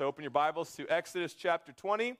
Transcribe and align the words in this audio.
So 0.00 0.06
open 0.06 0.22
your 0.22 0.30
Bibles 0.30 0.74
to 0.76 0.88
Exodus 0.88 1.34
chapter 1.34 1.72
20. 1.72 2.14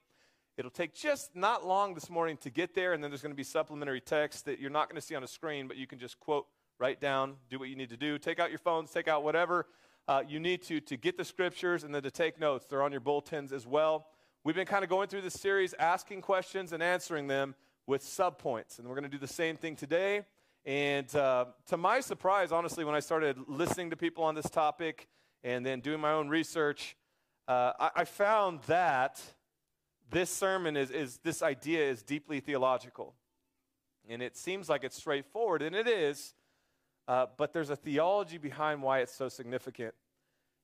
It'll 0.59 0.71
take 0.71 0.93
just 0.93 1.35
not 1.35 1.67
long 1.67 1.95
this 1.95 2.11
morning 2.11 2.37
to 2.43 2.51
get 2.51 2.75
there, 2.75 2.93
and 2.93 3.03
then 3.03 3.11
there's 3.11 3.23
going 3.23 3.33
to 3.33 3.37
be 3.37 3.43
supplementary 3.43 4.03
text 4.03 4.45
that 4.45 4.61
you're 4.61 4.69
not 4.69 4.91
going 4.91 5.01
to 5.01 5.01
see 5.01 5.15
on 5.15 5.25
a 5.25 5.27
screen, 5.27 5.67
but 5.67 5.79
you 5.79 5.87
can 5.87 5.99
just 5.99 6.21
quote, 6.21 6.47
write 6.79 7.01
down, 7.01 7.37
do 7.49 7.59
what 7.59 7.71
you 7.71 7.77
need 7.77 7.89
to 7.89 7.97
do. 7.97 8.19
Take 8.19 8.39
out 8.39 8.51
your 8.51 8.59
phones, 8.59 8.91
take 8.91 9.09
out 9.09 9.25
whatever 9.25 9.67
uh, 10.09 10.23
you 10.29 10.39
need 10.39 10.61
to 10.65 10.83
to 10.83 10.99
get 10.99 11.17
the 11.17 11.25
scriptures 11.25 11.83
and 11.83 11.95
then 11.95 12.03
to 12.03 12.11
take 12.11 12.39
notes. 12.39 12.67
They're 12.67 12.83
on 12.83 12.93
your 12.93 13.01
bulletins 13.01 13.51
as 13.51 13.67
well. 13.67 14.09
We've 14.45 14.55
been 14.55 14.67
kind 14.67 14.85
of 14.85 14.91
going 14.91 15.09
through 15.09 15.23
this 15.23 15.41
series, 15.41 15.73
asking 15.79 16.21
questions 16.21 16.75
and 16.75 16.83
answering 16.83 17.29
them 17.29 17.55
with 17.87 18.03
subpoints, 18.03 18.79
and 18.79 18.87
we're 18.87 18.95
going 18.95 19.05
to 19.05 19.09
do 19.09 19.17
the 19.17 19.27
same 19.27 19.57
thing 19.57 19.75
today. 19.75 20.27
And 20.67 21.17
uh, 21.17 21.47
to 21.69 21.79
my 21.79 22.01
surprise, 22.01 22.53
honestly, 22.53 22.85
when 22.85 22.95
I 22.95 23.01
started 23.01 23.39
listening 23.49 23.89
to 23.89 23.97
people 23.97 24.23
on 24.23 24.35
this 24.35 24.51
topic 24.51 25.09
and 25.43 25.65
then 25.65 25.81
doing 25.81 25.99
my 25.99 26.13
own 26.13 26.29
research, 26.29 26.95
uh, 27.51 27.73
I, 27.81 27.91
I, 27.97 28.05
found 28.05 28.61
that 28.69 29.21
this 30.09 30.31
sermon 30.31 30.77
is, 30.77 30.93
is, 30.93 31.19
this 31.25 31.43
idea 31.43 31.91
is 31.91 32.01
deeply 32.01 32.39
theological. 32.39 33.17
And 34.09 34.23
it 34.23 34.37
seems 34.37 34.69
like 34.69 34.85
it's 34.85 34.97
straightforward, 34.97 35.61
and 35.61 35.75
it 35.75 35.89
is, 35.89 36.35
uh, 37.09 37.27
but 37.37 37.53
there's 37.53 37.71
a 37.71 37.75
theology 37.75 38.39
behind 38.39 38.81
why 38.81 39.01
it's 39.01 39.13
so 39.13 39.29
significant. 39.29 39.95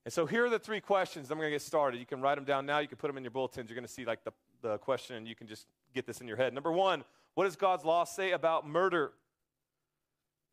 And 0.04 0.12
so 0.12 0.26
here 0.26 0.46
are 0.46 0.48
the 0.48 0.60
three 0.60 0.80
questions. 0.80 1.28
I'm 1.32 1.38
going 1.38 1.48
to 1.48 1.54
get 1.54 1.62
started. 1.62 1.98
You 1.98 2.06
can 2.06 2.20
write 2.20 2.36
them 2.36 2.44
down 2.44 2.66
now. 2.66 2.78
You 2.78 2.86
can 2.86 2.98
put 2.98 3.08
them 3.08 3.16
in 3.16 3.24
your 3.24 3.32
bulletins. 3.32 3.68
You're 3.68 3.74
going 3.74 3.84
to 3.84 3.92
see 3.92 4.04
like 4.04 4.22
the, 4.22 4.32
the 4.62 4.78
question, 4.78 5.16
and 5.16 5.26
you 5.26 5.34
can 5.34 5.48
just 5.48 5.66
get 5.92 6.06
this 6.06 6.20
in 6.20 6.28
your 6.28 6.36
head. 6.36 6.54
Number 6.54 6.70
one, 6.70 7.02
what 7.34 7.46
does 7.46 7.56
God's 7.56 7.84
law 7.84 8.04
say 8.04 8.30
about 8.30 8.64
murder? 8.64 9.10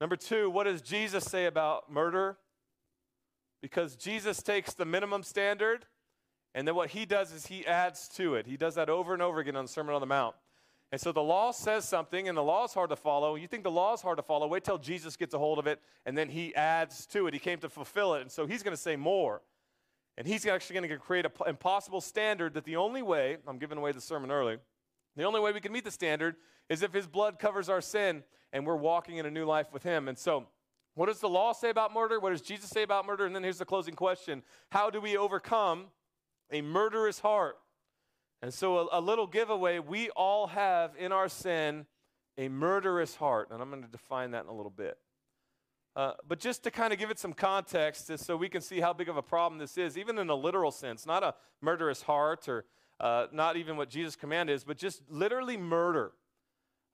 Number 0.02 0.16
two, 0.16 0.50
what 0.50 0.64
does 0.64 0.82
Jesus 0.82 1.26
say 1.26 1.46
about 1.46 1.92
murder? 1.92 2.38
Because 3.62 3.96
Jesus 3.96 4.42
takes 4.42 4.74
the 4.74 4.84
minimum 4.84 5.22
standard, 5.22 5.86
and 6.56 6.68
then 6.68 6.76
what 6.76 6.90
he 6.90 7.06
does 7.06 7.32
is 7.32 7.48
he 7.48 7.66
adds 7.66 8.08
to 8.10 8.36
it. 8.36 8.46
He 8.46 8.58
does 8.58 8.76
that 8.76 8.90
over 8.90 9.14
and 9.14 9.22
over 9.22 9.40
again 9.40 9.56
on 9.56 9.66
the 9.66 9.70
Sermon 9.70 9.96
on 9.96 10.02
the 10.02 10.08
Mount. 10.08 10.36
And 10.92 11.02
so 11.02 11.12
the 11.12 11.24
law 11.24 11.52
says 11.52 11.86
something, 11.86 12.30
and 12.30 12.38
the 12.38 12.44
law 12.44 12.66
is 12.66 12.74
hard 12.74 12.92
to 12.92 12.96
follow. 12.96 13.34
You 13.36 13.48
think 13.48 13.64
the 13.64 13.72
law 13.72 13.94
is 13.94 14.02
hard 14.02 14.18
to 14.18 14.24
follow? 14.24 14.46
Wait 14.46 14.64
till 14.64 14.78
Jesus 14.78 15.16
gets 15.16 15.34
a 15.34 15.40
hold 15.40 15.58
of 15.58 15.66
it, 15.66 15.80
and 16.06 16.16
then 16.16 16.30
he 16.30 16.54
adds 16.54 17.08
to 17.08 17.26
it. 17.26 17.34
He 17.34 17.40
came 17.40 17.58
to 17.60 17.70
fulfill 17.70 18.14
it, 18.14 18.22
and 18.22 18.32
so 18.32 18.46
he's 18.46 18.62
going 18.62 18.76
to 18.76 18.82
say 18.82 18.96
more. 18.96 19.42
And 20.20 20.28
he's 20.28 20.46
actually 20.46 20.76
going 20.76 20.90
to 20.90 20.98
create 20.98 21.26
an 21.26 21.32
impossible 21.48 22.00
standard 22.00 22.54
that 22.54 22.66
the 22.66 22.76
only 22.76 23.02
way, 23.02 23.38
I'm 23.48 23.58
giving 23.58 23.80
away 23.80 23.92
the 23.92 24.02
sermon 24.02 24.30
early, 24.30 24.58
the 25.16 25.24
only 25.24 25.40
way 25.40 25.52
we 25.52 25.60
can 25.60 25.72
meet 25.72 25.84
the 25.84 25.92
standard 25.92 26.36
is 26.70 26.84
if 26.84 26.94
his 26.94 27.08
blood 27.08 27.40
covers 27.40 27.70
our 27.70 27.82
sin 27.82 28.24
and 28.52 28.66
we're 28.66 28.76
walking 28.76 29.18
in 29.18 29.26
a 29.26 29.32
new 29.32 29.46
life 29.46 29.74
with 29.74 29.82
him. 29.82 30.08
And 30.08 30.18
so, 30.18 30.46
what 30.94 31.08
does 31.08 31.20
the 31.20 31.30
law 31.30 31.54
say 31.54 31.72
about 31.72 31.92
murder? 31.92 32.20
What 32.20 32.30
does 32.30 32.42
Jesus 32.42 32.70
say 32.70 32.84
about 32.84 33.08
murder? 33.08 33.26
And 33.26 33.36
then 33.36 33.42
here's 33.42 33.58
the 33.58 33.66
closing 33.66 33.96
question 33.96 34.44
How 34.70 34.92
do 34.92 35.02
we 35.02 35.18
overcome 35.18 35.86
a 36.54 36.62
murderous 36.62 37.20
heart? 37.20 37.58
And 38.42 38.54
so, 38.54 38.78
a, 38.78 39.00
a 39.00 39.02
little 39.02 39.28
giveaway 39.28 39.80
we 39.80 40.10
all 40.12 40.48
have 40.48 40.92
in 40.98 41.12
our 41.12 41.30
sin 41.30 41.86
a 42.38 42.50
murderous 42.50 43.16
heart. 43.16 43.50
And 43.52 43.62
I'm 43.62 43.70
going 43.70 43.84
to 43.84 43.90
define 43.90 44.32
that 44.32 44.44
in 44.44 44.50
a 44.50 44.54
little 44.54 44.74
bit. 44.76 44.98
Uh, 45.96 46.14
but 46.28 46.40
just 46.40 46.64
to 46.64 46.72
kind 46.72 46.92
of 46.92 46.98
give 46.98 47.12
it 47.12 47.20
some 47.20 47.34
context, 47.34 48.12
so 48.18 48.36
we 48.36 48.50
can 48.50 48.62
see 48.62 48.80
how 48.80 48.94
big 48.94 49.10
of 49.10 49.18
a 49.18 49.22
problem 49.22 49.60
this 49.60 49.78
is, 49.78 49.98
even 49.98 50.18
in 50.18 50.30
a 50.30 50.36
literal 50.36 50.72
sense, 50.72 51.06
not 51.06 51.24
a 51.24 51.36
murderous 51.62 52.02
heart 52.02 52.48
or 52.48 52.66
uh, 53.00 53.28
not 53.32 53.58
even 53.58 53.78
what 53.78 53.90
Jesus' 53.90 54.16
command 54.16 54.50
is, 54.50 54.64
but 54.64 54.78
just 54.78 55.04
literally 55.08 55.56
murder. 55.56 56.14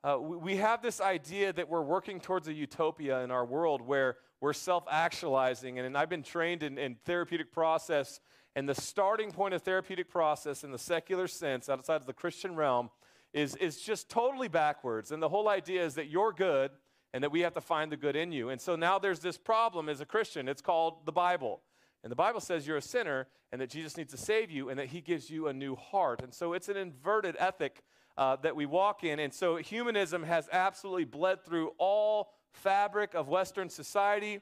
Uh, 0.04 0.18
we, 0.20 0.38
we 0.38 0.56
have 0.58 0.82
this 0.82 1.00
idea 1.00 1.54
that 1.54 1.70
we're 1.70 1.82
working 1.82 2.20
towards 2.20 2.48
a 2.50 2.54
utopia 2.54 3.22
in 3.22 3.32
our 3.32 3.46
world 3.46 3.82
where 3.82 4.18
we're 4.42 4.54
self 4.54 4.84
actualizing. 4.90 5.78
And, 5.78 5.88
and 5.88 5.98
I've 5.98 6.10
been 6.10 6.24
trained 6.24 6.64
in, 6.64 6.78
in 6.78 6.96
therapeutic 7.06 7.52
process, 7.54 8.20
and 8.56 8.68
the 8.68 8.76
starting 8.76 9.32
point 9.32 9.54
of 9.54 9.62
therapeutic 9.62 10.10
process 10.10 10.64
in 10.64 10.72
the 10.72 10.78
secular 10.78 11.28
sense, 11.28 11.70
outside 11.70 11.98
of 11.98 12.06
the 12.06 12.14
Christian 12.14 12.56
realm, 12.56 12.90
is, 13.34 13.56
is 13.58 13.80
just 13.80 14.10
totally 14.10 14.48
backwards. 14.48 15.12
And 15.12 15.22
the 15.22 15.30
whole 15.30 15.48
idea 15.50 15.86
is 15.86 15.96
that 15.96 16.08
you're 16.08 16.34
good 16.34 16.72
and 17.14 17.24
that 17.24 17.32
we 17.32 17.42
have 17.42 17.54
to 17.54 17.62
find 17.62 17.92
the 17.92 17.98
good 17.98 18.16
in 18.16 18.32
you. 18.32 18.50
And 18.50 18.60
so 18.60 18.76
now 18.76 19.00
there's 19.00 19.20
this 19.20 19.38
problem 19.38 19.90
as 19.90 20.02
a 20.02 20.06
Christian. 20.06 20.48
It's 20.48 20.62
called 20.62 21.06
the 21.06 21.12
Bible. 21.12 21.62
And 22.04 22.12
the 22.12 22.16
Bible 22.16 22.40
says 22.40 22.66
you're 22.66 22.78
a 22.78 22.82
sinner 22.82 23.28
and 23.52 23.60
that 23.62 23.70
Jesus 23.70 23.98
needs 23.98 24.12
to 24.12 24.18
save 24.18 24.52
you 24.52 24.70
and 24.70 24.80
that 24.80 24.88
he 24.88 25.02
gives 25.02 25.30
you 25.30 25.48
a 25.48 25.54
new 25.54 25.76
heart. 25.76 26.22
And 26.24 26.34
so 26.34 26.54
it's 26.54 26.70
an 26.70 26.78
inverted 26.78 27.36
ethic 27.40 27.84
uh, 28.18 28.36
that 28.38 28.56
we 28.56 28.66
walk 28.66 29.04
in. 29.04 29.20
And 29.20 29.34
so 29.34 29.58
humanism 29.58 30.24
has 30.24 30.48
absolutely 30.52 31.06
bled 31.06 31.44
through 31.46 31.72
all 31.78 32.32
fabric 32.52 33.14
of 33.14 33.28
Western 33.28 33.70
society. 33.70 34.42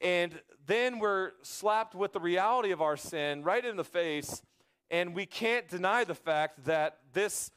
And 0.00 0.40
then 0.66 0.98
we're 0.98 1.32
slapped 1.42 1.94
with 1.94 2.12
the 2.12 2.20
reality 2.20 2.70
of 2.70 2.80
our 2.80 2.96
sin 2.96 3.42
right 3.42 3.64
in 3.64 3.76
the 3.76 3.84
face. 3.84 4.42
And 4.90 5.14
we 5.14 5.26
can't 5.26 5.68
deny 5.68 6.04
the 6.04 6.14
fact 6.14 6.64
that 6.64 6.98
this 7.12 7.50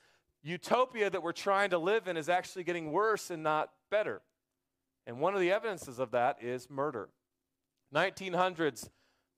utopia 0.44 1.10
that 1.10 1.24
we're 1.24 1.32
trying 1.32 1.70
to 1.70 1.78
live 1.78 2.08
in 2.08 2.18
is 2.18 2.30
actually 2.30 2.64
getting 2.64 2.92
worse 2.92 3.30
and 3.32 3.44
not 3.44 3.70
better. 3.90 4.22
And 5.08 5.20
one 5.20 5.34
of 5.34 5.40
the 5.40 5.52
evidences 5.52 6.00
of 6.00 6.12
that 6.12 6.44
is 6.44 6.70
murder. 6.70 7.10
1900s 7.94 8.90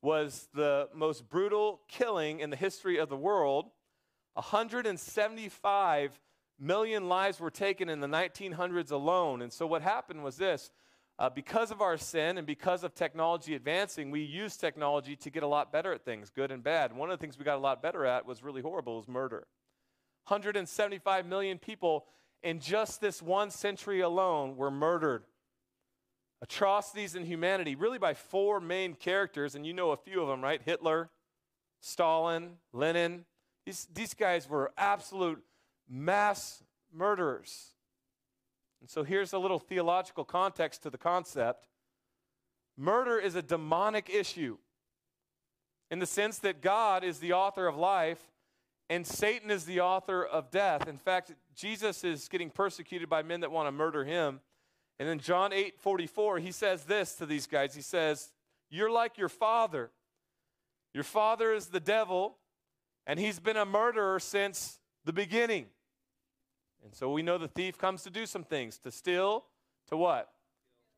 was 0.02 0.48
the 0.54 0.88
most 0.94 1.28
brutal 1.28 1.80
killing 1.88 2.40
in 2.40 2.50
the 2.50 2.56
history 2.56 2.98
of 2.98 3.08
the 3.08 3.16
world. 3.16 3.66
175 4.34 6.20
million 6.58 7.08
lives 7.08 7.40
were 7.40 7.50
taken 7.50 7.88
in 7.88 8.00
the 8.00 8.06
1900s 8.06 8.90
alone. 8.90 9.42
And 9.42 9.52
so 9.52 9.66
what 9.66 9.82
happened 9.82 10.22
was 10.22 10.36
this 10.36 10.70
uh, 11.18 11.30
because 11.30 11.70
of 11.70 11.80
our 11.80 11.96
sin 11.96 12.36
and 12.36 12.46
because 12.46 12.84
of 12.84 12.94
technology 12.94 13.54
advancing, 13.54 14.10
we 14.10 14.22
use 14.22 14.56
technology 14.56 15.16
to 15.16 15.30
get 15.30 15.42
a 15.42 15.46
lot 15.46 15.72
better 15.72 15.92
at 15.92 16.04
things, 16.04 16.30
good 16.30 16.50
and 16.50 16.62
bad. 16.62 16.94
One 16.94 17.10
of 17.10 17.18
the 17.18 17.22
things 17.22 17.38
we 17.38 17.44
got 17.44 17.56
a 17.56 17.60
lot 17.60 17.82
better 17.82 18.04
at 18.04 18.26
was 18.26 18.42
really 18.42 18.60
horrible, 18.60 18.96
was 18.96 19.08
murder. 19.08 19.46
175 20.28 21.26
million 21.26 21.58
people 21.58 22.04
in 22.42 22.60
just 22.60 23.00
this 23.00 23.22
one 23.22 23.50
century 23.50 24.00
alone 24.00 24.56
were 24.56 24.70
murdered 24.70 25.24
atrocities 26.42 27.14
in 27.14 27.24
humanity, 27.24 27.74
really 27.74 27.98
by 27.98 28.14
four 28.14 28.60
main 28.60 28.94
characters, 28.94 29.54
and 29.54 29.66
you 29.66 29.72
know 29.72 29.92
a 29.92 29.96
few 29.96 30.20
of 30.20 30.28
them, 30.28 30.42
right? 30.42 30.60
Hitler, 30.62 31.10
Stalin, 31.80 32.56
Lenin. 32.72 33.24
These, 33.64 33.88
these 33.92 34.14
guys 34.14 34.48
were 34.48 34.72
absolute 34.76 35.42
mass 35.88 36.62
murderers. 36.92 37.75
And 38.80 38.90
so 38.90 39.02
here's 39.04 39.32
a 39.32 39.38
little 39.38 39.58
theological 39.58 40.24
context 40.24 40.82
to 40.82 40.90
the 40.90 40.98
concept 40.98 41.68
murder 42.78 43.18
is 43.18 43.34
a 43.34 43.42
demonic 43.42 44.10
issue 44.10 44.58
in 45.90 45.98
the 45.98 46.06
sense 46.06 46.38
that 46.40 46.60
God 46.60 47.04
is 47.04 47.18
the 47.18 47.32
author 47.32 47.66
of 47.66 47.76
life 47.76 48.20
and 48.88 49.06
Satan 49.06 49.50
is 49.50 49.64
the 49.64 49.80
author 49.80 50.24
of 50.24 50.50
death. 50.50 50.86
In 50.86 50.96
fact, 50.96 51.32
Jesus 51.54 52.04
is 52.04 52.28
getting 52.28 52.50
persecuted 52.50 53.08
by 53.08 53.22
men 53.22 53.40
that 53.40 53.50
want 53.50 53.66
to 53.66 53.72
murder 53.72 54.04
him. 54.04 54.40
And 54.98 55.08
in 55.08 55.18
John 55.18 55.52
8 55.52 55.78
44, 55.78 56.38
he 56.38 56.52
says 56.52 56.84
this 56.84 57.14
to 57.16 57.26
these 57.26 57.46
guys 57.46 57.74
He 57.74 57.82
says, 57.82 58.30
You're 58.70 58.90
like 58.90 59.18
your 59.18 59.28
father. 59.28 59.90
Your 60.94 61.04
father 61.04 61.52
is 61.52 61.66
the 61.66 61.80
devil, 61.80 62.38
and 63.06 63.20
he's 63.20 63.38
been 63.38 63.58
a 63.58 63.66
murderer 63.66 64.18
since 64.18 64.78
the 65.04 65.12
beginning. 65.12 65.66
And 66.84 66.94
so 66.94 67.10
we 67.10 67.22
know 67.22 67.38
the 67.38 67.48
thief 67.48 67.78
comes 67.78 68.02
to 68.04 68.10
do 68.10 68.26
some 68.26 68.44
things 68.44 68.78
to 68.78 68.90
steal, 68.90 69.44
to 69.88 69.96
what? 69.96 70.30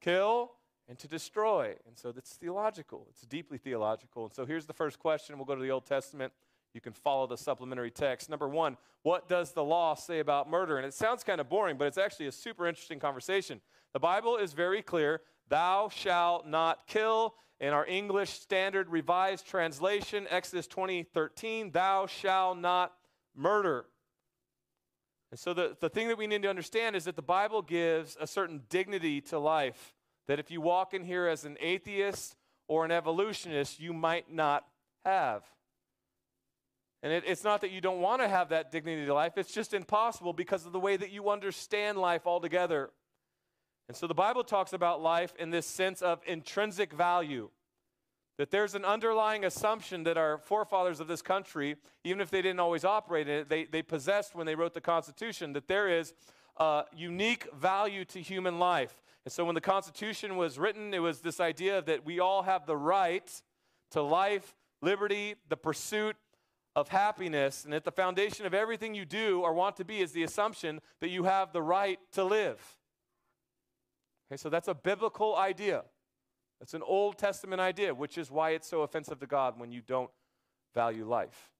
Kill, 0.00 0.52
and 0.88 0.98
to 0.98 1.08
destroy. 1.08 1.74
And 1.86 1.96
so 1.96 2.12
that's 2.12 2.34
theological. 2.34 3.06
It's 3.10 3.22
deeply 3.22 3.58
theological. 3.58 4.24
And 4.24 4.34
so 4.34 4.46
here's 4.46 4.66
the 4.66 4.72
first 4.72 4.98
question. 4.98 5.36
We'll 5.36 5.44
go 5.44 5.54
to 5.54 5.62
the 5.62 5.70
Old 5.70 5.86
Testament. 5.86 6.32
You 6.74 6.80
can 6.80 6.92
follow 6.92 7.26
the 7.26 7.36
supplementary 7.36 7.90
text. 7.90 8.30
Number 8.30 8.48
one, 8.48 8.76
what 9.02 9.28
does 9.28 9.52
the 9.52 9.64
law 9.64 9.94
say 9.94 10.20
about 10.20 10.50
murder? 10.50 10.76
And 10.76 10.86
it 10.86 10.94
sounds 10.94 11.24
kind 11.24 11.40
of 11.40 11.48
boring, 11.48 11.76
but 11.76 11.86
it's 11.86 11.98
actually 11.98 12.26
a 12.26 12.32
super 12.32 12.66
interesting 12.66 13.00
conversation. 13.00 13.60
The 13.92 14.00
Bible 14.00 14.36
is 14.36 14.52
very 14.52 14.82
clear 14.82 15.22
thou 15.48 15.88
shalt 15.88 16.46
not 16.46 16.86
kill. 16.86 17.34
In 17.60 17.72
our 17.72 17.84
English 17.86 18.30
Standard 18.30 18.88
Revised 18.88 19.44
Translation, 19.44 20.28
Exodus 20.30 20.68
20 20.68 21.02
13, 21.02 21.72
thou 21.72 22.06
shalt 22.06 22.58
not 22.58 22.92
murder. 23.34 23.86
And 25.30 25.38
so, 25.38 25.52
the, 25.52 25.76
the 25.78 25.90
thing 25.90 26.08
that 26.08 26.16
we 26.16 26.26
need 26.26 26.42
to 26.42 26.48
understand 26.48 26.96
is 26.96 27.04
that 27.04 27.16
the 27.16 27.22
Bible 27.22 27.60
gives 27.60 28.16
a 28.20 28.26
certain 28.26 28.62
dignity 28.70 29.20
to 29.22 29.38
life. 29.38 29.94
That 30.26 30.38
if 30.38 30.50
you 30.50 30.60
walk 30.60 30.94
in 30.94 31.04
here 31.04 31.26
as 31.26 31.44
an 31.44 31.56
atheist 31.60 32.36
or 32.66 32.84
an 32.84 32.90
evolutionist, 32.90 33.80
you 33.80 33.92
might 33.92 34.32
not 34.32 34.66
have. 35.04 35.42
And 37.02 37.12
it, 37.12 37.24
it's 37.26 37.44
not 37.44 37.60
that 37.60 37.70
you 37.70 37.80
don't 37.80 38.00
want 38.00 38.22
to 38.22 38.28
have 38.28 38.48
that 38.48 38.72
dignity 38.72 39.06
to 39.06 39.14
life, 39.14 39.34
it's 39.36 39.52
just 39.52 39.74
impossible 39.74 40.32
because 40.32 40.66
of 40.66 40.72
the 40.72 40.80
way 40.80 40.96
that 40.96 41.10
you 41.10 41.30
understand 41.30 41.98
life 41.98 42.26
altogether. 42.26 42.90
And 43.88 43.96
so 43.96 44.06
the 44.06 44.14
Bible 44.14 44.44
talks 44.44 44.72
about 44.72 45.00
life 45.00 45.32
in 45.38 45.50
this 45.50 45.66
sense 45.66 46.02
of 46.02 46.20
intrinsic 46.26 46.92
value. 46.92 47.48
That 48.38 48.50
there's 48.52 48.74
an 48.74 48.84
underlying 48.84 49.44
assumption 49.44 50.04
that 50.04 50.16
our 50.16 50.38
forefathers 50.38 51.00
of 51.00 51.08
this 51.08 51.22
country, 51.22 51.76
even 52.04 52.20
if 52.20 52.30
they 52.30 52.40
didn't 52.40 52.60
always 52.60 52.84
operate 52.84 53.28
in 53.28 53.40
it, 53.40 53.48
they, 53.48 53.64
they 53.64 53.82
possessed 53.82 54.34
when 54.34 54.46
they 54.46 54.54
wrote 54.54 54.74
the 54.74 54.80
Constitution, 54.80 55.52
that 55.54 55.66
there 55.66 55.88
is 55.88 56.14
a 56.56 56.84
unique 56.96 57.52
value 57.52 58.04
to 58.06 58.20
human 58.20 58.58
life. 58.58 59.02
And 59.24 59.32
so 59.32 59.44
when 59.44 59.56
the 59.56 59.60
Constitution 59.60 60.36
was 60.36 60.58
written, 60.58 60.94
it 60.94 61.00
was 61.00 61.20
this 61.20 61.40
idea 61.40 61.82
that 61.82 62.06
we 62.06 62.20
all 62.20 62.42
have 62.42 62.64
the 62.64 62.76
right 62.76 63.28
to 63.90 64.02
life, 64.02 64.54
liberty, 64.80 65.34
the 65.48 65.56
pursuit 65.56 66.16
of 66.76 66.88
happiness, 66.88 67.64
and 67.64 67.74
at 67.74 67.84
the 67.84 67.90
foundation 67.90 68.46
of 68.46 68.54
everything 68.54 68.94
you 68.94 69.04
do 69.04 69.40
or 69.40 69.52
want 69.52 69.76
to 69.76 69.84
be 69.84 70.00
is 70.00 70.12
the 70.12 70.22
assumption 70.22 70.80
that 71.00 71.08
you 71.08 71.24
have 71.24 71.52
the 71.52 71.62
right 71.62 71.98
to 72.12 72.22
live. 72.22 72.76
Okay, 74.30 74.36
so 74.36 74.48
that's 74.48 74.68
a 74.68 74.74
biblical 74.74 75.36
idea. 75.36 75.82
It's 76.60 76.74
an 76.74 76.82
Old 76.82 77.18
Testament 77.18 77.60
idea, 77.60 77.94
which 77.94 78.18
is 78.18 78.30
why 78.30 78.50
it's 78.50 78.68
so 78.68 78.82
offensive 78.82 79.20
to 79.20 79.26
God 79.26 79.58
when 79.58 79.70
you 79.70 79.80
don't 79.80 80.10
value 80.74 81.06
life. 81.06 81.50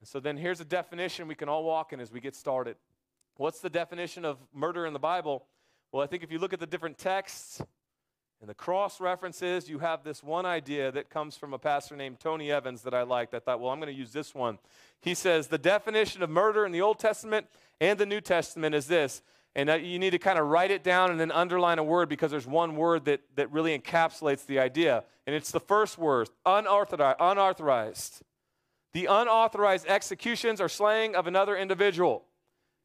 And 0.00 0.08
so 0.08 0.20
then 0.20 0.36
here's 0.36 0.60
a 0.60 0.64
definition 0.64 1.28
we 1.28 1.34
can 1.34 1.48
all 1.48 1.64
walk 1.64 1.92
in 1.92 2.00
as 2.00 2.12
we 2.12 2.20
get 2.20 2.36
started. 2.36 2.76
What's 3.36 3.60
the 3.60 3.70
definition 3.70 4.24
of 4.24 4.38
murder 4.52 4.86
in 4.86 4.92
the 4.92 4.98
Bible? 4.98 5.46
Well, 5.92 6.02
I 6.02 6.06
think 6.06 6.22
if 6.22 6.30
you 6.30 6.38
look 6.38 6.52
at 6.52 6.60
the 6.60 6.66
different 6.66 6.98
texts 6.98 7.62
and 8.40 8.48
the 8.48 8.54
cross 8.54 9.00
references, 9.00 9.68
you 9.68 9.78
have 9.78 10.04
this 10.04 10.22
one 10.22 10.46
idea 10.46 10.92
that 10.92 11.10
comes 11.10 11.36
from 11.36 11.54
a 11.54 11.58
pastor 11.58 11.96
named 11.96 12.20
Tony 12.20 12.52
Evans 12.52 12.82
that 12.82 12.94
I 12.94 13.02
liked. 13.02 13.34
I 13.34 13.38
thought, 13.38 13.60
well, 13.60 13.70
I'm 13.70 13.80
going 13.80 13.92
to 13.92 13.98
use 13.98 14.12
this 14.12 14.34
one. 14.34 14.58
He 15.00 15.14
says 15.14 15.48
the 15.48 15.58
definition 15.58 16.22
of 16.22 16.30
murder 16.30 16.66
in 16.66 16.72
the 16.72 16.82
Old 16.82 16.98
Testament 16.98 17.46
and 17.80 17.98
the 17.98 18.06
New 18.06 18.20
Testament 18.20 18.74
is 18.74 18.86
this 18.86 19.22
and 19.58 19.84
you 19.84 19.98
need 19.98 20.10
to 20.10 20.20
kind 20.20 20.38
of 20.38 20.46
write 20.46 20.70
it 20.70 20.84
down 20.84 21.10
and 21.10 21.18
then 21.18 21.32
underline 21.32 21.80
a 21.80 21.82
word 21.82 22.08
because 22.08 22.30
there's 22.30 22.46
one 22.46 22.76
word 22.76 23.06
that, 23.06 23.22
that 23.34 23.50
really 23.50 23.76
encapsulates 23.76 24.46
the 24.46 24.60
idea. 24.60 25.02
And 25.26 25.34
it's 25.34 25.50
the 25.50 25.58
first 25.58 25.98
word 25.98 26.28
unauthorized. 26.46 27.16
unauthorized. 27.18 28.22
The 28.92 29.06
unauthorized 29.06 29.88
executions 29.88 30.60
or 30.60 30.68
slaying 30.68 31.16
of 31.16 31.26
another 31.26 31.56
individual. 31.56 32.24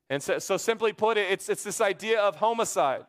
And 0.10 0.24
so, 0.24 0.40
so 0.40 0.58
simply 0.58 0.94
put 0.94 1.16
it, 1.16 1.32
it's, 1.32 1.48
it's 1.48 1.64
this 1.64 1.80
idea 1.80 2.20
of 2.20 2.38
homicide. 2.38 3.06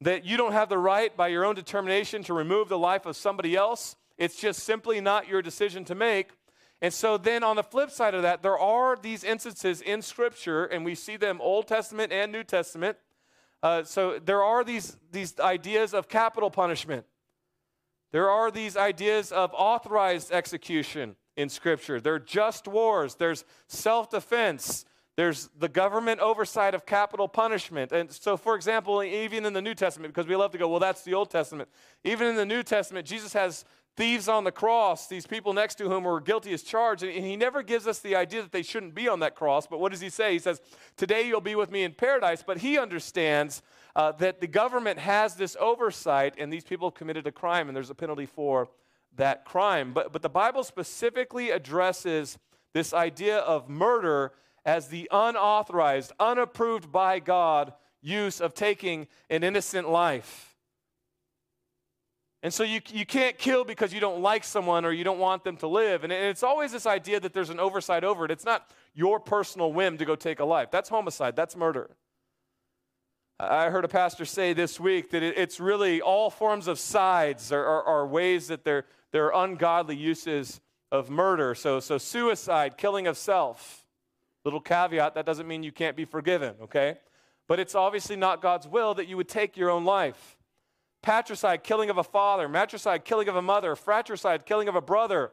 That 0.00 0.24
you 0.24 0.38
don't 0.38 0.52
have 0.52 0.70
the 0.70 0.78
right 0.78 1.14
by 1.14 1.28
your 1.28 1.44
own 1.44 1.54
determination 1.54 2.22
to 2.24 2.32
remove 2.32 2.70
the 2.70 2.78
life 2.78 3.04
of 3.04 3.16
somebody 3.16 3.54
else. 3.54 3.96
It's 4.16 4.40
just 4.40 4.60
simply 4.60 5.02
not 5.02 5.28
your 5.28 5.42
decision 5.42 5.84
to 5.84 5.94
make. 5.94 6.30
And 6.82 6.92
so 6.92 7.16
then 7.16 7.44
on 7.44 7.54
the 7.54 7.62
flip 7.62 7.90
side 7.92 8.12
of 8.12 8.22
that, 8.22 8.42
there 8.42 8.58
are 8.58 8.96
these 9.00 9.22
instances 9.22 9.80
in 9.80 10.02
Scripture, 10.02 10.64
and 10.64 10.84
we 10.84 10.96
see 10.96 11.16
them 11.16 11.40
Old 11.40 11.68
Testament 11.68 12.12
and 12.12 12.32
New 12.32 12.42
Testament. 12.42 12.98
Uh, 13.62 13.84
so 13.84 14.18
there 14.18 14.42
are 14.42 14.64
these, 14.64 14.96
these 15.12 15.38
ideas 15.38 15.94
of 15.94 16.08
capital 16.08 16.50
punishment. 16.50 17.06
There 18.10 18.28
are 18.28 18.50
these 18.50 18.76
ideas 18.76 19.30
of 19.30 19.54
authorized 19.54 20.32
execution 20.32 21.14
in 21.36 21.48
Scripture. 21.48 22.00
There 22.00 22.14
are 22.14 22.18
just 22.18 22.66
wars. 22.66 23.14
There's 23.14 23.44
self 23.68 24.10
defense. 24.10 24.84
There's 25.14 25.50
the 25.56 25.68
government 25.68 26.20
oversight 26.20 26.74
of 26.74 26.84
capital 26.84 27.28
punishment. 27.28 27.92
And 27.92 28.10
so, 28.10 28.36
for 28.36 28.56
example, 28.56 29.02
even 29.02 29.46
in 29.46 29.52
the 29.52 29.62
New 29.62 29.74
Testament, 29.74 30.12
because 30.12 30.26
we 30.26 30.34
love 30.34 30.50
to 30.52 30.58
go, 30.58 30.68
well, 30.68 30.80
that's 30.80 31.02
the 31.02 31.14
Old 31.14 31.30
Testament. 31.30 31.68
Even 32.02 32.28
in 32.28 32.34
the 32.34 32.46
New 32.46 32.62
Testament, 32.62 33.06
Jesus 33.06 33.32
has 33.34 33.64
thieves 33.96 34.28
on 34.28 34.44
the 34.44 34.52
cross, 34.52 35.06
these 35.06 35.26
people 35.26 35.52
next 35.52 35.76
to 35.76 35.88
whom 35.88 36.04
were 36.04 36.20
guilty 36.20 36.52
as 36.52 36.62
charged. 36.62 37.02
And 37.02 37.24
he 37.24 37.36
never 37.36 37.62
gives 37.62 37.86
us 37.86 37.98
the 37.98 38.16
idea 38.16 38.42
that 38.42 38.52
they 38.52 38.62
shouldn't 38.62 38.94
be 38.94 39.08
on 39.08 39.20
that 39.20 39.34
cross. 39.34 39.66
But 39.66 39.80
what 39.80 39.92
does 39.92 40.00
he 40.00 40.08
say? 40.08 40.32
He 40.32 40.38
says, 40.38 40.60
Today 40.96 41.26
you'll 41.26 41.40
be 41.40 41.54
with 41.54 41.70
me 41.70 41.82
in 41.82 41.92
paradise. 41.92 42.42
But 42.46 42.58
he 42.58 42.78
understands 42.78 43.62
uh, 43.94 44.12
that 44.12 44.40
the 44.40 44.46
government 44.46 44.98
has 44.98 45.34
this 45.34 45.56
oversight, 45.60 46.34
and 46.38 46.52
these 46.52 46.64
people 46.64 46.90
committed 46.90 47.26
a 47.26 47.32
crime, 47.32 47.68
and 47.68 47.76
there's 47.76 47.90
a 47.90 47.94
penalty 47.94 48.26
for 48.26 48.68
that 49.16 49.44
crime. 49.44 49.92
But, 49.92 50.12
but 50.12 50.22
the 50.22 50.30
Bible 50.30 50.64
specifically 50.64 51.50
addresses 51.50 52.38
this 52.72 52.94
idea 52.94 53.38
of 53.38 53.68
murder 53.68 54.32
as 54.64 54.88
the 54.88 55.08
unauthorized, 55.12 56.12
unapproved 56.18 56.90
by 56.90 57.18
God 57.18 57.74
use 58.00 58.40
of 58.40 58.54
taking 58.54 59.06
an 59.28 59.44
innocent 59.44 59.88
life. 59.88 60.51
And 62.42 62.52
so 62.52 62.64
you, 62.64 62.80
you 62.92 63.06
can't 63.06 63.38
kill 63.38 63.64
because 63.64 63.94
you 63.94 64.00
don't 64.00 64.20
like 64.20 64.42
someone 64.42 64.84
or 64.84 64.92
you 64.92 65.04
don't 65.04 65.20
want 65.20 65.44
them 65.44 65.56
to 65.58 65.68
live. 65.68 66.02
And 66.02 66.12
it's 66.12 66.42
always 66.42 66.72
this 66.72 66.86
idea 66.86 67.20
that 67.20 67.32
there's 67.32 67.50
an 67.50 67.60
oversight 67.60 68.02
over 68.02 68.24
it. 68.24 68.32
It's 68.32 68.44
not 68.44 68.68
your 68.94 69.20
personal 69.20 69.72
whim 69.72 69.96
to 69.98 70.04
go 70.04 70.16
take 70.16 70.40
a 70.40 70.44
life. 70.44 70.70
That's 70.72 70.88
homicide, 70.88 71.36
that's 71.36 71.54
murder. 71.54 71.90
I 73.38 73.70
heard 73.70 73.84
a 73.84 73.88
pastor 73.88 74.24
say 74.24 74.52
this 74.52 74.78
week 74.78 75.10
that 75.10 75.22
it's 75.22 75.58
really 75.58 76.00
all 76.00 76.30
forms 76.30 76.68
of 76.68 76.78
sides 76.78 77.50
are, 77.52 77.64
are, 77.64 77.82
are 77.84 78.06
ways 78.06 78.48
that 78.48 78.64
they're, 78.64 78.86
they're 79.12 79.30
ungodly 79.30 79.96
uses 79.96 80.60
of 80.90 81.10
murder. 81.10 81.54
So, 81.54 81.80
so 81.80 81.96
suicide, 81.96 82.76
killing 82.76 83.06
of 83.06 83.16
self. 83.16 83.84
Little 84.44 84.60
caveat 84.60 85.14
that 85.14 85.26
doesn't 85.26 85.46
mean 85.46 85.62
you 85.62 85.72
can't 85.72 85.96
be 85.96 86.04
forgiven, 86.04 86.54
okay? 86.62 86.98
But 87.46 87.60
it's 87.60 87.74
obviously 87.74 88.16
not 88.16 88.42
God's 88.42 88.66
will 88.66 88.94
that 88.94 89.06
you 89.06 89.16
would 89.16 89.28
take 89.28 89.56
your 89.56 89.70
own 89.70 89.84
life 89.84 90.36
patricide, 91.02 91.62
killing 91.64 91.90
of 91.90 91.98
a 91.98 92.04
father, 92.04 92.48
matricide, 92.48 93.04
killing 93.04 93.28
of 93.28 93.36
a 93.36 93.42
mother, 93.42 93.76
fratricide, 93.76 94.46
killing 94.46 94.68
of 94.68 94.76
a 94.76 94.80
brother. 94.80 95.32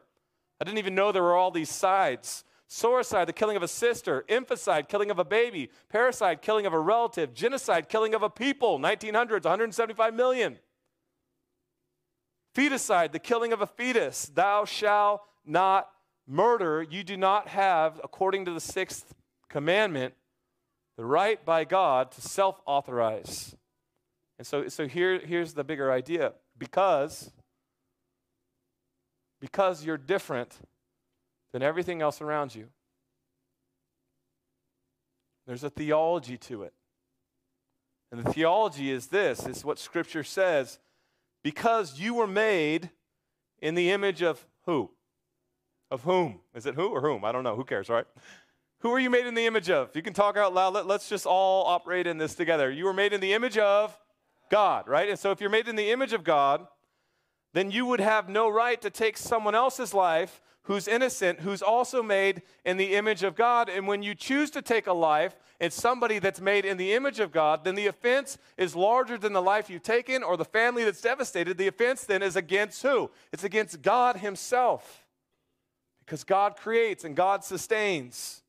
I 0.59 0.65
didn't 0.65 0.79
even 0.79 0.95
know 0.95 1.11
there 1.11 1.23
were 1.23 1.35
all 1.35 1.51
these 1.51 1.69
sides. 1.69 2.43
Soricide, 2.67 3.27
the 3.27 3.33
killing 3.33 3.57
of 3.57 3.63
a 3.63 3.67
sister, 3.67 4.25
infanticide, 4.27 4.89
killing 4.89 5.09
of 5.09 5.17
a 5.17 5.25
baby, 5.25 5.71
parricide, 5.91 6.41
killing 6.41 6.65
of 6.65 6.73
a 6.73 6.79
relative, 6.79 7.33
genocide, 7.33 7.89
killing 7.89 8.13
of 8.13 8.21
a 8.21 8.29
people, 8.29 8.77
1900s, 8.79 9.43
175 9.43 10.13
million. 10.13 10.59
Feticide, 12.53 13.11
the 13.11 13.19
killing 13.19 13.53
of 13.53 13.61
a 13.61 13.67
fetus, 13.67 14.25
thou 14.27 14.65
shalt 14.65 15.21
not 15.45 15.89
murder. 16.27 16.83
You 16.83 17.03
do 17.03 17.17
not 17.17 17.47
have, 17.47 17.99
according 18.03 18.45
to 18.45 18.51
the 18.51 18.59
sixth 18.59 19.15
commandment, 19.49 20.13
the 20.97 21.05
right 21.05 21.43
by 21.43 21.63
God 21.63 22.11
to 22.11 22.21
self 22.21 22.61
authorize. 22.65 23.55
And 24.39 24.47
so, 24.47 24.69
so 24.69 24.87
here, 24.87 25.19
here's 25.19 25.53
the 25.53 25.65
bigger 25.65 25.91
idea. 25.91 26.31
Because, 26.57 27.29
because 29.41 29.83
you're 29.83 29.97
different 29.97 30.57
than 31.51 31.61
everything 31.61 32.01
else 32.01 32.21
around 32.21 32.55
you, 32.55 32.69
there's 35.45 35.63
a 35.63 35.69
theology 35.69 36.37
to 36.37 36.63
it. 36.63 36.73
And 38.11 38.23
the 38.23 38.31
theology 38.31 38.91
is 38.91 39.07
this, 39.07 39.45
is 39.45 39.65
what 39.65 39.77
Scripture 39.77 40.23
says. 40.23 40.79
Because 41.43 41.99
you 41.99 42.13
were 42.13 42.27
made 42.27 42.89
in 43.61 43.75
the 43.75 43.91
image 43.91 44.21
of 44.21 44.45
who? 44.65 44.89
Of 45.91 46.03
whom? 46.03 46.39
Is 46.55 46.65
it 46.65 46.75
who 46.75 46.87
or 46.87 47.01
whom? 47.01 47.25
I 47.25 47.31
don't 47.31 47.43
know. 47.43 47.55
Who 47.55 47.65
cares, 47.65 47.89
right? 47.89 48.05
Who 48.81 48.91
are 48.91 48.99
you 48.99 49.09
made 49.09 49.25
in 49.25 49.33
the 49.33 49.45
image 49.45 49.69
of? 49.69 49.93
You 49.95 50.01
can 50.01 50.13
talk 50.13 50.37
out 50.37 50.53
loud. 50.53 50.73
Let, 50.73 50.89
us 50.89 51.09
just 51.09 51.25
all 51.25 51.65
operate 51.65 52.07
in 52.07 52.17
this 52.17 52.35
together. 52.35 52.71
You 52.71 52.85
were 52.85 52.93
made 52.93 53.11
in 53.11 53.19
the 53.19 53.33
image 53.33 53.57
of 53.57 53.97
God, 54.49 54.87
right? 54.87 55.09
And 55.09 55.17
so 55.17 55.31
if 55.31 55.41
you're 55.41 55.49
made 55.49 55.67
in 55.67 55.75
the 55.75 55.91
image 55.91 56.13
of 56.13 56.23
God, 56.23 56.67
then 57.53 57.71
you 57.71 57.85
would 57.85 57.99
have 57.99 58.29
no 58.29 58.49
right 58.49 58.81
to 58.81 58.89
take 58.89 59.17
someone 59.17 59.55
else's 59.55 59.93
life 59.93 60.41
who's 60.63 60.87
innocent, 60.87 61.39
who's 61.39 61.63
also 61.63 62.03
made 62.03 62.43
in 62.63 62.77
the 62.77 62.95
image 62.95 63.23
of 63.23 63.35
God. 63.35 63.69
And 63.69 63.87
when 63.87 64.03
you 64.03 64.13
choose 64.13 64.51
to 64.51 64.61
take 64.61 64.85
a 64.85 64.93
life, 64.93 65.35
it's 65.59 65.75
somebody 65.75 66.19
that's 66.19 66.39
made 66.39 66.63
in 66.63 66.77
the 66.77 66.93
image 66.93 67.19
of 67.19 67.31
God, 67.31 67.63
then 67.63 67.75
the 67.75 67.87
offense 67.87 68.37
is 68.55 68.75
larger 68.75 69.17
than 69.17 69.33
the 69.33 69.41
life 69.41 69.69
you've 69.69 69.83
taken 69.83 70.21
or 70.21 70.37
the 70.37 70.45
family 70.45 70.83
that's 70.83 71.01
devastated. 71.01 71.57
The 71.57 71.67
offense 71.67 72.03
then 72.03 72.21
is 72.21 72.35
against 72.35 72.83
who? 72.83 73.09
It's 73.33 73.43
against 73.43 73.81
God 73.81 74.17
Himself. 74.17 75.07
Because 76.05 76.23
God 76.23 76.55
creates 76.55 77.03
and 77.03 77.15
God 77.15 77.43
sustains. 77.43 78.43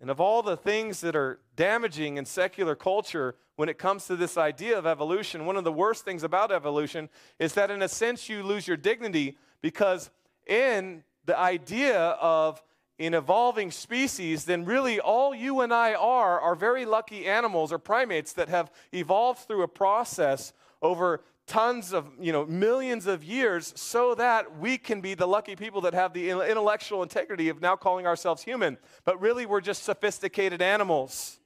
And 0.00 0.10
of 0.10 0.20
all 0.20 0.42
the 0.42 0.56
things 0.56 1.00
that 1.00 1.14
are 1.14 1.40
damaging 1.56 2.16
in 2.16 2.24
secular 2.24 2.74
culture, 2.74 3.34
when 3.60 3.68
it 3.68 3.76
comes 3.76 4.06
to 4.06 4.16
this 4.16 4.38
idea 4.38 4.78
of 4.78 4.86
evolution, 4.86 5.44
one 5.44 5.58
of 5.58 5.64
the 5.64 5.72
worst 5.72 6.02
things 6.02 6.22
about 6.22 6.50
evolution 6.50 7.10
is 7.38 7.52
that, 7.52 7.70
in 7.70 7.82
a 7.82 7.88
sense, 7.88 8.26
you 8.26 8.42
lose 8.42 8.66
your 8.66 8.78
dignity 8.78 9.36
because, 9.60 10.08
in 10.46 11.04
the 11.26 11.38
idea 11.38 11.98
of 12.22 12.62
an 12.98 13.12
evolving 13.12 13.70
species, 13.70 14.46
then 14.46 14.64
really 14.64 14.98
all 14.98 15.34
you 15.34 15.60
and 15.60 15.74
I 15.74 15.92
are 15.92 16.40
are 16.40 16.54
very 16.54 16.86
lucky 16.86 17.26
animals 17.26 17.70
or 17.70 17.78
primates 17.78 18.32
that 18.32 18.48
have 18.48 18.72
evolved 18.94 19.40
through 19.40 19.62
a 19.62 19.68
process 19.68 20.54
over 20.80 21.22
tons 21.46 21.92
of, 21.92 22.06
you 22.18 22.32
know, 22.32 22.46
millions 22.46 23.06
of 23.06 23.22
years 23.22 23.74
so 23.76 24.14
that 24.14 24.58
we 24.58 24.78
can 24.78 25.02
be 25.02 25.12
the 25.12 25.28
lucky 25.28 25.54
people 25.54 25.82
that 25.82 25.92
have 25.92 26.14
the 26.14 26.30
intellectual 26.30 27.02
integrity 27.02 27.50
of 27.50 27.60
now 27.60 27.76
calling 27.76 28.06
ourselves 28.06 28.42
human. 28.42 28.78
But 29.04 29.20
really, 29.20 29.44
we're 29.44 29.60
just 29.60 29.82
sophisticated 29.82 30.62
animals. 30.62 31.39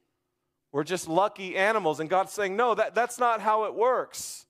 We're 0.75 0.83
just 0.83 1.09
lucky 1.09 1.57
animals. 1.57 2.00
And 2.00 2.11
God's 2.11 2.33
saying, 2.33 2.57
no, 2.57 2.75
that, 2.75 2.97
that's 2.97 3.16
not 3.16 3.40
how 3.40 3.62
it 3.66 3.76
works. 3.76 4.47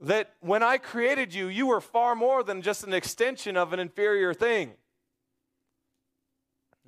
That 0.00 0.32
when 0.40 0.62
I 0.62 0.78
created 0.78 1.34
you, 1.34 1.48
you 1.48 1.66
were 1.66 1.82
far 1.82 2.14
more 2.14 2.42
than 2.42 2.62
just 2.62 2.82
an 2.82 2.94
extension 2.94 3.58
of 3.58 3.74
an 3.74 3.80
inferior 3.80 4.32
thing. 4.32 4.72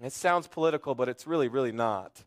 It 0.03 0.15
sounds 0.15 0.47
political, 0.47 0.95
but 0.95 1.11
it's 1.11 1.27
really, 1.27 1.49
really 1.49 1.71
not. 1.71 2.25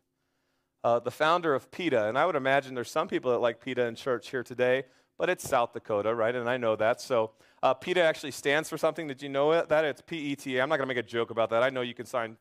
Uh, 0.84 1.00
the 1.00 1.10
founder 1.10 1.56
of 1.56 1.72
PETA, 1.72 2.06
and 2.06 2.16
I 2.16 2.24
would 2.24 2.36
imagine 2.36 2.76
there's 2.76 2.88
some 2.88 3.08
people 3.08 3.32
that 3.32 3.38
like 3.38 3.60
PETA 3.60 3.84
in 3.86 3.96
church 3.96 4.30
here 4.30 4.44
today, 4.44 4.84
but 5.18 5.28
it's 5.28 5.48
South 5.48 5.72
Dakota, 5.72 6.14
right? 6.14 6.36
And 6.36 6.48
I 6.48 6.56
know 6.56 6.76
that. 6.76 7.00
So 7.00 7.32
uh, 7.64 7.74
PETA 7.74 8.00
actually 8.00 8.30
stands 8.30 8.68
for 8.68 8.78
something. 8.78 9.08
Did 9.08 9.20
you 9.20 9.28
know 9.28 9.60
that? 9.60 9.84
It's 9.84 10.02
P 10.02 10.18
E 10.18 10.36
T 10.36 10.56
A. 10.58 10.62
I'm 10.62 10.68
not 10.68 10.76
going 10.76 10.88
to 10.88 10.94
make 10.94 11.04
a 11.04 11.08
joke 11.08 11.30
about 11.30 11.50
that. 11.50 11.64
I 11.64 11.70
know 11.70 11.80
you 11.80 11.94
can 11.94 12.06
sign, 12.06 12.36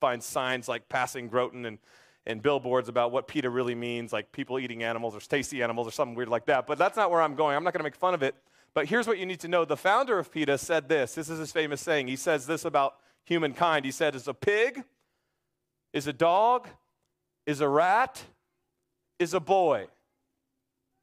find 0.00 0.22
signs 0.22 0.68
like 0.68 0.88
passing 0.88 1.28
Groton 1.28 1.66
and 1.66 1.76
and 2.26 2.42
billboards 2.42 2.88
about 2.88 3.12
what 3.12 3.28
PETA 3.28 3.48
really 3.48 3.74
means, 3.74 4.12
like 4.12 4.32
people 4.32 4.58
eating 4.58 4.82
animals 4.82 5.14
or 5.14 5.20
tasty 5.20 5.62
animals 5.62 5.86
or 5.86 5.92
something 5.92 6.14
weird 6.14 6.28
like 6.28 6.46
that. 6.46 6.66
But 6.66 6.78
that's 6.78 6.96
not 6.96 7.10
where 7.10 7.22
I'm 7.22 7.34
going. 7.34 7.56
I'm 7.56 7.64
not 7.64 7.72
going 7.72 7.80
to 7.80 7.84
make 7.84 7.96
fun 7.96 8.14
of 8.14 8.22
it. 8.22 8.34
But 8.74 8.86
here's 8.86 9.06
what 9.06 9.18
you 9.18 9.26
need 9.26 9.40
to 9.40 9.48
know 9.48 9.64
the 9.64 9.76
founder 9.76 10.18
of 10.18 10.30
PETA 10.30 10.58
said 10.58 10.88
this. 10.88 11.14
This 11.14 11.30
is 11.30 11.38
his 11.38 11.52
famous 11.52 11.80
saying. 11.80 12.08
He 12.08 12.16
says 12.16 12.46
this 12.46 12.64
about 12.64 12.96
humankind. 13.24 13.84
He 13.84 13.90
said, 13.90 14.14
Is 14.14 14.28
a 14.28 14.34
pig, 14.34 14.82
is 15.92 16.06
a 16.06 16.12
dog, 16.12 16.68
is 17.46 17.60
a 17.60 17.68
rat, 17.68 18.22
is 19.18 19.32
a 19.32 19.40
boy. 19.40 19.86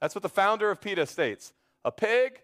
That's 0.01 0.13
what 0.13 0.22
the 0.22 0.30
founder 0.30 0.70
of 0.70 0.82
PETA 0.82 1.06
states. 1.06 1.53
A 1.86 1.92
pig 1.92 2.42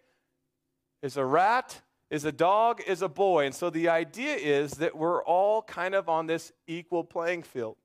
is 1.03 1.17
a 1.17 1.25
rat, 1.25 1.81
is 2.09 2.25
a 2.25 2.31
dog, 2.31 2.81
is 2.87 3.01
a 3.01 3.09
boy. 3.09 3.45
And 3.45 3.53
so 3.53 3.69
the 3.69 3.89
idea 3.89 4.35
is 4.35 4.71
that 4.73 4.97
we're 4.97 5.23
all 5.23 5.61
kind 5.61 5.93
of 5.93 6.09
on 6.09 6.25
this 6.25 6.53
equal 6.67 7.03
playing 7.03 7.43
field. 7.43 7.75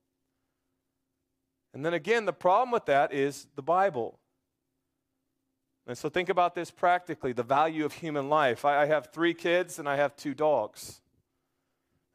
And 1.75 1.85
then 1.85 1.93
again, 1.93 2.25
the 2.25 2.33
problem 2.33 2.71
with 2.71 2.87
that 2.87 3.13
is 3.13 3.49
the 3.57 3.63
Bible. 3.63 4.19
And 5.87 5.99
so 5.99 6.09
think 6.09 6.29
about 6.29 6.55
this 6.55 6.71
practically 6.71 7.33
the 7.33 7.43
value 7.43 7.85
of 7.85 7.93
human 7.93 8.31
life. 8.31 8.65
I, 8.65 8.83
I 8.83 8.87
have 8.87 9.13
three 9.13 9.35
kids 9.35 9.79
and 9.79 9.89
I 9.89 9.97
have 9.97 10.17
two 10.17 10.33
dogs. 10.33 11.03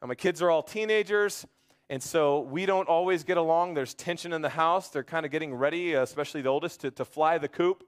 Now, 0.00 0.08
my 0.08 0.14
kids 0.14 0.40
are 0.40 0.50
all 0.50 0.62
teenagers, 0.62 1.46
and 1.90 2.02
so 2.02 2.40
we 2.40 2.64
don't 2.64 2.88
always 2.88 3.22
get 3.22 3.36
along. 3.36 3.74
There's 3.74 3.92
tension 3.92 4.32
in 4.32 4.40
the 4.40 4.48
house. 4.48 4.88
They're 4.88 5.04
kind 5.04 5.26
of 5.26 5.30
getting 5.30 5.54
ready, 5.54 5.92
especially 5.92 6.40
the 6.40 6.48
oldest, 6.48 6.80
to, 6.80 6.90
to 6.92 7.04
fly 7.04 7.36
the 7.36 7.48
coop. 7.48 7.84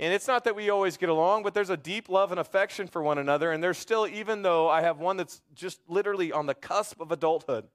And 0.00 0.12
it's 0.12 0.26
not 0.26 0.42
that 0.44 0.56
we 0.56 0.70
always 0.70 0.96
get 0.96 1.08
along, 1.08 1.44
but 1.44 1.54
there's 1.54 1.70
a 1.70 1.76
deep 1.76 2.08
love 2.08 2.32
and 2.32 2.40
affection 2.40 2.88
for 2.88 3.02
one 3.02 3.18
another. 3.18 3.52
And 3.52 3.62
there's 3.62 3.78
still, 3.78 4.08
even 4.08 4.42
though 4.42 4.68
I 4.68 4.80
have 4.80 4.98
one 4.98 5.16
that's 5.16 5.40
just 5.54 5.80
literally 5.86 6.32
on 6.32 6.46
the 6.46 6.54
cusp 6.54 7.00
of 7.00 7.12
adulthood 7.12 7.68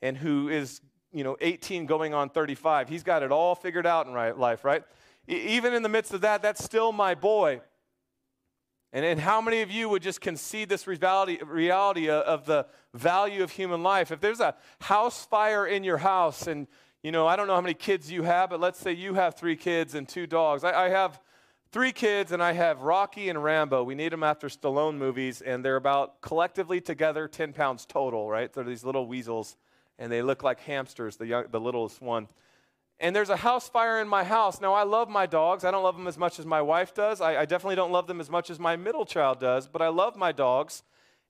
and 0.00 0.16
who 0.16 0.48
is, 0.48 0.80
you 1.12 1.24
know, 1.24 1.36
18 1.40 1.86
going 1.86 2.14
on 2.14 2.28
35, 2.30 2.88
he's 2.88 3.02
got 3.02 3.22
it 3.22 3.32
all 3.32 3.54
figured 3.54 3.86
out 3.86 4.06
in 4.06 4.12
right, 4.12 4.36
life, 4.36 4.64
right? 4.64 4.82
even 5.28 5.74
in 5.74 5.82
the 5.82 5.88
midst 5.88 6.14
of 6.14 6.20
that, 6.20 6.42
that's 6.42 6.62
still 6.62 6.92
my 6.92 7.14
boy. 7.14 7.60
And, 8.92 9.04
and 9.04 9.20
how 9.20 9.40
many 9.40 9.62
of 9.62 9.70
you 9.70 9.88
would 9.88 10.02
just 10.02 10.20
concede 10.20 10.68
this 10.68 10.86
reality, 10.86 11.38
reality 11.44 12.08
of 12.08 12.46
the 12.46 12.66
value 12.94 13.42
of 13.42 13.50
human 13.50 13.82
life? 13.82 14.12
If 14.12 14.20
there's 14.20 14.40
a 14.40 14.54
house 14.80 15.24
fire 15.26 15.66
in 15.66 15.84
your 15.84 15.98
house, 15.98 16.46
and 16.46 16.66
you 17.02 17.12
know, 17.12 17.26
I 17.26 17.36
don't 17.36 17.46
know 17.46 17.54
how 17.54 17.60
many 17.60 17.74
kids 17.74 18.10
you 18.10 18.22
have, 18.22 18.50
but 18.50 18.60
let's 18.60 18.78
say 18.78 18.92
you 18.92 19.14
have 19.14 19.34
three 19.34 19.56
kids 19.56 19.94
and 19.94 20.08
two 20.08 20.26
dogs. 20.26 20.64
I, 20.64 20.86
I 20.86 20.88
have 20.88 21.20
three 21.72 21.92
kids, 21.92 22.32
and 22.32 22.42
I 22.42 22.52
have 22.52 22.82
Rocky 22.82 23.28
and 23.28 23.42
Rambo. 23.42 23.82
We 23.82 23.94
need 23.94 24.12
them 24.12 24.22
after 24.22 24.48
Stallone 24.48 24.96
movies, 24.96 25.42
and 25.42 25.64
they're 25.64 25.76
about 25.76 26.20
collectively 26.22 26.80
together 26.80 27.28
10 27.28 27.52
pounds 27.52 27.84
total, 27.84 28.30
right? 28.30 28.52
They're 28.52 28.64
these 28.64 28.84
little 28.84 29.06
weasels, 29.06 29.56
and 29.98 30.10
they 30.10 30.22
look 30.22 30.42
like 30.42 30.60
hamsters, 30.60 31.16
the, 31.16 31.26
young, 31.26 31.44
the 31.50 31.60
littlest 31.60 32.00
one 32.00 32.28
and 32.98 33.14
there's 33.14 33.28
a 33.28 33.36
house 33.36 33.68
fire 33.68 34.00
in 34.00 34.08
my 34.08 34.24
house. 34.24 34.60
Now, 34.60 34.72
I 34.72 34.84
love 34.84 35.08
my 35.08 35.26
dogs. 35.26 35.64
I 35.64 35.70
don't 35.70 35.82
love 35.82 35.96
them 35.96 36.06
as 36.06 36.16
much 36.16 36.38
as 36.38 36.46
my 36.46 36.62
wife 36.62 36.94
does. 36.94 37.20
I, 37.20 37.42
I 37.42 37.44
definitely 37.44 37.76
don't 37.76 37.92
love 37.92 38.06
them 38.06 38.20
as 38.20 38.30
much 38.30 38.48
as 38.48 38.58
my 38.58 38.76
middle 38.76 39.04
child 39.04 39.38
does, 39.38 39.68
but 39.68 39.82
I 39.82 39.88
love 39.88 40.16
my 40.16 40.32
dogs. 40.32 40.82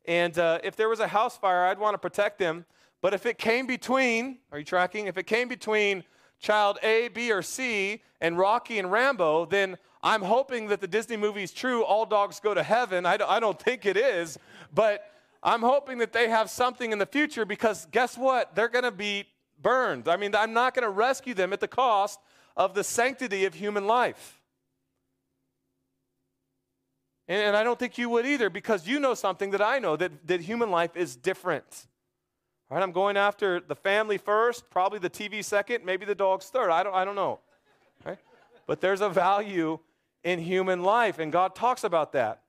And 0.06 0.38
uh, 0.38 0.60
if 0.62 0.76
there 0.76 0.88
was 0.88 1.00
a 1.00 1.08
house 1.08 1.36
fire, 1.36 1.64
I'd 1.64 1.80
want 1.80 1.94
to 1.94 1.98
protect 1.98 2.38
them. 2.38 2.66
But 3.02 3.14
if 3.14 3.26
it 3.26 3.38
came 3.38 3.66
between, 3.66 4.38
are 4.52 4.58
you 4.58 4.64
tracking? 4.64 5.06
If 5.06 5.18
it 5.18 5.26
came 5.26 5.48
between 5.48 6.04
child 6.38 6.78
A, 6.84 7.08
B, 7.08 7.32
or 7.32 7.42
C 7.42 8.02
and 8.20 8.38
Rocky 8.38 8.78
and 8.78 8.90
Rambo, 8.90 9.46
then 9.46 9.76
I'm 10.02 10.22
hoping 10.22 10.68
that 10.68 10.80
the 10.80 10.86
Disney 10.86 11.16
movie 11.16 11.42
is 11.42 11.52
true. 11.52 11.84
All 11.84 12.06
dogs 12.06 12.38
go 12.38 12.54
to 12.54 12.62
heaven. 12.62 13.04
I 13.04 13.16
don't, 13.16 13.30
I 13.30 13.40
don't 13.40 13.60
think 13.60 13.86
it 13.86 13.96
is, 13.96 14.38
but 14.72 15.04
I'm 15.46 15.62
hoping 15.62 15.98
that 15.98 16.12
they 16.12 16.28
have 16.28 16.50
something 16.50 16.90
in 16.90 16.98
the 16.98 17.06
future 17.06 17.44
because 17.44 17.86
guess 17.92 18.18
what? 18.18 18.56
They're 18.56 18.68
going 18.68 18.84
to 18.84 18.90
be 18.90 19.26
burned. 19.62 20.08
I 20.08 20.16
mean, 20.16 20.34
I'm 20.34 20.52
not 20.52 20.74
going 20.74 20.82
to 20.82 20.90
rescue 20.90 21.34
them 21.34 21.52
at 21.52 21.60
the 21.60 21.68
cost 21.68 22.18
of 22.56 22.74
the 22.74 22.82
sanctity 22.82 23.44
of 23.44 23.54
human 23.54 23.86
life. 23.86 24.40
And, 27.28 27.56
I 27.56 27.62
don't 27.62 27.78
think 27.78 27.96
you 27.96 28.08
would 28.10 28.26
either 28.26 28.50
because 28.50 28.88
you 28.88 28.98
know 28.98 29.14
something 29.14 29.50
that 29.52 29.62
I 29.62 29.78
know 29.78 29.96
that, 29.96 30.26
that 30.26 30.40
human 30.40 30.70
life 30.70 30.96
is 30.96 31.14
different. 31.14 31.86
All 32.68 32.76
right, 32.76 32.82
I'm 32.82 32.92
going 32.92 33.16
after 33.16 33.60
the 33.60 33.76
family 33.76 34.18
first, 34.18 34.68
probably 34.70 34.98
the 34.98 35.10
TV 35.10 35.44
second, 35.44 35.84
maybe 35.84 36.04
the 36.04 36.14
dogs 36.14 36.46
third. 36.46 36.70
I 36.70 36.82
don't, 36.82 36.94
I 36.94 37.04
don't 37.04 37.14
know. 37.14 37.38
Right? 38.04 38.18
But 38.66 38.80
there's 38.80 39.00
a 39.00 39.08
value 39.08 39.78
in 40.24 40.40
human 40.40 40.82
life, 40.82 41.20
and 41.20 41.30
God 41.30 41.54
talks 41.54 41.84
about 41.84 42.12
that. 42.12 42.42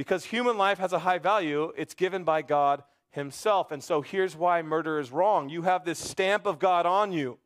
Because 0.00 0.24
human 0.24 0.56
life 0.56 0.78
has 0.78 0.94
a 0.94 1.00
high 1.00 1.18
value, 1.18 1.74
it's 1.76 1.92
given 1.92 2.24
by 2.24 2.40
God 2.40 2.84
himself. 3.10 3.70
And 3.70 3.84
so 3.84 4.00
here's 4.00 4.34
why 4.34 4.62
murder 4.62 4.98
is 4.98 5.12
wrong 5.12 5.50
you 5.50 5.60
have 5.60 5.84
this 5.84 5.98
stamp 5.98 6.46
of 6.46 6.58
God 6.58 6.86
on 6.86 7.12
you, 7.12 7.36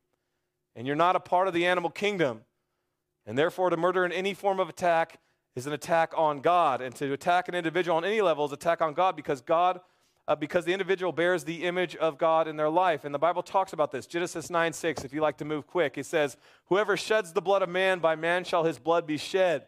and 0.76 0.86
you're 0.86 0.94
not 0.94 1.16
a 1.16 1.20
part 1.20 1.48
of 1.48 1.52
the 1.52 1.66
animal 1.66 1.90
kingdom. 1.90 2.42
And 3.26 3.36
therefore, 3.36 3.70
to 3.70 3.76
murder 3.76 4.04
in 4.04 4.12
any 4.12 4.34
form 4.34 4.60
of 4.60 4.68
attack 4.68 5.18
is 5.56 5.66
an 5.66 5.72
attack 5.72 6.12
on 6.16 6.42
God. 6.42 6.80
And 6.80 6.94
to 6.94 7.12
attack 7.12 7.48
an 7.48 7.56
individual 7.56 7.96
on 7.96 8.04
any 8.04 8.20
level 8.20 8.44
is 8.44 8.52
attack 8.52 8.80
on 8.80 8.94
God 8.94 9.16
because 9.16 9.40
God. 9.40 9.80
Uh, 10.28 10.36
because 10.36 10.64
the 10.64 10.72
individual 10.72 11.10
bears 11.10 11.42
the 11.42 11.64
image 11.64 11.96
of 11.96 12.18
God 12.18 12.46
in 12.46 12.56
their 12.56 12.70
life. 12.70 13.04
And 13.04 13.12
the 13.12 13.18
Bible 13.18 13.42
talks 13.42 13.72
about 13.72 13.90
this. 13.90 14.06
Genesis 14.06 14.48
9 14.48 14.72
6, 14.72 15.02
if 15.02 15.12
you 15.12 15.20
like 15.20 15.38
to 15.38 15.44
move 15.44 15.66
quick, 15.66 15.98
it 15.98 16.06
says, 16.06 16.36
Whoever 16.66 16.96
sheds 16.96 17.32
the 17.32 17.42
blood 17.42 17.62
of 17.62 17.68
man, 17.68 17.98
by 17.98 18.14
man 18.14 18.44
shall 18.44 18.62
his 18.62 18.78
blood 18.78 19.08
be 19.08 19.16
shed. 19.16 19.66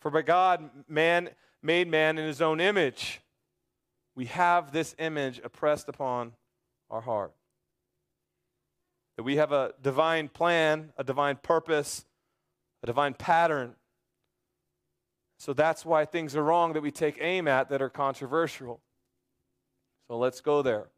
For 0.00 0.10
by 0.10 0.22
God, 0.22 0.68
man 0.86 1.30
made 1.62 1.88
man 1.88 2.18
in 2.18 2.26
his 2.26 2.40
own 2.40 2.60
image 2.60 3.20
we 4.18 4.24
have 4.24 4.72
this 4.72 4.96
image 4.98 5.40
oppressed 5.44 5.88
upon 5.88 6.32
our 6.90 7.00
heart. 7.00 7.32
That 9.16 9.22
we 9.22 9.36
have 9.36 9.52
a 9.52 9.74
divine 9.80 10.28
plan, 10.28 10.92
a 10.98 11.04
divine 11.04 11.36
purpose, 11.36 12.04
a 12.82 12.86
divine 12.86 13.14
pattern. 13.14 13.76
So 15.38 15.52
that's 15.52 15.84
why 15.86 16.04
things 16.04 16.34
are 16.34 16.42
wrong 16.42 16.72
that 16.72 16.82
we 16.82 16.90
take 16.90 17.18
aim 17.20 17.46
at 17.46 17.68
that 17.68 17.80
are 17.80 17.88
controversial. 17.88 18.80
So 20.08 20.18
let's 20.18 20.40
go 20.40 20.62
there. 20.62 20.88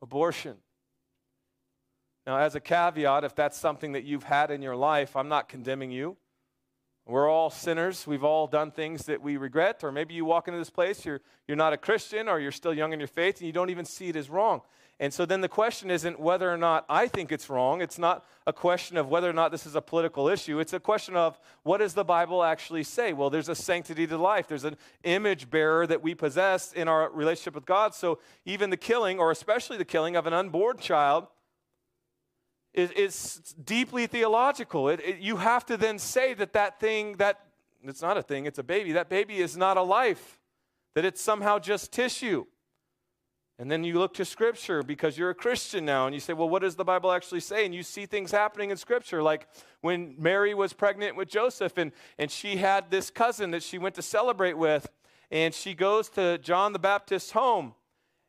Abortion. 0.00 0.58
Now, 2.24 2.38
as 2.38 2.54
a 2.54 2.60
caveat, 2.60 3.24
if 3.24 3.34
that's 3.34 3.58
something 3.58 3.90
that 3.94 4.04
you've 4.04 4.22
had 4.22 4.52
in 4.52 4.62
your 4.62 4.76
life, 4.76 5.16
I'm 5.16 5.28
not 5.28 5.48
condemning 5.48 5.90
you. 5.90 6.16
We're 7.08 7.30
all 7.30 7.48
sinners. 7.48 8.06
We've 8.06 8.22
all 8.22 8.46
done 8.46 8.70
things 8.70 9.06
that 9.06 9.22
we 9.22 9.38
regret. 9.38 9.82
Or 9.82 9.90
maybe 9.90 10.12
you 10.12 10.26
walk 10.26 10.46
into 10.46 10.58
this 10.58 10.68
place, 10.68 11.06
you're, 11.06 11.22
you're 11.46 11.56
not 11.56 11.72
a 11.72 11.78
Christian, 11.78 12.28
or 12.28 12.38
you're 12.38 12.52
still 12.52 12.74
young 12.74 12.92
in 12.92 13.00
your 13.00 13.08
faith, 13.08 13.38
and 13.38 13.46
you 13.46 13.52
don't 13.52 13.70
even 13.70 13.86
see 13.86 14.08
it 14.08 14.16
as 14.16 14.28
wrong. 14.28 14.60
And 15.00 15.14
so 15.14 15.24
then 15.24 15.40
the 15.40 15.48
question 15.48 15.90
isn't 15.90 16.20
whether 16.20 16.52
or 16.52 16.58
not 16.58 16.84
I 16.88 17.06
think 17.06 17.32
it's 17.32 17.48
wrong. 17.48 17.80
It's 17.80 17.98
not 17.98 18.26
a 18.46 18.52
question 18.52 18.98
of 18.98 19.08
whether 19.08 19.30
or 19.30 19.32
not 19.32 19.52
this 19.52 19.64
is 19.64 19.74
a 19.74 19.80
political 19.80 20.28
issue. 20.28 20.58
It's 20.58 20.74
a 20.74 20.80
question 20.80 21.16
of 21.16 21.40
what 21.62 21.78
does 21.78 21.94
the 21.94 22.04
Bible 22.04 22.42
actually 22.42 22.82
say? 22.82 23.14
Well, 23.14 23.30
there's 23.30 23.48
a 23.48 23.54
sanctity 23.54 24.06
to 24.06 24.18
life, 24.18 24.48
there's 24.48 24.64
an 24.64 24.76
image 25.04 25.48
bearer 25.48 25.86
that 25.86 26.02
we 26.02 26.14
possess 26.14 26.72
in 26.72 26.88
our 26.88 27.10
relationship 27.10 27.54
with 27.54 27.64
God. 27.64 27.94
So 27.94 28.18
even 28.44 28.68
the 28.68 28.76
killing, 28.76 29.18
or 29.18 29.30
especially 29.30 29.78
the 29.78 29.84
killing 29.84 30.14
of 30.14 30.26
an 30.26 30.34
unborn 30.34 30.78
child, 30.78 31.28
is, 32.74 32.90
is 32.92 33.54
deeply 33.64 34.06
theological. 34.06 34.88
It, 34.88 35.00
it, 35.04 35.18
you 35.18 35.36
have 35.36 35.66
to 35.66 35.76
then 35.76 35.98
say 35.98 36.34
that 36.34 36.52
that 36.52 36.80
thing, 36.80 37.16
that 37.16 37.40
it's 37.82 38.02
not 38.02 38.16
a 38.16 38.22
thing, 38.22 38.46
it's 38.46 38.58
a 38.58 38.62
baby. 38.62 38.92
That 38.92 39.08
baby 39.08 39.38
is 39.38 39.56
not 39.56 39.76
a 39.76 39.82
life, 39.82 40.40
that 40.94 41.04
it's 41.04 41.20
somehow 41.20 41.58
just 41.58 41.92
tissue. 41.92 42.46
And 43.60 43.68
then 43.68 43.82
you 43.82 43.98
look 43.98 44.14
to 44.14 44.24
Scripture 44.24 44.84
because 44.84 45.18
you're 45.18 45.30
a 45.30 45.34
Christian 45.34 45.84
now, 45.84 46.06
and 46.06 46.14
you 46.14 46.20
say, 46.20 46.32
well, 46.32 46.48
what 46.48 46.62
does 46.62 46.76
the 46.76 46.84
Bible 46.84 47.10
actually 47.10 47.40
say? 47.40 47.66
And 47.66 47.74
you 47.74 47.82
see 47.82 48.06
things 48.06 48.30
happening 48.30 48.70
in 48.70 48.76
Scripture, 48.76 49.20
like 49.20 49.48
when 49.80 50.14
Mary 50.16 50.54
was 50.54 50.72
pregnant 50.72 51.16
with 51.16 51.28
Joseph, 51.28 51.76
and, 51.76 51.90
and 52.18 52.30
she 52.30 52.58
had 52.58 52.90
this 52.90 53.10
cousin 53.10 53.50
that 53.50 53.64
she 53.64 53.76
went 53.76 53.96
to 53.96 54.02
celebrate 54.02 54.56
with, 54.56 54.88
and 55.30 55.52
she 55.52 55.74
goes 55.74 56.08
to 56.10 56.38
John 56.38 56.72
the 56.72 56.78
Baptist's 56.78 57.32
home. 57.32 57.74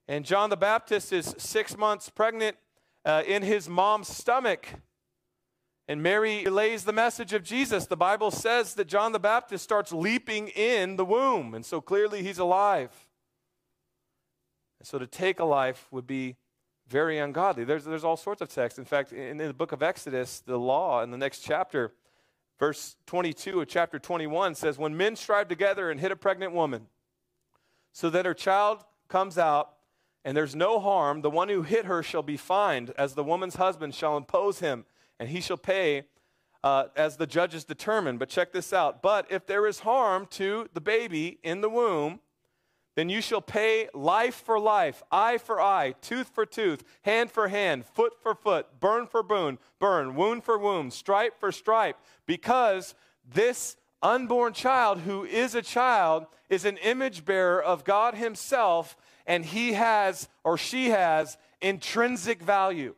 And 0.08 0.26
John 0.26 0.50
the 0.50 0.58
Baptist 0.58 1.14
is 1.14 1.36
six 1.38 1.78
months 1.78 2.10
pregnant 2.10 2.58
uh, 3.06 3.24
in 3.26 3.44
his 3.44 3.68
mom's 3.70 4.08
stomach. 4.08 4.68
And 5.88 6.04
Mary 6.04 6.44
relays 6.44 6.84
the 6.84 6.94
message 6.94 7.34
of 7.34 7.44
Jesus. 7.44 7.88
The 7.88 7.98
Bible 7.98 8.30
says 8.30 8.76
that 8.76 8.88
John 8.88 9.12
the 9.12 9.20
Baptist 9.20 9.64
starts 9.64 9.92
leaping 9.92 10.50
in 10.50 10.98
the 10.98 11.06
womb, 11.06 11.56
and 11.56 11.66
so 11.66 11.82
clearly 11.82 12.22
he's 12.22 12.38
alive. 12.38 12.92
And 14.80 14.88
so 14.88 15.00
to 15.00 15.08
take 15.08 15.40
a 15.40 15.46
life 15.46 15.88
would 15.92 16.06
be 16.06 16.36
very 16.88 17.20
ungodly. 17.20 17.64
There's, 17.64 17.86
there's 17.86 18.04
all 18.04 18.18
sorts 18.18 18.42
of 18.42 18.50
texts. 18.50 18.80
In 18.80 18.86
fact, 18.86 19.12
in, 19.12 19.40
in 19.40 19.48
the 19.48 19.54
book 19.54 19.72
of 19.72 19.84
Exodus, 19.84 20.42
the 20.42 20.58
law 20.58 21.04
in 21.04 21.12
the 21.12 21.18
next 21.18 21.40
chapter, 21.40 21.94
verse 22.60 22.96
22 23.06 23.62
of 23.62 23.68
chapter 23.68 24.00
21 24.00 24.56
says, 24.56 24.78
When 24.78 24.98
men 24.98 25.16
strive 25.16 25.48
together 25.48 25.92
and 25.92 26.00
hit 26.00 26.12
a 26.12 26.16
pregnant 26.16 26.54
woman, 26.54 26.88
so 27.92 28.10
that 28.10 28.26
her 28.26 28.34
child 28.34 28.84
comes 29.08 29.38
out, 29.38 29.74
and 30.26 30.36
there's 30.36 30.56
no 30.56 30.80
harm, 30.80 31.22
the 31.22 31.30
one 31.30 31.50
who 31.50 31.64
hit 31.64 31.86
her 31.86 32.04
shall 32.04 32.24
be 32.24 32.38
fined, 32.38 32.92
as 32.98 33.14
the 33.14 33.24
woman's 33.24 33.56
husband 33.56 33.96
shall 33.96 34.18
impose 34.18 34.60
him, 34.60 34.86
and 35.20 35.30
he 35.30 35.42
shall 35.42 35.58
pay 35.58 36.04
uh, 36.64 36.86
as 36.96 37.18
the 37.18 37.28
judges 37.28 37.64
determine. 37.64 38.18
But 38.18 38.30
check 38.30 38.52
this 38.52 38.74
out. 38.74 39.02
But 39.02 39.32
if 39.32 39.46
there 39.46 39.66
is 39.66 39.80
harm 39.80 40.28
to 40.32 40.68
the 40.74 40.82
baby 40.82 41.40
in 41.44 41.62
the 41.62 41.70
womb, 41.70 42.20
then 42.96 43.08
you 43.08 43.22
shall 43.22 43.42
pay 43.42 43.88
life 43.94 44.36
for 44.36 44.60
life, 44.60 45.02
eye 45.10 45.38
for 45.38 45.62
eye, 45.62 45.96
tooth 46.02 46.28
for 46.28 46.46
tooth, 46.46 46.84
hand 47.04 47.32
for 47.32 47.48
hand, 47.48 47.86
foot 47.86 48.14
for 48.22 48.36
foot, 48.36 48.80
burn 48.82 49.08
for 49.08 49.24
burn, 49.24 49.58
burn, 49.80 50.16
wound 50.16 50.44
for 50.44 50.58
wound, 50.58 50.92
stripe 50.92 51.40
for 51.40 51.52
stripe, 51.52 51.96
because 52.26 52.96
this 53.24 53.78
unborn 54.02 54.54
child 54.54 55.00
who 55.00 55.24
is 55.26 55.56
a 55.56 55.62
child 55.62 56.26
is 56.50 56.66
an 56.66 56.78
image 56.78 57.26
bearer 57.26 57.62
of 57.62 57.84
God 57.84 58.16
Himself, 58.16 58.98
and 59.26 59.46
he 59.46 59.74
has 59.74 60.28
or 60.44 60.58
she 60.58 60.90
has 60.90 61.38
intrinsic 61.62 62.42
value. 62.42 62.96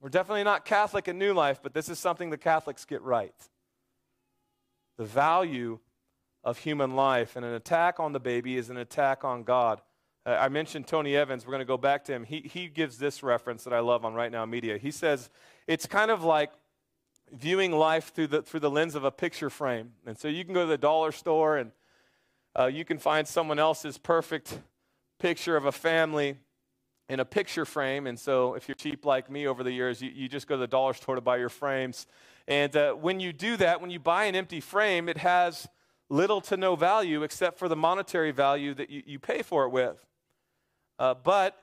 We're 0.00 0.08
definitely 0.08 0.44
not 0.44 0.64
Catholic 0.64 1.06
in 1.06 1.18
New 1.18 1.32
Life, 1.32 1.60
but 1.62 1.74
this 1.74 1.88
is 1.88 1.98
something 1.98 2.30
the 2.30 2.36
Catholics 2.36 2.84
get 2.84 3.02
right. 3.02 3.34
The 4.98 5.04
value 5.04 5.78
of 6.44 6.58
human 6.58 6.96
life, 6.96 7.36
and 7.36 7.44
an 7.44 7.54
attack 7.54 8.00
on 8.00 8.12
the 8.12 8.18
baby 8.18 8.56
is 8.56 8.68
an 8.68 8.76
attack 8.76 9.24
on 9.24 9.44
God. 9.44 9.80
Uh, 10.26 10.36
I 10.38 10.48
mentioned 10.48 10.86
Tony 10.86 11.16
Evans. 11.16 11.46
We're 11.46 11.52
going 11.52 11.60
to 11.60 11.64
go 11.64 11.76
back 11.76 12.04
to 12.06 12.12
him. 12.12 12.24
He, 12.24 12.40
he 12.40 12.66
gives 12.66 12.98
this 12.98 13.22
reference 13.22 13.64
that 13.64 13.72
I 13.72 13.78
love 13.78 14.04
on 14.04 14.14
Right 14.14 14.30
Now 14.30 14.44
Media. 14.44 14.76
He 14.76 14.90
says 14.90 15.30
it's 15.66 15.86
kind 15.86 16.10
of 16.10 16.24
like 16.24 16.50
viewing 17.32 17.72
life 17.72 18.12
through 18.14 18.28
the, 18.28 18.42
through 18.42 18.60
the 18.60 18.70
lens 18.70 18.94
of 18.94 19.04
a 19.04 19.10
picture 19.10 19.50
frame. 19.50 19.92
And 20.06 20.18
so 20.18 20.28
you 20.28 20.44
can 20.44 20.54
go 20.54 20.60
to 20.60 20.66
the 20.66 20.78
dollar 20.78 21.12
store 21.12 21.56
and 21.56 21.72
uh, 22.58 22.66
you 22.66 22.84
can 22.84 22.98
find 22.98 23.26
someone 23.26 23.58
else's 23.58 23.96
perfect 23.98 24.60
picture 25.18 25.56
of 25.56 25.64
a 25.64 25.72
family 25.72 26.36
in 27.08 27.20
a 27.20 27.24
picture 27.24 27.64
frame. 27.64 28.06
And 28.06 28.18
so 28.18 28.54
if 28.54 28.68
you're 28.68 28.74
cheap 28.74 29.04
like 29.04 29.30
me 29.30 29.46
over 29.46 29.62
the 29.62 29.72
years, 29.72 30.02
you, 30.02 30.10
you 30.14 30.28
just 30.28 30.46
go 30.46 30.56
to 30.56 30.60
the 30.60 30.66
dollar 30.66 30.92
store 30.92 31.14
to 31.14 31.20
buy 31.20 31.38
your 31.38 31.48
frames. 31.48 32.06
And 32.46 32.76
uh, 32.76 32.92
when 32.92 33.20
you 33.20 33.32
do 33.32 33.56
that, 33.56 33.80
when 33.80 33.90
you 33.90 33.98
buy 33.98 34.24
an 34.24 34.34
empty 34.34 34.60
frame, 34.60 35.08
it 35.08 35.18
has 35.18 35.68
little 36.10 36.40
to 36.42 36.56
no 36.56 36.76
value 36.76 37.22
except 37.22 37.58
for 37.58 37.68
the 37.68 37.76
monetary 37.76 38.32
value 38.32 38.74
that 38.74 38.90
you, 38.90 39.02
you 39.06 39.18
pay 39.18 39.42
for 39.42 39.64
it 39.64 39.70
with. 39.70 40.04
Uh, 40.98 41.14
but 41.14 41.56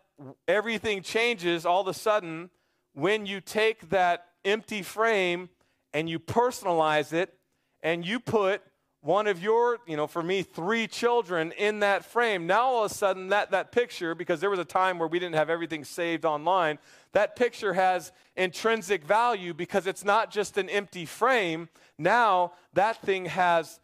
everything 0.48 1.02
changes 1.02 1.66
all 1.66 1.82
of 1.82 1.88
a 1.88 1.94
sudden 1.94 2.50
when 2.94 3.26
you 3.26 3.40
take 3.40 3.90
that 3.90 4.26
empty 4.44 4.82
frame 4.82 5.50
and 5.94 6.10
you 6.10 6.20
personalize 6.20 7.14
it 7.14 7.34
and 7.82 8.06
you 8.06 8.20
put 8.20 8.62
one 9.02 9.28
of 9.28 9.42
your, 9.42 9.80
you 9.88 9.96
know, 9.96 10.08
for 10.08 10.22
me, 10.22 10.44
three 10.44 10.86
children 10.86 11.54
in 11.54 11.80
that 11.80 12.04
frame. 12.04 12.46
Now 12.46 12.64
all 12.64 12.86
of 12.86 12.92
a 12.92 12.94
sudden 12.94 13.30
that, 13.30 13.52
that 13.52 13.72
picture, 13.72 14.14
because 14.14 14.42
there 14.42 14.50
was 14.50 14.60
a 14.60 14.66
time 14.66 15.00
where 15.00 15.08
we 15.08 15.20
didn't 15.20 15.36
have 15.36 15.50
everything 15.50 15.86
saved 15.86 16.26
online, 16.26 16.80
that 17.14 17.36
picture 17.36 17.74
has 17.74 18.12
intrinsic 18.36 19.04
value 19.06 19.54
because 19.54 19.88
it's 19.88 20.04
not 20.04 20.32
just 20.32 20.58
an 20.58 20.70
empty 20.70 21.06
frame. 21.06 21.70
Now 21.98 22.54
that 22.74 23.02
thing 23.02 23.26
has 23.26 23.80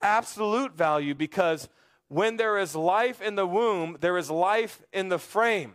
absolute 0.00 0.74
value 0.74 1.14
because 1.14 1.68
when 2.08 2.36
there 2.36 2.58
is 2.58 2.74
life 2.74 3.20
in 3.20 3.34
the 3.34 3.46
womb, 3.46 3.98
there 4.00 4.16
is 4.16 4.30
life 4.30 4.82
in 4.92 5.08
the 5.08 5.18
frame. 5.18 5.70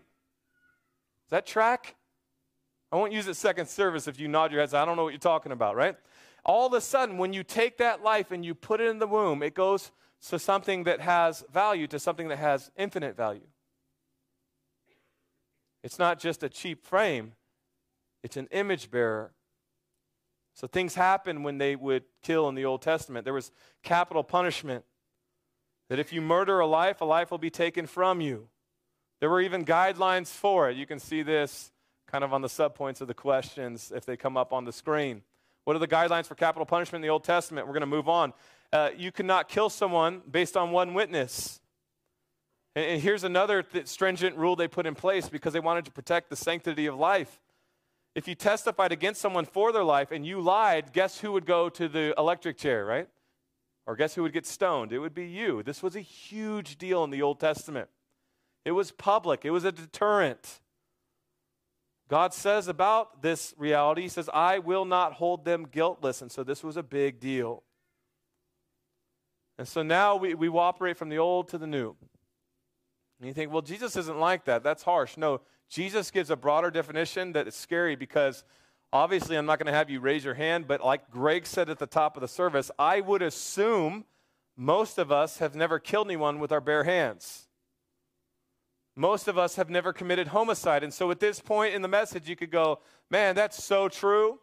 Does 1.26 1.32
that 1.32 1.46
track? 1.46 1.96
I 2.92 2.96
won't 2.96 3.14
use 3.14 3.28
it 3.28 3.36
second 3.36 3.68
service 3.68 4.08
if 4.08 4.20
you 4.20 4.28
nod 4.28 4.52
your 4.52 4.62
heads. 4.62 4.74
I 4.74 4.84
don't 4.86 4.98
know 4.98 5.04
what 5.04 5.14
you're 5.14 5.20
talking 5.20 5.52
about, 5.52 5.76
right? 5.76 5.96
All 6.44 6.68
of 6.68 6.74
a 6.74 6.82
sudden, 6.82 7.18
when 7.18 7.34
you 7.34 7.44
take 7.44 7.78
that 7.78 8.02
life 8.02 8.32
and 8.32 8.44
you 8.44 8.56
put 8.56 8.82
it 8.82 8.88
in 8.88 9.00
the 9.00 9.08
womb, 9.08 9.44
it 9.44 9.54
goes 9.54 9.92
to 10.30 10.40
something 10.40 10.84
that 10.86 11.02
has 11.02 11.44
value, 11.52 11.88
to 11.88 12.00
something 12.00 12.28
that 12.30 12.40
has 12.40 12.72
infinite 12.76 13.16
value. 13.16 13.48
It's 15.84 16.00
not 16.00 16.20
just 16.20 16.44
a 16.44 16.50
cheap 16.50 16.86
frame, 16.86 17.34
it's 18.24 18.38
an 18.38 18.48
image 18.52 18.92
bearer. 18.92 19.32
So 20.56 20.68
things 20.68 20.96
happen 20.96 21.44
when 21.44 21.58
they 21.58 21.76
would 21.76 22.04
kill 22.22 22.50
in 22.50 22.56
the 22.56 22.66
Old 22.66 22.82
Testament. 22.82 23.24
There 23.24 23.34
was 23.34 23.52
capital 23.82 24.24
punishment. 24.24 24.84
That 25.88 26.00
if 26.00 26.12
you 26.12 26.22
murder 26.22 26.60
a 26.60 26.68
life, 26.68 27.02
a 27.02 27.06
life 27.06 27.32
will 27.32 27.38
be 27.38 27.50
taken 27.50 27.88
from 27.88 28.20
you. 28.20 28.50
There 29.20 29.30
were 29.30 29.42
even 29.42 29.66
guidelines 29.66 30.28
for 30.28 30.70
it. 30.70 30.78
You 30.78 30.86
can 30.86 31.00
see 31.00 31.24
this 31.24 31.72
kind 32.10 32.24
of 32.24 32.34
on 32.34 32.42
the 32.42 32.48
subpoints 32.48 33.02
of 33.02 33.08
the 33.08 33.14
questions 33.14 33.92
if 33.96 34.06
they 34.06 34.18
come 34.18 34.36
up 34.36 34.52
on 34.52 34.66
the 34.66 34.74
screen. 34.74 35.22
What 35.64 35.76
are 35.76 35.80
the 35.80 35.88
guidelines 35.88 36.26
for 36.26 36.36
capital 36.36 36.66
punishment 36.66 37.04
in 37.04 37.08
the 37.08 37.12
Old 37.12 37.24
Testament? 37.24 37.68
We're 37.68 37.74
going 37.74 37.82
to 37.82 37.88
move 37.88 38.10
on. 38.10 38.34
Uh, 38.74 38.90
you 38.98 39.12
cannot 39.12 39.48
kill 39.48 39.70
someone 39.70 40.22
based 40.30 40.58
on 40.58 40.72
one 40.72 40.94
witness. 40.96 41.62
And, 42.76 42.86
and 42.86 43.02
here's 43.02 43.24
another 43.24 43.62
th- 43.62 43.88
stringent 43.88 44.36
rule 44.36 44.56
they 44.56 44.68
put 44.68 44.88
in 44.88 44.96
place 44.96 45.30
because 45.30 45.54
they 45.54 45.60
wanted 45.60 45.86
to 45.86 45.92
protect 45.92 46.32
the 46.32 46.36
sanctity 46.36 46.88
of 46.88 46.96
life. 46.96 47.40
If 48.16 48.28
you 48.28 48.34
testified 48.34 48.92
against 48.92 49.22
someone 49.22 49.46
for 49.46 49.72
their 49.72 49.84
life 49.84 50.12
and 50.12 50.26
you 50.26 50.42
lied, 50.42 50.92
guess 50.94 51.20
who 51.20 51.32
would 51.34 51.46
go 51.46 51.70
to 51.70 51.88
the 51.88 52.16
electric 52.18 52.58
chair, 52.58 52.86
right? 52.86 53.08
Or 53.86 53.96
guess 53.96 54.16
who 54.16 54.24
would 54.24 54.34
get 54.34 54.48
stoned? 54.48 54.92
It 54.92 55.00
would 55.00 55.14
be 55.14 55.28
you. 55.28 55.62
This 55.62 55.84
was 55.84 55.96
a 55.96 56.02
huge 56.02 56.80
deal 56.80 57.04
in 57.04 57.12
the 57.12 57.22
Old 57.22 57.40
Testament. 57.40 57.90
It 58.66 58.72
was 58.72 58.92
public, 58.92 59.46
it 59.46 59.52
was 59.52 59.64
a 59.64 59.72
deterrent. 59.72 60.60
God 62.10 62.34
says 62.34 62.68
about 62.68 63.22
this 63.22 63.54
reality, 63.58 64.02
He 64.02 64.10
says, 64.10 64.30
I 64.34 64.60
will 64.60 64.84
not 64.84 65.14
hold 65.14 65.46
them 65.46 65.68
guiltless. 65.72 66.22
And 66.22 66.32
so 66.32 66.44
this 66.44 66.64
was 66.64 66.76
a 66.76 66.84
big 66.84 67.20
deal. 67.20 67.64
And 69.60 69.68
so 69.68 69.84
now 69.84 70.16
we, 70.16 70.34
we 70.34 70.48
operate 70.48 70.98
from 70.98 71.10
the 71.10 71.20
old 71.20 71.50
to 71.50 71.58
the 71.58 71.68
new. 71.68 71.96
And 73.20 73.28
you 73.28 73.34
think, 73.34 73.52
well, 73.52 73.62
Jesus 73.62 73.96
isn't 73.96 74.18
like 74.18 74.46
that. 74.46 74.64
That's 74.64 74.84
harsh. 74.84 75.18
No, 75.18 75.42
Jesus 75.70 76.10
gives 76.10 76.30
a 76.30 76.36
broader 76.36 76.72
definition 76.72 77.34
that 77.34 77.48
is 77.48 77.56
scary 77.56 77.96
because 77.96 78.46
obviously 78.92 79.36
I'm 79.36 79.46
not 79.46 79.60
going 79.60 79.72
to 79.72 79.78
have 79.78 79.90
you 79.90 80.00
raise 80.00 80.24
your 80.24 80.34
hand, 80.34 80.68
but 80.68 80.84
like 80.84 81.12
Greg 81.12 81.46
said 81.46 81.70
at 81.70 81.78
the 81.78 81.86
top 81.86 82.18
of 82.18 82.22
the 82.22 82.28
service, 82.28 82.72
I 82.80 83.02
would 83.02 83.22
assume 83.22 84.06
most 84.56 84.98
of 84.98 85.12
us 85.12 85.38
have 85.40 85.56
never 85.56 85.78
killed 85.78 86.08
anyone 86.08 86.40
with 86.40 86.52
our 86.52 86.62
bare 86.62 86.86
hands. 86.86 87.49
Most 89.00 89.30
of 89.30 89.38
us 89.38 89.56
have 89.56 89.70
never 89.70 89.94
committed 89.94 90.28
homicide. 90.28 90.84
And 90.84 90.94
so 90.94 91.10
at 91.10 91.22
this 91.22 91.40
point 91.40 91.74
in 91.74 91.82
the 91.82 91.88
message, 91.88 92.28
you 92.28 92.36
could 92.36 92.52
go, 92.52 92.80
man, 93.10 93.34
that's 93.34 93.64
so 93.64 93.88
true, 93.88 94.42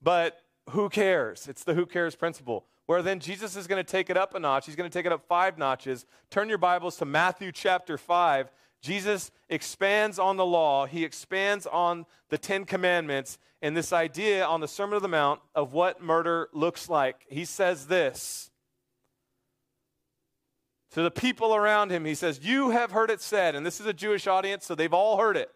but 0.00 0.42
who 0.70 0.88
cares? 0.88 1.48
It's 1.48 1.64
the 1.64 1.74
who 1.74 1.86
cares 1.86 2.14
principle. 2.14 2.66
Where 2.86 3.02
then 3.02 3.18
Jesus 3.18 3.56
is 3.56 3.66
going 3.66 3.84
to 3.84 3.90
take 3.90 4.08
it 4.08 4.16
up 4.16 4.36
a 4.36 4.38
notch. 4.38 4.66
He's 4.66 4.76
going 4.76 4.88
to 4.88 4.96
take 4.96 5.06
it 5.06 5.12
up 5.12 5.26
five 5.26 5.58
notches. 5.58 6.06
Turn 6.30 6.48
your 6.48 6.56
Bibles 6.56 6.94
to 6.98 7.04
Matthew 7.04 7.50
chapter 7.50 7.98
5. 7.98 8.48
Jesus 8.80 9.32
expands 9.48 10.20
on 10.20 10.36
the 10.36 10.46
law, 10.46 10.86
he 10.86 11.02
expands 11.02 11.66
on 11.66 12.06
the 12.28 12.38
Ten 12.38 12.64
Commandments 12.64 13.38
and 13.60 13.76
this 13.76 13.92
idea 13.92 14.46
on 14.46 14.60
the 14.60 14.68
Sermon 14.68 14.94
on 14.94 15.02
the 15.02 15.08
Mount 15.08 15.40
of 15.52 15.72
what 15.72 16.00
murder 16.00 16.48
looks 16.52 16.88
like. 16.88 17.26
He 17.28 17.44
says 17.44 17.88
this 17.88 18.52
to 20.96 21.02
the 21.02 21.10
people 21.10 21.54
around 21.54 21.90
him, 21.90 22.06
he 22.06 22.14
says, 22.14 22.40
You 22.42 22.70
have 22.70 22.90
heard 22.90 23.10
it 23.10 23.20
said, 23.20 23.54
and 23.54 23.66
this 23.66 23.80
is 23.80 23.86
a 23.86 23.92
Jewish 23.92 24.26
audience, 24.26 24.64
so 24.64 24.74
they've 24.74 24.94
all 24.94 25.18
heard 25.18 25.36
it. 25.36 25.50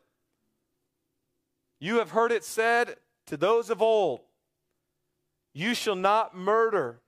You 1.78 1.96
have 1.96 2.10
heard 2.10 2.30
it 2.30 2.44
said 2.44 2.96
to 3.28 3.38
those 3.38 3.70
of 3.70 3.80
old, 3.80 4.20
You 5.54 5.72
shall 5.72 5.94
not 5.94 6.36
murder, 6.36 7.00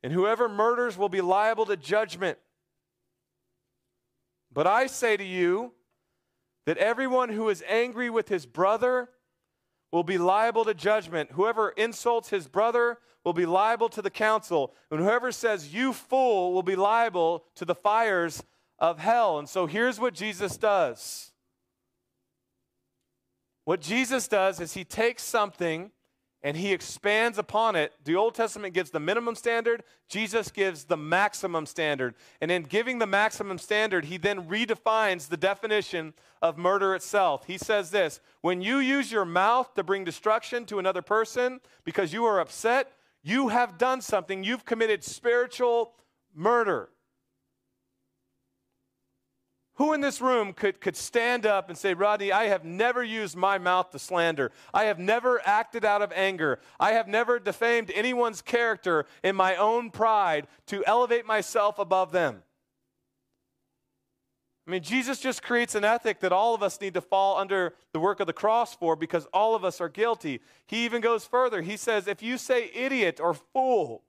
and 0.00 0.12
whoever 0.12 0.48
murders 0.48 0.96
will 0.96 1.08
be 1.08 1.20
liable 1.20 1.66
to 1.66 1.76
judgment. 1.76 2.38
But 4.52 4.68
I 4.68 4.86
say 4.86 5.16
to 5.16 5.24
you 5.24 5.72
that 6.66 6.78
everyone 6.78 7.30
who 7.30 7.48
is 7.48 7.64
angry 7.68 8.10
with 8.10 8.28
his 8.28 8.46
brother 8.46 9.08
will 9.92 10.02
be 10.02 10.18
liable 10.18 10.64
to 10.64 10.74
judgment. 10.74 11.32
Whoever 11.32 11.70
insults 11.70 12.30
his 12.30 12.46
brother 12.46 12.98
will 13.24 13.32
be 13.32 13.46
liable 13.46 13.88
to 13.90 14.02
the 14.02 14.10
council. 14.10 14.74
And 14.90 15.00
whoever 15.00 15.32
says, 15.32 15.72
You 15.74 15.92
fool, 15.92 16.52
will 16.52 16.62
be 16.62 16.76
liable 16.76 17.44
to 17.56 17.64
the 17.64 17.74
fires 17.74 18.42
of 18.78 18.98
hell. 18.98 19.38
And 19.38 19.48
so 19.48 19.66
here's 19.66 19.98
what 19.98 20.14
Jesus 20.14 20.56
does. 20.56 21.32
What 23.64 23.80
Jesus 23.80 24.28
does 24.28 24.60
is 24.60 24.72
he 24.72 24.84
takes 24.84 25.22
something 25.22 25.90
and 26.42 26.56
he 26.56 26.72
expands 26.72 27.36
upon 27.38 27.74
it. 27.74 27.92
The 28.04 28.14
Old 28.14 28.34
Testament 28.34 28.74
gives 28.74 28.90
the 28.90 29.00
minimum 29.00 29.34
standard, 29.34 29.82
Jesus 30.08 30.50
gives 30.50 30.84
the 30.84 30.96
maximum 30.96 31.66
standard. 31.66 32.14
And 32.40 32.50
in 32.50 32.62
giving 32.62 32.98
the 32.98 33.06
maximum 33.06 33.58
standard, 33.58 34.04
he 34.04 34.16
then 34.16 34.48
redefines 34.48 35.28
the 35.28 35.36
definition 35.36 36.14
of 36.40 36.56
murder 36.56 36.94
itself. 36.94 37.46
He 37.46 37.58
says 37.58 37.90
this 37.90 38.20
When 38.40 38.62
you 38.62 38.78
use 38.78 39.10
your 39.10 39.24
mouth 39.24 39.74
to 39.74 39.82
bring 39.82 40.04
destruction 40.04 40.64
to 40.66 40.78
another 40.78 41.02
person 41.02 41.60
because 41.84 42.12
you 42.12 42.24
are 42.24 42.40
upset, 42.40 42.92
you 43.22 43.48
have 43.48 43.78
done 43.78 44.00
something, 44.00 44.44
you've 44.44 44.64
committed 44.64 45.02
spiritual 45.02 45.94
murder. 46.34 46.90
Who 49.78 49.92
in 49.92 50.00
this 50.00 50.20
room 50.20 50.54
could, 50.54 50.80
could 50.80 50.96
stand 50.96 51.46
up 51.46 51.68
and 51.68 51.78
say, 51.78 51.94
Rodney, 51.94 52.32
I 52.32 52.48
have 52.48 52.64
never 52.64 53.02
used 53.02 53.36
my 53.36 53.58
mouth 53.58 53.90
to 53.92 54.00
slander. 54.00 54.50
I 54.74 54.84
have 54.84 54.98
never 54.98 55.40
acted 55.46 55.84
out 55.84 56.02
of 56.02 56.10
anger. 56.12 56.58
I 56.80 56.92
have 56.92 57.06
never 57.06 57.38
defamed 57.38 57.92
anyone's 57.94 58.42
character 58.42 59.06
in 59.22 59.36
my 59.36 59.54
own 59.54 59.92
pride 59.92 60.48
to 60.66 60.84
elevate 60.84 61.26
myself 61.26 61.78
above 61.78 62.10
them. 62.10 62.42
I 64.66 64.72
mean, 64.72 64.82
Jesus 64.82 65.20
just 65.20 65.44
creates 65.44 65.76
an 65.76 65.84
ethic 65.84 66.18
that 66.20 66.32
all 66.32 66.56
of 66.56 66.62
us 66.62 66.80
need 66.80 66.94
to 66.94 67.00
fall 67.00 67.38
under 67.38 67.74
the 67.92 68.00
work 68.00 68.18
of 68.18 68.26
the 68.26 68.32
cross 68.32 68.74
for 68.74 68.96
because 68.96 69.26
all 69.32 69.54
of 69.54 69.64
us 69.64 69.80
are 69.80 69.88
guilty. 69.88 70.40
He 70.66 70.84
even 70.86 71.00
goes 71.00 71.24
further. 71.24 71.62
He 71.62 71.76
says, 71.76 72.08
if 72.08 72.20
you 72.20 72.36
say 72.36 72.68
idiot 72.74 73.20
or 73.22 73.32
fool, 73.32 74.02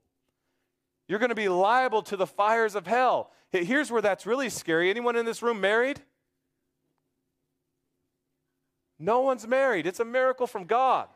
you're 1.10 1.20
going 1.20 1.30
to 1.30 1.36
be 1.36 1.50
liable 1.50 2.04
to 2.04 2.16
the 2.16 2.28
fires 2.28 2.76
of 2.76 2.88
hell. 2.88 3.32
Here's 3.52 3.92
where 3.92 4.02
that's 4.02 4.28
really 4.28 4.50
scary. 4.50 4.92
Anyone 4.92 5.16
in 5.16 5.26
this 5.26 5.42
room 5.42 5.60
married? 5.60 6.00
No 9.00 9.22
one's 9.22 9.48
married. 9.48 9.88
It's 9.88 10.00
a 10.00 10.06
miracle 10.06 10.46
from 10.46 10.66
God. 10.66 11.08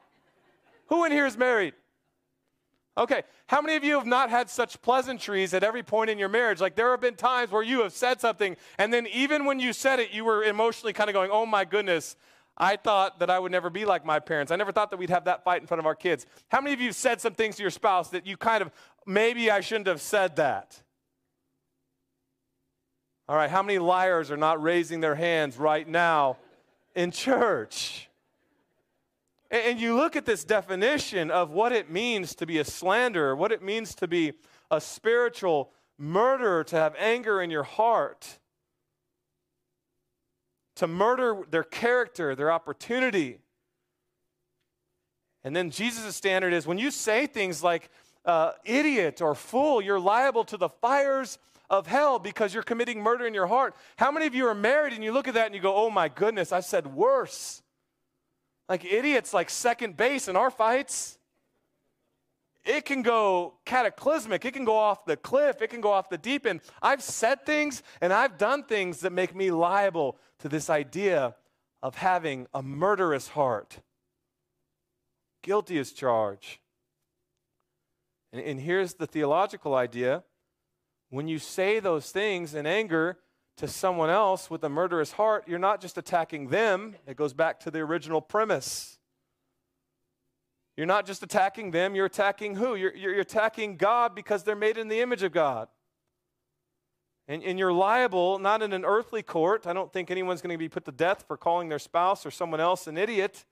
Who 0.87 1.05
in 1.05 1.11
here 1.11 1.27
is 1.27 1.37
married? 1.37 1.75
Okay, 2.97 3.23
how 3.47 3.61
many 3.61 3.75
of 3.75 3.83
you 3.83 3.95
have 3.95 4.05
not 4.05 4.29
had 4.29 4.49
such 4.49 4.81
pleasantries 4.81 5.53
at 5.53 5.63
every 5.63 5.83
point 5.83 6.09
in 6.09 6.17
your 6.17 6.29
marriage? 6.29 6.59
Like 6.59 6.75
there 6.75 6.91
have 6.91 7.01
been 7.01 7.15
times 7.15 7.51
where 7.51 7.63
you 7.63 7.81
have 7.83 7.93
said 7.93 8.19
something, 8.19 8.55
and 8.77 8.91
then 8.91 9.07
even 9.07 9.45
when 9.45 9.59
you 9.59 9.73
said 9.73 9.99
it, 9.99 10.11
you 10.11 10.25
were 10.25 10.43
emotionally 10.43 10.93
kind 10.93 11.09
of 11.09 11.13
going, 11.13 11.31
oh 11.31 11.45
my 11.45 11.65
goodness, 11.65 12.15
I 12.57 12.75
thought 12.75 13.19
that 13.19 13.29
I 13.29 13.39
would 13.39 13.51
never 13.51 13.69
be 13.69 13.83
like 13.83 14.05
my 14.05 14.19
parents. 14.19 14.51
I 14.51 14.55
never 14.55 14.71
thought 14.71 14.91
that 14.91 14.97
we'd 14.97 15.09
have 15.09 15.25
that 15.25 15.43
fight 15.43 15.61
in 15.61 15.67
front 15.67 15.79
of 15.79 15.85
our 15.85 15.95
kids. 15.95 16.25
How 16.49 16.61
many 16.61 16.73
of 16.73 16.79
you 16.79 16.87
have 16.87 16.95
said 16.95 17.19
some 17.19 17.33
things 17.33 17.55
to 17.55 17.63
your 17.63 17.71
spouse 17.71 18.09
that 18.09 18.27
you 18.27 18.37
kind 18.37 18.61
of, 18.61 18.71
maybe 19.07 19.49
I 19.49 19.59
shouldn't 19.61 19.87
have 19.87 20.01
said 20.01 20.35
that? 20.35 20.81
All 23.27 23.35
right, 23.35 23.49
how 23.49 23.63
many 23.63 23.79
liars 23.79 24.29
are 24.29 24.37
not 24.37 24.61
raising 24.61 24.99
their 24.99 25.15
hands 25.15 25.57
right 25.57 25.87
now 25.87 26.37
in 26.95 27.09
church? 27.09 28.09
And 29.49 29.79
you 29.79 29.95
look 29.95 30.15
at 30.15 30.25
this 30.25 30.43
definition 30.43 31.31
of 31.31 31.51
what 31.51 31.71
it 31.71 31.89
means 31.89 32.35
to 32.35 32.45
be 32.45 32.59
a 32.59 32.65
slanderer, 32.65 33.35
what 33.35 33.51
it 33.51 33.63
means 33.63 33.95
to 33.95 34.07
be 34.07 34.33
a 34.69 34.81
spiritual 34.81 35.71
murderer, 35.97 36.63
to 36.65 36.75
have 36.75 36.95
anger 36.97 37.41
in 37.41 37.49
your 37.49 37.63
heart, 37.63 38.39
to 40.75 40.87
murder 40.87 41.41
their 41.49 41.63
character, 41.63 42.35
their 42.35 42.51
opportunity. 42.51 43.39
And 45.43 45.55
then 45.55 45.69
Jesus' 45.69 46.15
standard 46.15 46.53
is 46.53 46.65
when 46.65 46.77
you 46.77 46.89
say 46.91 47.27
things 47.27 47.63
like 47.63 47.89
uh, 48.25 48.53
idiot 48.65 49.21
or 49.21 49.35
fool, 49.35 49.81
you're 49.81 49.99
liable 49.99 50.45
to 50.45 50.57
the 50.57 50.69
fires 50.69 51.37
of 51.69 51.87
hell 51.87 52.19
because 52.19 52.53
you're 52.53 52.63
committing 52.63 53.01
murder 53.01 53.25
in 53.25 53.33
your 53.33 53.47
heart. 53.47 53.75
How 53.97 54.11
many 54.11 54.25
of 54.25 54.35
you 54.35 54.47
are 54.47 54.55
married 54.55 54.93
and 54.93 55.03
you 55.03 55.11
look 55.11 55.27
at 55.27 55.33
that 55.33 55.47
and 55.47 55.55
you 55.55 55.61
go, 55.61 55.75
oh 55.75 55.89
my 55.89 56.07
goodness, 56.07 56.51
I 56.51 56.61
said 56.61 56.87
worse? 56.87 57.63
like 58.69 58.85
idiots 58.85 59.33
like 59.33 59.49
second 59.49 59.97
base 59.97 60.27
in 60.27 60.35
our 60.35 60.51
fights. 60.51 61.17
It 62.65 62.85
can 62.85 63.01
go 63.01 63.55
cataclysmic. 63.65 64.45
It 64.45 64.53
can 64.53 64.65
go 64.65 64.77
off 64.77 65.05
the 65.05 65.17
cliff. 65.17 65.61
It 65.61 65.69
can 65.69 65.81
go 65.81 65.91
off 65.91 66.09
the 66.09 66.17
deep 66.17 66.45
end. 66.45 66.61
I've 66.81 67.03
said 67.03 67.45
things 67.45 67.83
and 68.01 68.13
I've 68.13 68.37
done 68.37 68.63
things 68.63 69.01
that 69.01 69.11
make 69.11 69.35
me 69.35 69.51
liable 69.51 70.17
to 70.39 70.49
this 70.49 70.69
idea 70.69 71.35
of 71.81 71.95
having 71.95 72.47
a 72.53 72.63
murderous 72.63 73.29
heart. 73.29 73.79
Guilty 75.41 75.77
as 75.77 75.91
charged. 75.91 76.59
And, 78.31 78.41
and 78.41 78.59
here's 78.59 78.93
the 78.93 79.07
theological 79.07 79.75
idea 79.75 80.23
when 81.09 81.27
you 81.27 81.39
say 81.39 81.79
those 81.79 82.11
things 82.11 82.55
in 82.55 82.65
anger, 82.65 83.19
to 83.57 83.67
someone 83.67 84.09
else 84.09 84.49
with 84.49 84.63
a 84.63 84.69
murderous 84.69 85.11
heart, 85.11 85.43
you're 85.47 85.59
not 85.59 85.79
just 85.79 85.97
attacking 85.97 86.47
them. 86.47 86.95
It 87.05 87.15
goes 87.15 87.33
back 87.33 87.59
to 87.61 87.71
the 87.71 87.79
original 87.79 88.21
premise. 88.21 88.97
You're 90.75 90.87
not 90.87 91.05
just 91.05 91.21
attacking 91.21 91.71
them, 91.71 91.95
you're 91.95 92.07
attacking 92.07 92.55
who? 92.55 92.75
You're, 92.75 92.95
you're, 92.95 93.19
attacking 93.19 93.77
God 93.77 94.15
because 94.15 94.43
they're 94.43 94.55
made 94.55 94.77
in 94.77 94.87
the 94.87 95.01
image 95.01 95.21
of 95.21 95.31
God. 95.31 95.67
And, 97.27 97.43
and 97.43 97.59
you're 97.59 97.71
liable, 97.71 98.39
not 98.39 98.61
in 98.61 98.73
an 98.73 98.83
earthly 98.83 99.21
court. 99.21 99.67
I 99.67 99.73
don't 99.73 99.93
think 99.93 100.09
anyone's 100.09 100.41
going 100.41 100.53
to 100.53 100.57
be 100.57 100.69
put 100.69 100.85
to 100.85 100.91
death 100.91 101.25
for 101.27 101.37
calling 101.37 101.69
their 101.69 101.79
spouse 101.79 102.25
or 102.25 102.31
someone 102.31 102.59
else 102.59 102.87
an 102.87 102.97
idiot, 102.97 103.45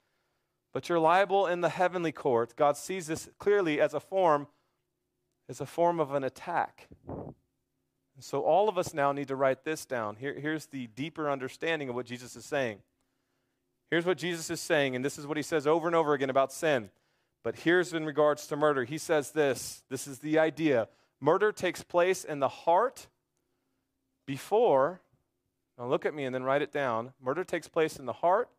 but 0.73 0.89
you're 0.89 0.99
liable 0.99 1.47
in 1.47 1.61
the 1.61 1.69
heavenly 1.69 2.11
court. 2.11 2.55
God 2.55 2.75
sees 2.75 3.07
this 3.07 3.29
clearly 3.37 3.79
as 3.79 3.93
a 3.93 3.99
form, 3.99 4.47
as 5.47 5.61
a 5.61 5.65
form 5.65 5.99
of 5.99 6.13
an 6.13 6.23
attack. 6.23 6.87
So, 8.19 8.41
all 8.41 8.69
of 8.69 8.77
us 8.77 8.93
now 8.93 9.11
need 9.11 9.29
to 9.29 9.35
write 9.35 9.63
this 9.63 9.85
down. 9.85 10.15
Here, 10.17 10.37
here's 10.39 10.67
the 10.67 10.87
deeper 10.87 11.29
understanding 11.29 11.89
of 11.89 11.95
what 11.95 12.05
Jesus 12.05 12.35
is 12.35 12.45
saying. 12.45 12.79
Here's 13.89 14.05
what 14.05 14.17
Jesus 14.17 14.49
is 14.49 14.61
saying, 14.61 14.95
and 14.95 15.03
this 15.03 15.17
is 15.17 15.25
what 15.25 15.37
he 15.37 15.43
says 15.43 15.65
over 15.65 15.87
and 15.87 15.95
over 15.95 16.13
again 16.13 16.29
about 16.29 16.53
sin. 16.53 16.91
But 17.43 17.57
here's 17.57 17.93
in 17.93 18.05
regards 18.05 18.47
to 18.47 18.55
murder. 18.55 18.83
He 18.83 18.97
says 18.97 19.31
this 19.31 19.83
this 19.89 20.07
is 20.07 20.19
the 20.19 20.39
idea 20.39 20.87
murder 21.19 21.51
takes 21.51 21.83
place 21.83 22.23
in 22.23 22.39
the 22.39 22.47
heart 22.47 23.07
before, 24.25 25.01
now 25.77 25.87
look 25.87 26.05
at 26.05 26.13
me 26.13 26.25
and 26.25 26.33
then 26.33 26.43
write 26.43 26.61
it 26.61 26.71
down. 26.71 27.13
Murder 27.21 27.43
takes 27.43 27.67
place 27.67 27.97
in 27.97 28.05
the 28.05 28.13
heart 28.13 28.49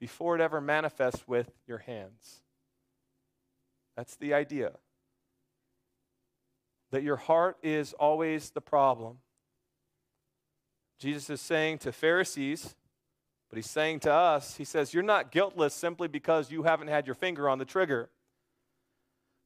before 0.00 0.34
it 0.34 0.40
ever 0.40 0.60
manifests 0.60 1.26
with 1.28 1.50
your 1.66 1.78
hands. 1.78 2.42
That's 3.96 4.16
the 4.16 4.34
idea 4.34 4.72
that 6.90 7.02
your 7.02 7.16
heart 7.16 7.56
is 7.62 7.92
always 7.94 8.50
the 8.50 8.60
problem. 8.60 9.18
Jesus 10.98 11.30
is 11.30 11.40
saying 11.40 11.78
to 11.78 11.92
Pharisees, 11.92 12.74
but 13.48 13.56
he's 13.56 13.70
saying 13.70 14.00
to 14.00 14.12
us, 14.12 14.56
he 14.56 14.64
says, 14.64 14.92
You're 14.92 15.02
not 15.02 15.30
guiltless 15.30 15.74
simply 15.74 16.08
because 16.08 16.50
you 16.50 16.62
haven't 16.62 16.88
had 16.88 17.06
your 17.06 17.14
finger 17.14 17.48
on 17.48 17.58
the 17.58 17.64
trigger. 17.64 18.10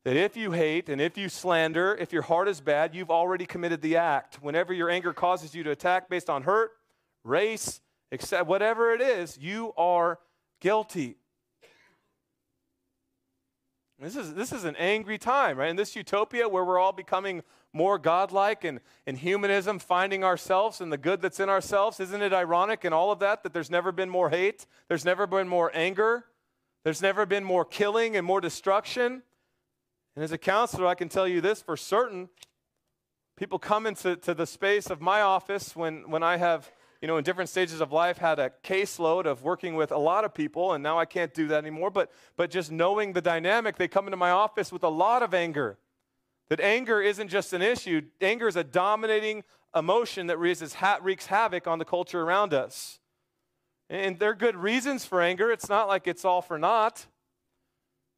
That 0.07 0.15
if 0.15 0.37
you 0.37 0.53
hate 0.53 0.89
and 0.89 1.01
if 1.01 1.19
you 1.19 1.29
slander, 1.29 1.97
if 1.97 2.13
your 2.13 2.23
heart 2.23 2.47
is 2.47 2.61
bad, 2.61 2.95
you've 2.95 3.11
already 3.11 3.45
committed 3.45 3.83
the 3.83 3.97
act. 3.97 4.41
Whenever 4.41 4.73
your 4.73 4.89
anger 4.89 5.13
causes 5.13 5.53
you 5.53 5.65
to 5.65 5.73
attack 5.73 6.09
based 6.09 6.31
on 6.31 6.45
hurt, 6.45 6.71
race, 7.25 7.81
except 8.13 8.47
whatever 8.47 8.93
it 8.93 9.01
is, 9.01 9.37
you 9.37 9.73
are 9.77 10.21
guilty. 10.61 11.17
This 13.99 14.15
is, 14.15 14.35
this 14.35 14.53
is 14.53 14.63
an 14.63 14.77
angry 14.77 15.19
time, 15.19 15.59
right? 15.59 15.71
In 15.71 15.75
this 15.75 15.97
utopia 15.97 16.49
where 16.49 16.65
we're 16.65 16.79
all 16.79 16.93
becoming 16.93 17.43
more 17.73 17.99
godlike 17.99 18.63
and 18.63 18.79
in 19.09 19.17
humanism, 19.17 19.81
finding 19.81 20.23
ourselves 20.23 20.81
and 20.81 20.93
the 20.93 20.99
good 20.99 21.21
that's 21.21 21.41
in 21.41 21.49
ourselves, 21.49 21.99
isn't 21.99 22.23
it 22.23 22.33
ironic 22.33 22.85
in 22.85 22.93
all 22.93 23.11
of 23.11 23.19
that 23.19 23.43
that 23.43 23.53
there's 23.53 23.73
never 23.73 23.91
been 23.91 24.09
more 24.09 24.31
hate, 24.31 24.67
there's 24.87 25.05
never 25.05 25.27
been 25.27 25.49
more 25.49 25.73
anger, 25.75 26.27
there's 26.85 27.03
never 27.03 27.27
been 27.27 27.43
more 27.43 27.65
killing 27.65 28.17
and 28.17 28.25
more 28.25 28.41
destruction? 28.41 29.25
And 30.17 30.25
as 30.25 30.33
a 30.33 30.39
counselor, 30.39 30.87
I 30.87 30.95
can 30.95 31.09
tell 31.09 31.29
you 31.29 31.41
this 31.41 31.63
for 31.63 31.77
certain. 31.77 32.31
People 33.37 33.59
come 33.59 33.87
into 33.87 34.17
to 34.17 34.35
the 34.35 34.47
space 34.47 34.91
of 34.91 35.01
my 35.01 35.21
office 35.21 35.77
when, 35.77 36.11
when 36.11 36.23
I 36.23 36.39
have 36.39 36.73
you 37.03 37.09
know, 37.09 37.19
in 37.19 37.25
different 37.25 37.51
stages 37.51 37.81
of 37.81 37.93
life, 37.93 38.19
had 38.19 38.39
a 38.39 38.51
caseload 38.65 39.27
of 39.27 39.43
working 39.43 39.75
with 39.75 39.93
a 39.93 39.99
lot 39.99 40.25
of 40.25 40.35
people, 40.35 40.73
and 40.73 40.83
now 40.83 40.99
I 40.99 41.05
can't 41.05 41.33
do 41.35 41.49
that 41.49 41.59
anymore. 41.59 41.91
But, 41.91 42.11
but 42.37 42.51
just 42.51 42.73
knowing 42.73 43.13
the 43.13 43.21
dynamic, 43.21 43.77
they 43.77 43.89
come 43.89 44.07
into 44.07 44.17
my 44.17 44.31
office 44.31 44.73
with 44.73 44.83
a 44.83 44.89
lot 44.89 45.23
of 45.23 45.35
anger. 45.35 45.79
That 46.49 46.61
anger 46.61 47.03
isn't 47.03 47.29
just 47.29 47.53
an 47.53 47.61
issue, 47.61 48.03
anger 48.21 48.49
is 48.49 48.57
a 48.57 48.65
dominating 48.65 49.45
emotion 49.75 50.29
that 50.29 50.39
wreaks, 50.39 51.27
havoc 51.27 51.67
on 51.67 51.79
the 51.79 51.85
culture 51.85 52.23
around 52.23 52.55
us. 52.55 52.99
And 53.91 54.19
there 54.19 54.31
are 54.31 54.35
good 54.35 54.57
reasons 54.57 55.05
for 55.05 55.21
anger. 55.21 55.53
It's 55.53 55.69
not 55.69 55.89
like 55.89 56.07
it's 56.07 56.25
all 56.25 56.43
for 56.43 56.59
naught. 56.59 57.07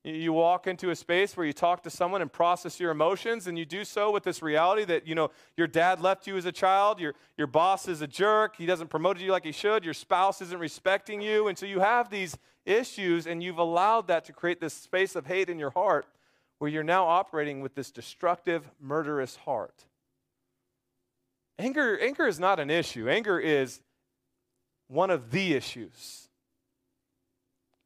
You 0.08 0.32
walk 0.32 0.66
into 0.66 0.88
a 0.88 0.96
space 0.96 1.36
where 1.36 1.44
you 1.44 1.52
talk 1.52 1.82
to 1.82 1.90
someone 1.90 2.22
and 2.22 2.32
process 2.32 2.80
your 2.80 2.90
emotions, 2.90 3.46
and 3.46 3.58
you 3.58 3.66
do 3.66 3.84
so 3.84 4.10
with 4.10 4.24
this 4.24 4.40
reality 4.40 4.84
that, 4.86 5.06
you 5.06 5.14
know, 5.14 5.30
your 5.56 5.66
dad 5.66 6.00
left 6.00 6.26
you 6.26 6.36
as 6.38 6.46
a 6.46 6.52
child, 6.52 6.98
your, 6.98 7.14
your 7.36 7.46
boss 7.46 7.88
is 7.88 8.00
a 8.00 8.06
jerk, 8.06 8.56
he 8.56 8.64
doesn't 8.64 8.88
promote 8.88 9.20
you 9.20 9.30
like 9.30 9.44
he 9.44 9.52
should, 9.52 9.84
your 9.84 9.92
spouse 9.92 10.40
isn't 10.40 10.58
respecting 10.58 11.20
you. 11.20 11.48
And 11.48 11.58
so 11.58 11.66
you 11.66 11.80
have 11.80 12.08
these 12.08 12.38
issues, 12.64 13.26
and 13.26 13.42
you've 13.42 13.58
allowed 13.58 14.06
that 14.08 14.24
to 14.26 14.32
create 14.32 14.60
this 14.60 14.72
space 14.72 15.14
of 15.14 15.26
hate 15.26 15.50
in 15.50 15.58
your 15.58 15.70
heart 15.70 16.06
where 16.58 16.70
you're 16.70 16.82
now 16.82 17.06
operating 17.06 17.60
with 17.60 17.74
this 17.74 17.90
destructive, 17.90 18.70
murderous 18.80 19.36
heart. 19.36 19.84
Anger, 21.58 21.98
anger 22.00 22.26
is 22.26 22.40
not 22.40 22.58
an 22.58 22.70
issue, 22.70 23.08
anger 23.10 23.38
is 23.38 23.80
one 24.86 25.10
of 25.10 25.32
the 25.32 25.52
issues. 25.52 26.27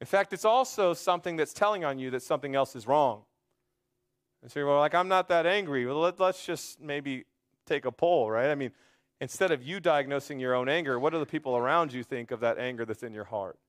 In 0.02 0.06
fact, 0.06 0.32
it's 0.32 0.44
also 0.44 0.94
something 0.94 1.36
that's 1.36 1.52
telling 1.52 1.84
on 1.84 1.96
you 2.00 2.10
that 2.10 2.24
something 2.24 2.56
else 2.56 2.74
is 2.74 2.88
wrong. 2.88 3.22
And 4.42 4.50
so 4.50 4.58
you're 4.58 4.76
like, 4.76 4.96
I'm 4.96 5.06
not 5.06 5.28
that 5.28 5.46
angry. 5.46 5.86
Well, 5.86 6.00
let, 6.00 6.18
let's 6.18 6.44
just 6.44 6.80
maybe 6.80 7.22
take 7.66 7.84
a 7.84 7.92
poll, 7.92 8.28
right? 8.28 8.50
I 8.50 8.56
mean, 8.56 8.72
instead 9.20 9.52
of 9.52 9.62
you 9.62 9.78
diagnosing 9.78 10.40
your 10.40 10.54
own 10.54 10.68
anger, 10.68 10.98
what 10.98 11.12
do 11.12 11.20
the 11.20 11.24
people 11.24 11.56
around 11.56 11.92
you 11.92 12.02
think 12.02 12.32
of 12.32 12.40
that 12.40 12.58
anger 12.58 12.84
that's 12.84 13.04
in 13.04 13.14
your 13.14 13.26
heart? 13.26 13.60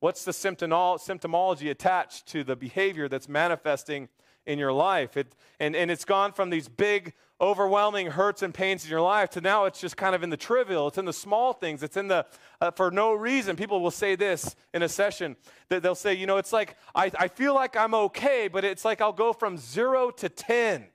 What's 0.00 0.26
the 0.26 0.32
symptomology 0.32 1.70
attached 1.70 2.26
to 2.26 2.44
the 2.44 2.54
behavior 2.54 3.08
that's 3.08 3.26
manifesting 3.26 4.10
in 4.48 4.58
your 4.58 4.72
life? 4.72 5.16
It, 5.16 5.36
and, 5.60 5.76
and 5.76 5.90
it's 5.90 6.04
gone 6.04 6.32
from 6.32 6.50
these 6.50 6.68
big 6.68 7.12
overwhelming 7.40 8.08
hurts 8.08 8.42
and 8.42 8.52
pains 8.52 8.84
in 8.84 8.90
your 8.90 9.00
life 9.00 9.30
to 9.30 9.40
now 9.40 9.66
it's 9.66 9.80
just 9.80 9.96
kind 9.96 10.14
of 10.14 10.22
in 10.24 10.30
the 10.30 10.36
trivial. 10.36 10.88
It's 10.88 10.98
in 10.98 11.04
the 11.04 11.12
small 11.12 11.52
things. 11.52 11.82
It's 11.82 11.96
in 11.96 12.08
the 12.08 12.26
uh, 12.60 12.72
for 12.72 12.90
no 12.90 13.12
reason. 13.12 13.54
People 13.54 13.80
will 13.80 13.92
say 13.92 14.16
this 14.16 14.56
in 14.74 14.82
a 14.82 14.88
session 14.88 15.36
that 15.68 15.82
they'll 15.82 15.94
say 15.94 16.14
you 16.14 16.26
know 16.26 16.38
it's 16.38 16.52
like 16.52 16.76
I, 16.94 17.12
I 17.16 17.28
feel 17.28 17.54
like 17.54 17.76
i'm 17.76 17.94
okay 17.94 18.48
but 18.48 18.64
it's 18.64 18.84
like 18.84 19.00
i'll 19.00 19.12
go 19.12 19.32
from 19.32 19.56
zero 19.56 20.10
to 20.10 20.28
ten. 20.28 20.86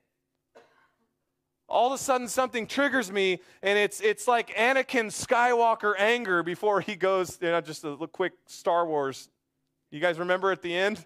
All 1.70 1.88
of 1.88 1.94
a 1.94 1.98
sudden 1.98 2.28
something 2.28 2.68
triggers 2.68 3.12
me 3.12 3.40
and 3.62 3.78
it's 3.78 4.02
it's 4.02 4.28
like 4.28 4.54
anakin 4.56 5.06
skywalker 5.06 5.94
anger 5.98 6.44
before 6.44 6.82
he 6.82 6.96
goes 6.96 7.38
you 7.42 7.52
know 7.52 7.62
just 7.62 7.86
a 7.86 7.96
quick 8.12 8.34
star 8.48 8.86
wars. 8.86 9.30
You 9.92 10.00
guys 10.00 10.20
remember 10.20 10.52
at 10.52 10.62
the 10.62 10.76
end 10.76 11.06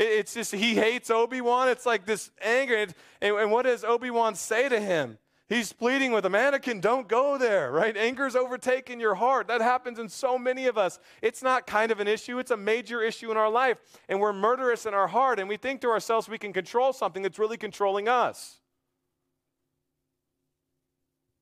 it's 0.00 0.34
just 0.34 0.54
he 0.54 0.74
hates 0.74 1.10
Obi 1.10 1.40
Wan. 1.40 1.68
It's 1.68 1.86
like 1.86 2.06
this 2.06 2.30
anger. 2.42 2.74
And, 2.76 2.94
and 3.20 3.50
what 3.50 3.66
does 3.66 3.84
Obi 3.84 4.10
Wan 4.10 4.34
say 4.34 4.68
to 4.68 4.80
him? 4.80 5.18
He's 5.50 5.72
pleading 5.72 6.12
with 6.12 6.24
Anakin, 6.24 6.80
don't 6.80 7.08
go 7.08 7.36
there, 7.36 7.72
right? 7.72 7.96
Anger's 7.96 8.36
overtaken 8.36 9.00
your 9.00 9.16
heart. 9.16 9.48
That 9.48 9.60
happens 9.60 9.98
in 9.98 10.08
so 10.08 10.38
many 10.38 10.68
of 10.68 10.78
us. 10.78 11.00
It's 11.22 11.42
not 11.42 11.66
kind 11.66 11.90
of 11.90 11.98
an 11.98 12.06
issue, 12.06 12.38
it's 12.38 12.52
a 12.52 12.56
major 12.56 13.02
issue 13.02 13.32
in 13.32 13.36
our 13.36 13.50
life. 13.50 13.78
And 14.08 14.20
we're 14.20 14.32
murderous 14.32 14.86
in 14.86 14.94
our 14.94 15.08
heart, 15.08 15.40
and 15.40 15.48
we 15.48 15.56
think 15.56 15.80
to 15.80 15.88
ourselves 15.88 16.28
we 16.28 16.38
can 16.38 16.52
control 16.52 16.92
something 16.92 17.20
that's 17.20 17.36
really 17.36 17.56
controlling 17.56 18.08
us. 18.08 18.60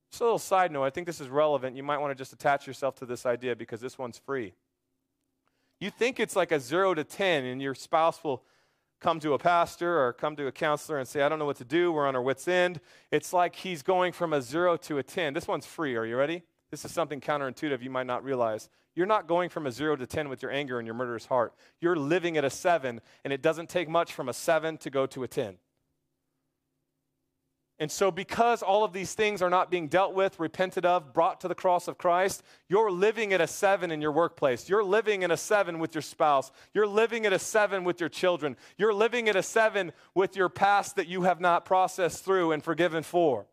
Just 0.09 0.21
a 0.21 0.23
little 0.23 0.39
side 0.39 0.71
note, 0.71 0.85
I 0.85 0.89
think 0.89 1.05
this 1.05 1.21
is 1.21 1.29
relevant. 1.29 1.75
You 1.75 1.83
might 1.83 1.99
want 1.99 2.09
to 2.09 2.15
just 2.15 2.33
attach 2.33 2.65
yourself 2.65 2.95
to 2.95 3.05
this 3.05 3.27
idea 3.27 3.55
because 3.55 3.79
this 3.79 3.99
one's 3.99 4.17
free. 4.17 4.53
You 5.79 5.89
think 5.89 6.19
it's 6.19 6.35
like 6.35 6.51
a 6.51 6.59
zero 6.59 6.93
to 6.93 7.03
10, 7.03 7.45
and 7.45 7.61
your 7.61 7.73
spouse 7.73 8.23
will 8.23 8.43
come 8.99 9.19
to 9.21 9.33
a 9.33 9.39
pastor 9.39 9.99
or 10.01 10.11
come 10.11 10.35
to 10.35 10.47
a 10.47 10.51
counselor 10.51 10.99
and 10.99 11.07
say, 11.07 11.21
I 11.21 11.29
don't 11.29 11.39
know 11.39 11.45
what 11.45 11.57
to 11.57 11.65
do. 11.65 11.91
We're 11.91 12.07
on 12.07 12.15
our 12.15 12.21
wits' 12.21 12.47
end. 12.47 12.81
It's 13.11 13.31
like 13.31 13.55
he's 13.55 13.81
going 13.81 14.11
from 14.11 14.33
a 14.33 14.41
zero 14.41 14.75
to 14.77 14.97
a 14.97 15.03
10. 15.03 15.33
This 15.33 15.47
one's 15.47 15.65
free. 15.65 15.95
Are 15.95 16.05
you 16.05 16.17
ready? 16.17 16.43
This 16.69 16.83
is 16.83 16.91
something 16.91 17.21
counterintuitive 17.21 17.81
you 17.81 17.89
might 17.89 18.07
not 18.07 18.23
realize. 18.23 18.69
You're 18.93 19.07
not 19.07 19.27
going 19.27 19.49
from 19.49 19.65
a 19.65 19.71
zero 19.71 19.95
to 19.95 20.05
10 20.05 20.27
with 20.27 20.41
your 20.41 20.51
anger 20.51 20.79
and 20.79 20.85
your 20.85 20.95
murderous 20.95 21.25
heart. 21.25 21.53
You're 21.79 21.95
living 21.95 22.37
at 22.37 22.43
a 22.43 22.49
seven, 22.49 22.99
and 23.23 23.31
it 23.31 23.41
doesn't 23.41 23.69
take 23.69 23.87
much 23.87 24.13
from 24.13 24.27
a 24.27 24.33
seven 24.33 24.77
to 24.79 24.89
go 24.89 25.05
to 25.05 25.23
a 25.23 25.27
10. 25.27 25.57
And 27.81 27.89
so, 27.89 28.11
because 28.11 28.61
all 28.61 28.83
of 28.83 28.91
these 28.91 29.13
things 29.13 29.41
are 29.41 29.49
not 29.49 29.71
being 29.71 29.87
dealt 29.87 30.13
with, 30.13 30.37
repented 30.37 30.85
of, 30.85 31.13
brought 31.13 31.39
to 31.41 31.47
the 31.47 31.55
cross 31.55 31.87
of 31.87 31.97
Christ, 31.97 32.43
you're 32.67 32.91
living 32.91 33.31
at 33.31 33.39
a 33.39 33.47
seven 33.47 33.89
in 33.89 34.01
your 34.01 34.11
workplace. 34.11 34.67
You're 34.67 34.83
living 34.83 35.23
at 35.23 35.31
a 35.31 35.37
seven 35.37 35.79
with 35.79 35.95
your 35.95 36.01
spouse. 36.01 36.51
You're 36.73 36.87
living 36.87 37.25
at 37.25 37.31
a 37.31 37.39
seven 37.39 37.85
with 37.85 38.01
your 38.01 38.09
children. 38.09 38.57
You're 38.77 38.93
living 38.93 39.29
at 39.29 39.37
a 39.37 39.43
seven 39.43 39.93
with 40.13 40.35
your 40.35 40.49
past 40.49 40.97
that 40.97 41.07
you 41.07 41.21
have 41.21 41.39
not 41.39 41.63
processed 41.63 42.25
through 42.25 42.51
and 42.51 42.61
forgiven 42.61 43.01
for. 43.01 43.45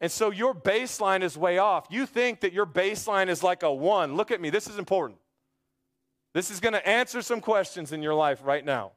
And 0.00 0.12
so, 0.12 0.30
your 0.30 0.54
baseline 0.54 1.22
is 1.22 1.36
way 1.36 1.58
off. 1.58 1.88
You 1.90 2.06
think 2.06 2.40
that 2.40 2.52
your 2.52 2.66
baseline 2.66 3.28
is 3.28 3.42
like 3.42 3.64
a 3.64 3.72
one. 3.72 4.14
Look 4.14 4.30
at 4.30 4.40
me, 4.40 4.50
this 4.50 4.68
is 4.68 4.78
important. 4.78 5.18
This 6.34 6.52
is 6.52 6.60
going 6.60 6.74
to 6.74 6.86
answer 6.86 7.20
some 7.20 7.40
questions 7.40 7.90
in 7.90 8.00
your 8.00 8.14
life 8.14 8.42
right 8.44 8.64
now. 8.64 8.92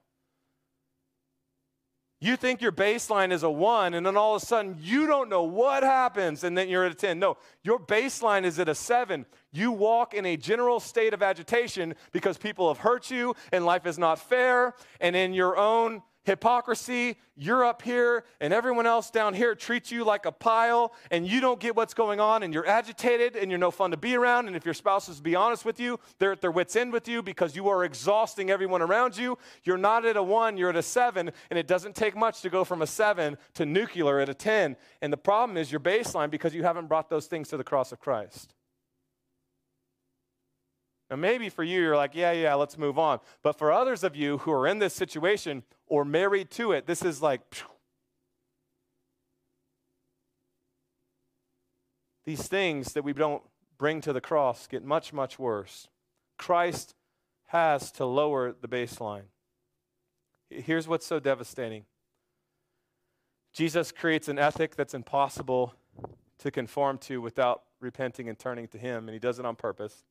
You 2.22 2.36
think 2.36 2.62
your 2.62 2.74
baseline 2.74 3.32
is 3.32 3.44
a 3.44 3.50
one, 3.50 3.94
and 3.94 4.06
then 4.06 4.18
all 4.18 4.36
of 4.36 4.44
a 4.44 4.46
sudden 4.46 4.78
you 4.82 5.08
don't 5.08 5.30
know 5.30 5.44
what 5.44 5.84
happens, 5.84 6.44
and 6.44 6.58
then 6.58 6.68
you're 6.68 6.84
at 6.84 6.92
a 6.92 6.96
10. 6.96 7.18
No, 7.18 7.38
your 7.64 7.80
baseline 7.80 8.44
is 8.44 8.60
at 8.60 8.68
a 8.68 8.76
seven. 8.76 9.26
You 9.54 9.72
walk 9.72 10.14
in 10.14 10.26
a 10.26 10.36
general 10.36 10.82
state 10.82 11.14
of 11.14 11.24
agitation 11.24 11.96
because 12.12 12.38
people 12.38 12.68
have 12.68 12.80
hurt 12.80 13.10
you, 13.10 13.36
and 13.54 13.66
life 13.66 13.86
is 13.86 13.98
not 13.98 14.20
fair, 14.20 14.76
and 15.00 15.16
in 15.16 15.34
your 15.34 15.58
own 15.58 16.02
hypocrisy. 16.30 17.18
You're 17.36 17.66
up 17.66 17.82
here, 17.82 18.24
and 18.40 18.54
everyone 18.54 18.86
else 18.86 19.10
down 19.10 19.34
here 19.34 19.56
treats 19.56 19.92
you 19.92 20.04
like 20.04 20.26
a 20.26 20.32
pile, 20.32 20.94
and 21.10 21.28
you 21.28 21.42
don't 21.42 21.60
get 21.60 21.76
what's 21.76 21.94
going 21.94 22.20
on, 22.20 22.44
and 22.44 22.54
you're 22.54 22.68
agitated, 22.68 23.36
and 23.36 23.50
you're 23.50 23.58
no 23.58 23.72
fun 23.72 23.92
to 23.92 23.98
be 23.98 24.16
around. 24.16 24.48
And 24.48 24.56
if 24.56 24.64
your 24.64 24.74
spouse 24.74 25.10
is 25.10 25.18
to 25.18 25.24
be 25.24 25.36
honest 25.36 25.66
with 25.66 25.80
you, 25.80 26.00
they're 26.20 26.32
at 26.32 26.42
their 26.42 26.52
wits' 26.52 26.76
end 26.76 26.94
with 26.94 27.08
you 27.08 27.24
because 27.24 27.56
you 27.56 27.68
are 27.70 27.84
exhausting 27.84 28.50
everyone 28.50 28.82
around 28.82 29.18
you. 29.18 29.38
You're 29.64 29.78
not 29.78 30.06
at 30.06 30.18
a 30.18 30.24
one, 30.24 30.56
you're 30.56 30.70
at 30.70 30.76
a 30.76 30.84
seven, 30.84 31.32
and 31.50 31.58
it 31.58 31.68
doesn't 31.68 31.96
take 31.96 32.16
much 32.16 32.42
to 32.42 32.50
go 32.50 32.64
from 32.64 32.82
a 32.82 32.88
seven 32.88 33.38
to 33.56 33.66
nuclear 33.66 34.20
at 34.20 34.30
a 34.30 34.34
10. 34.34 34.76
And 35.02 35.12
the 35.12 35.18
problem 35.18 35.58
is 35.58 35.72
your 35.72 35.82
baseline 35.82 36.30
because 36.30 36.54
you 36.54 36.64
haven't 36.64 36.88
brought 36.88 37.10
those 37.10 37.26
things 37.26 37.50
to 37.50 37.58
the 37.58 37.64
cross 37.64 37.92
of 37.92 38.00
Christ. 38.00 38.54
Now, 41.10 41.16
maybe 41.16 41.50
for 41.50 41.64
you, 41.64 41.82
you're 41.82 41.96
like, 41.96 42.14
yeah, 42.14 42.32
yeah, 42.32 42.54
let's 42.54 42.78
move 42.78 43.00
on. 43.00 43.20
But 43.42 43.58
for 43.58 43.72
others 43.72 44.04
of 44.04 44.16
you 44.16 44.40
who 44.40 44.52
are 44.52 44.68
in 44.68 44.80
this 44.80 44.94
situation 44.94 45.64
or 45.88 46.06
married 46.06 46.52
to 46.52 46.72
it, 46.72 46.86
this 46.86 47.02
is 47.02 47.22
like, 47.22 47.42
phew. 47.52 47.66
these 52.30 52.48
things 52.48 52.94
that 52.94 53.04
we 53.04 53.12
don't 53.12 53.42
bring 53.80 54.02
to 54.02 54.14
the 54.14 54.22
cross 54.22 54.68
get 54.68 54.84
much, 54.84 55.12
much 55.12 55.40
worse. 55.40 55.88
Christ 56.38 56.94
has 57.48 57.92
to 57.94 58.06
lower 58.06 58.54
the 58.54 58.68
baseline. 58.68 59.24
Here's 60.52 60.88
what's 60.88 61.08
so 61.08 61.20
devastating 61.20 61.86
Jesus 63.52 63.92
creates 63.92 64.28
an 64.28 64.38
ethic 64.38 64.76
that's 64.76 64.94
impossible 64.94 65.74
to 66.38 66.52
conform 66.52 67.00
to 67.00 67.20
without 67.20 67.64
repenting 67.80 68.30
and 68.30 68.38
turning 68.38 68.68
to 68.68 68.78
Him, 68.78 69.08
and 69.08 69.14
He 69.14 69.20
does 69.20 69.40
it 69.40 69.46
on 69.46 69.56
purpose. 69.56 70.04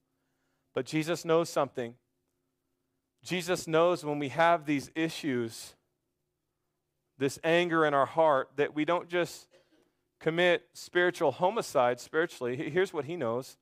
But 0.75 0.87
Jesus 0.87 1.25
knows 1.25 1.49
something. 1.49 1.95
Jesus 3.25 3.67
knows 3.67 4.05
when 4.05 4.19
we 4.19 4.29
have 4.29 4.65
these 4.65 4.91
issues, 4.95 5.75
this 7.19 7.39
anger 7.43 7.85
in 7.85 7.95
our 7.95 8.07
heart, 8.07 8.51
that 8.57 8.75
we 8.75 8.85
don't 8.85 9.09
just 9.09 9.49
commit 10.21 10.67
spiritual 10.73 11.33
homicide 11.33 12.01
spiritually. 12.01 12.57
Here's 12.57 12.93
what 12.93 13.07
he 13.07 13.17
knows. 13.17 13.57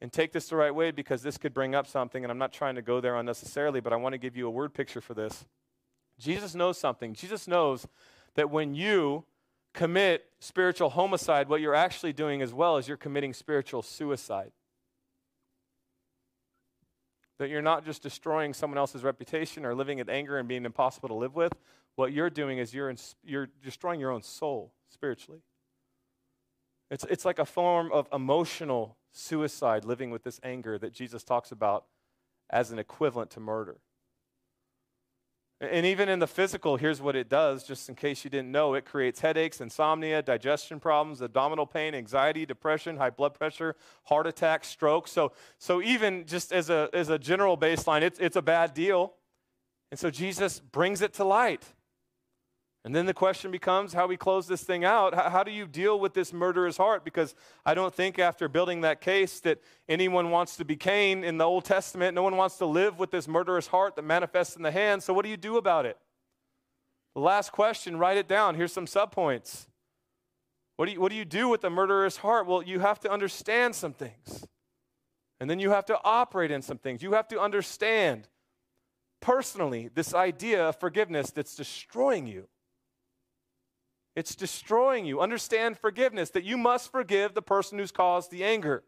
And 0.00 0.12
take 0.12 0.32
this 0.32 0.48
the 0.48 0.56
right 0.56 0.74
way 0.74 0.92
because 0.92 1.22
this 1.22 1.38
could 1.38 1.52
bring 1.52 1.74
up 1.74 1.86
something, 1.86 2.24
and 2.24 2.30
I'm 2.30 2.38
not 2.38 2.52
trying 2.52 2.76
to 2.76 2.82
go 2.82 3.00
there 3.00 3.16
unnecessarily, 3.16 3.80
but 3.80 3.92
I 3.92 3.96
want 3.96 4.12
to 4.12 4.18
give 4.18 4.36
you 4.36 4.46
a 4.46 4.50
word 4.50 4.72
picture 4.72 5.00
for 5.00 5.12
this. 5.12 5.44
Jesus 6.18 6.54
knows 6.54 6.78
something. 6.78 7.14
Jesus 7.14 7.48
knows 7.48 7.86
that 8.34 8.48
when 8.50 8.74
you 8.74 9.24
commit 9.74 10.26
spiritual 10.38 10.90
homicide, 10.90 11.48
what 11.48 11.60
you're 11.60 11.74
actually 11.74 12.12
doing 12.12 12.42
as 12.42 12.54
well 12.54 12.76
is 12.76 12.86
you're 12.86 12.96
committing 12.96 13.32
spiritual 13.32 13.82
suicide. 13.82 14.52
That 17.38 17.48
you're 17.48 17.62
not 17.62 17.84
just 17.84 18.02
destroying 18.02 18.52
someone 18.52 18.78
else's 18.78 19.02
reputation 19.02 19.64
or 19.64 19.74
living 19.74 19.98
in 19.98 20.10
anger 20.10 20.38
and 20.38 20.48
being 20.48 20.64
impossible 20.64 21.08
to 21.08 21.14
live 21.14 21.34
with. 21.34 21.52
What 21.96 22.12
you're 22.12 22.30
doing 22.30 22.58
is 22.58 22.74
you're, 22.74 22.90
in, 22.90 22.96
you're 23.24 23.48
destroying 23.62 24.00
your 24.00 24.10
own 24.10 24.22
soul 24.22 24.72
spiritually. 24.88 25.40
It's, 26.90 27.04
it's 27.10 27.24
like 27.24 27.38
a 27.38 27.44
form 27.44 27.90
of 27.92 28.08
emotional 28.12 28.96
suicide, 29.12 29.84
living 29.84 30.10
with 30.10 30.24
this 30.24 30.40
anger 30.42 30.78
that 30.78 30.92
Jesus 30.92 31.22
talks 31.22 31.52
about 31.52 31.84
as 32.50 32.70
an 32.70 32.78
equivalent 32.78 33.30
to 33.32 33.40
murder. 33.40 33.78
And 35.60 35.84
even 35.84 36.08
in 36.08 36.20
the 36.20 36.28
physical, 36.28 36.76
here's 36.76 37.02
what 37.02 37.16
it 37.16 37.28
does, 37.28 37.64
just 37.64 37.88
in 37.88 37.96
case 37.96 38.22
you 38.22 38.30
didn't 38.30 38.52
know 38.52 38.74
it 38.74 38.84
creates 38.84 39.18
headaches, 39.18 39.60
insomnia, 39.60 40.22
digestion 40.22 40.78
problems, 40.78 41.20
abdominal 41.20 41.66
pain, 41.66 41.96
anxiety, 41.96 42.46
depression, 42.46 42.96
high 42.96 43.10
blood 43.10 43.34
pressure, 43.34 43.74
heart 44.04 44.28
attack, 44.28 44.64
stroke. 44.64 45.08
So, 45.08 45.32
so 45.58 45.82
even 45.82 46.26
just 46.26 46.52
as 46.52 46.70
a, 46.70 46.88
as 46.92 47.08
a 47.08 47.18
general 47.18 47.58
baseline, 47.58 48.02
it's, 48.02 48.20
it's 48.20 48.36
a 48.36 48.42
bad 48.42 48.72
deal. 48.72 49.14
And 49.90 49.98
so 49.98 50.10
Jesus 50.10 50.60
brings 50.60 51.02
it 51.02 51.14
to 51.14 51.24
light. 51.24 51.64
And 52.88 52.94
then 52.94 53.04
the 53.04 53.12
question 53.12 53.50
becomes 53.50 53.92
how 53.92 54.06
we 54.06 54.16
close 54.16 54.46
this 54.46 54.62
thing 54.62 54.82
out. 54.82 55.14
How, 55.14 55.28
how, 55.28 55.44
do 55.44 55.50
you 55.50 55.66
deal 55.66 56.00
with 56.00 56.14
this 56.14 56.32
murderous 56.32 56.78
heart? 56.78 57.04
Because 57.04 57.34
I 57.66 57.74
don't 57.74 57.94
think 57.94 58.18
after 58.18 58.48
building 58.48 58.80
that 58.80 59.02
case 59.02 59.40
that 59.40 59.58
anyone 59.90 60.30
wants 60.30 60.56
to 60.56 60.64
be 60.64 60.74
Cain 60.74 61.22
in 61.22 61.36
the 61.36 61.44
Old 61.44 61.66
Testament. 61.66 62.14
No 62.14 62.22
one 62.22 62.38
wants 62.38 62.56
to 62.56 62.64
live 62.64 62.98
with 62.98 63.10
this 63.10 63.28
murderous 63.28 63.66
heart 63.66 63.94
that 63.96 64.06
manifests 64.06 64.56
in 64.56 64.62
the 64.62 64.70
hand. 64.70 65.02
So, 65.02 65.12
what 65.12 65.26
do 65.26 65.30
you 65.30 65.36
do 65.36 65.58
about 65.58 65.84
it? 65.84 65.98
The 67.14 67.20
last 67.20 67.52
question, 67.52 67.98
write 67.98 68.16
it 68.16 68.26
down. 68.26 68.54
Here's 68.54 68.72
some 68.72 68.86
subpoints. 68.86 69.66
What 70.76 70.86
do, 70.86 70.92
you, 70.92 71.00
what 71.02 71.10
do 71.10 71.16
you 71.16 71.26
do 71.26 71.46
with 71.46 71.60
the 71.60 71.68
murderous 71.68 72.16
heart? 72.16 72.46
Well, 72.46 72.62
you 72.62 72.80
have 72.80 73.00
to 73.00 73.10
understand 73.10 73.74
some 73.74 73.92
things. 73.92 74.46
And 75.40 75.50
then 75.50 75.58
you 75.58 75.72
have 75.72 75.84
to 75.84 76.00
operate 76.04 76.50
in 76.50 76.62
some 76.62 76.78
things. 76.78 77.02
You 77.02 77.12
have 77.12 77.28
to 77.28 77.38
understand 77.38 78.28
personally 79.20 79.90
this 79.94 80.14
idea 80.14 80.70
of 80.70 80.80
forgiveness 80.80 81.30
that's 81.30 81.54
destroying 81.54 82.26
you. 82.26 82.48
It's 84.18 84.34
destroying 84.34 85.06
you. 85.06 85.20
Understand 85.20 85.78
forgiveness, 85.78 86.30
that 86.30 86.42
you 86.42 86.56
must 86.56 86.90
forgive 86.90 87.34
the 87.34 87.40
person 87.40 87.78
who's 87.78 87.92
caused 87.92 88.32
the 88.32 88.42
anger. 88.42 88.82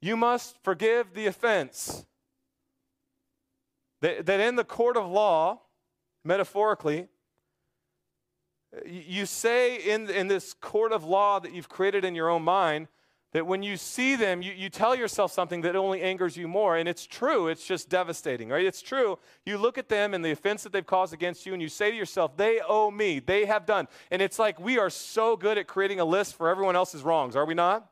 You 0.00 0.16
must 0.16 0.56
forgive 0.64 1.12
the 1.12 1.26
offense. 1.26 2.06
That, 4.00 4.24
that 4.24 4.40
in 4.40 4.56
the 4.56 4.64
court 4.64 4.96
of 4.96 5.06
law, 5.06 5.60
metaphorically, 6.24 7.08
you 8.86 9.26
say 9.26 9.76
in, 9.76 10.08
in 10.08 10.28
this 10.28 10.54
court 10.54 10.90
of 10.90 11.04
law 11.04 11.38
that 11.38 11.52
you've 11.52 11.68
created 11.68 12.02
in 12.02 12.14
your 12.14 12.30
own 12.30 12.44
mind, 12.44 12.88
that 13.32 13.46
when 13.46 13.62
you 13.62 13.76
see 13.76 14.16
them, 14.16 14.40
you, 14.40 14.52
you 14.52 14.68
tell 14.68 14.94
yourself 14.94 15.32
something 15.32 15.60
that 15.62 15.76
only 15.76 16.00
angers 16.00 16.36
you 16.36 16.48
more. 16.48 16.76
And 16.76 16.88
it's 16.88 17.06
true, 17.06 17.48
it's 17.48 17.66
just 17.66 17.88
devastating, 17.88 18.48
right? 18.48 18.64
It's 18.64 18.82
true. 18.82 19.18
You 19.44 19.58
look 19.58 19.78
at 19.78 19.88
them 19.88 20.14
and 20.14 20.24
the 20.24 20.30
offense 20.30 20.62
that 20.62 20.72
they've 20.72 20.86
caused 20.86 21.12
against 21.12 21.44
you, 21.44 21.52
and 21.52 21.60
you 21.60 21.68
say 21.68 21.90
to 21.90 21.96
yourself, 21.96 22.36
they 22.36 22.60
owe 22.66 22.90
me, 22.90 23.18
they 23.18 23.44
have 23.44 23.66
done. 23.66 23.88
And 24.10 24.22
it's 24.22 24.38
like 24.38 24.58
we 24.60 24.78
are 24.78 24.90
so 24.90 25.36
good 25.36 25.58
at 25.58 25.66
creating 25.66 26.00
a 26.00 26.04
list 26.04 26.36
for 26.36 26.48
everyone 26.48 26.76
else's 26.76 27.02
wrongs, 27.02 27.36
are 27.36 27.44
we 27.44 27.54
not? 27.54 27.90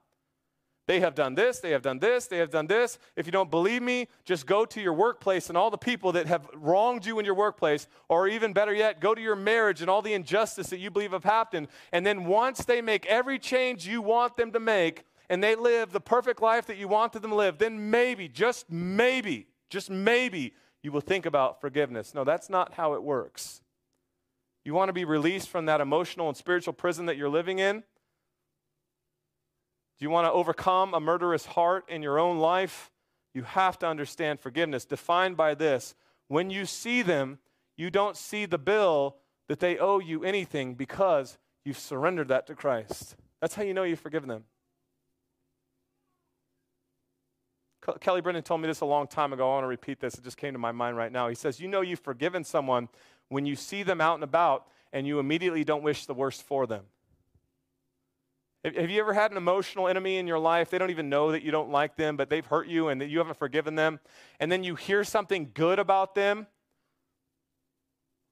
They 0.87 1.01
have 1.01 1.14
done 1.14 1.35
this, 1.35 1.61
they 1.61 1.70
have 1.70 1.81
done 1.81 1.99
this, 1.99 2.27
they 2.27 2.37
have 2.38 2.51
done 2.51 2.66
this. 2.66 2.99
If 3.16 3.25
you 3.25 3.33
don't 3.33 3.51
believe 3.51 3.81
me, 3.81 4.09
just 4.27 4.47
go 4.47 4.66
to 4.66 4.81
your 4.83 4.92
workplace 4.92 5.49
and 5.49 5.57
all 5.57 5.70
the 5.70 5.79
people 5.79 6.12
that 6.12 6.27
have 6.27 6.47
wronged 6.55 7.07
you 7.07 7.18
in 7.18 7.25
your 7.25 7.35
workplace, 7.35 7.88
or 8.09 8.29
even 8.29 8.53
better 8.53 8.75
yet, 8.75 9.01
go 9.01 9.14
to 9.14 9.20
your 9.20 9.37
marriage 9.37 9.81
and 9.81 9.88
all 9.88 10.03
the 10.03 10.12
injustice 10.12 10.68
that 10.68 10.81
you 10.81 10.90
believe 10.90 11.12
have 11.12 11.25
happened. 11.25 11.68
And 11.90 12.05
then 12.05 12.27
once 12.27 12.66
they 12.66 12.83
make 12.83 13.07
every 13.07 13.38
change 13.38 13.87
you 13.87 14.03
want 14.03 14.37
them 14.37 14.53
to 14.53 14.61
make, 14.61 15.05
and 15.29 15.43
they 15.43 15.55
live 15.55 15.93
the 15.93 16.01
perfect 16.01 16.43
life 16.43 16.67
that 16.67 16.77
you 16.77 16.89
wanted 16.89 17.23
them 17.23 17.31
to 17.31 17.37
live, 17.37 17.59
then 17.59 17.91
maybe, 17.91 18.29
just 18.29 18.71
maybe, 18.71 19.49
just 19.71 19.91
maybe, 19.91 20.55
you 20.83 20.93
will 20.93 21.01
think 21.01 21.27
about 21.27 21.61
forgiveness. 21.61 22.15
No, 22.15 22.25
that's 22.25 22.51
not 22.51 22.75
how 22.75 22.95
it 22.95 23.03
works. 23.03 23.63
You 24.65 24.75
want 24.75 24.89
to 24.89 24.95
be 24.95 25.05
released 25.05 25.49
from 25.49 25.67
that 25.67 25.81
emotional 25.81 26.29
and 26.29 26.37
spiritual 26.37 26.73
prison 26.73 27.07
that 27.07 27.17
you're 27.17 27.29
living 27.29 27.59
in? 27.59 27.81
Do 29.99 30.05
you 30.05 30.11
want 30.11 30.27
to 30.27 30.33
overcome 30.33 30.95
a 30.95 31.01
murderous 31.01 31.47
heart 31.47 31.85
in 31.89 32.03
your 32.03 32.19
own 32.19 32.39
life? 32.39 32.91
You 33.33 33.43
have 33.43 33.79
to 33.81 33.87
understand 33.87 34.41
forgiveness, 34.41 34.85
defined 34.85 35.37
by 35.37 35.55
this 35.55 35.95
when 36.29 36.51
you 36.51 36.67
see 36.67 37.03
them, 37.03 37.39
you 37.77 37.91
don't 37.91 38.17
see 38.17 38.47
the 38.47 38.59
bill 38.59 39.17
that 39.49 39.61
they 39.61 39.79
owe 39.79 39.99
you 39.99 40.25
anything 40.25 40.75
because 40.75 41.39
you've 41.65 41.79
surrendered 41.79 42.29
that 42.29 42.47
to 42.47 42.55
Christ. 42.55 43.17
That's 43.41 43.55
how 43.55 43.63
you 43.63 43.75
know 43.75 43.83
you've 43.83 44.01
forgiven 44.01 44.29
them. 44.29 44.45
Kelly 48.01 48.20
Brennan 48.20 48.42
told 48.42 48.61
me 48.61 48.66
this 48.66 48.81
a 48.81 48.87
long 48.87 49.07
time 49.07 49.33
ago. 49.33 49.47
I 49.51 49.55
want 49.55 49.64
to 49.64 49.68
repeat 49.68 50.01
this. 50.01 50.14
It 50.14 50.25
just 50.25 50.37
came 50.37 50.55
to 50.55 50.59
my 50.59 50.73
mind 50.73 50.97
right 50.97 51.12
now. 51.12 51.29
He 51.29 51.35
says, 51.35 51.61
You 51.61 51.68
know 51.68 51.83
you've 51.83 52.01
forgiven 52.01 52.44
someone 52.44 52.88
when 53.29 53.44
you 53.47 53.57
see 53.57 53.83
them 53.83 54.01
out 54.01 54.14
and 54.14 54.25
about 54.25 54.66
and 54.92 55.07
you 55.07 55.18
immediately 55.18 55.64
don't 55.64 55.83
wish 55.83 56.07
the 56.07 56.14
worst 56.14 56.42
for 56.44 56.66
them. 56.66 56.85
Have 58.64 58.88
you 58.88 58.99
ever 59.01 59.12
had 59.12 59.31
an 59.31 59.37
emotional 59.37 59.88
enemy 59.88 60.16
in 60.16 60.27
your 60.27 60.38
life? 60.38 60.70
They 60.70 60.79
don't 60.79 60.90
even 60.90 61.11
know 61.11 61.33
that 61.33 61.42
you 61.42 61.51
don't 61.51 61.70
like 61.70 61.97
them, 61.97 62.16
but 62.16 62.31
they've 62.31 62.47
hurt 62.47 62.66
you 62.66 62.88
and 62.88 62.99
that 63.03 63.09
you 63.09 63.18
haven't 63.18 63.37
forgiven 63.37 63.75
them. 63.75 64.01
And 64.40 64.51
then 64.51 64.64
you 64.64 64.75
hear 64.75 65.05
something 65.05 65.51
good 65.53 65.79
about 65.79 66.14
them. 66.14 66.47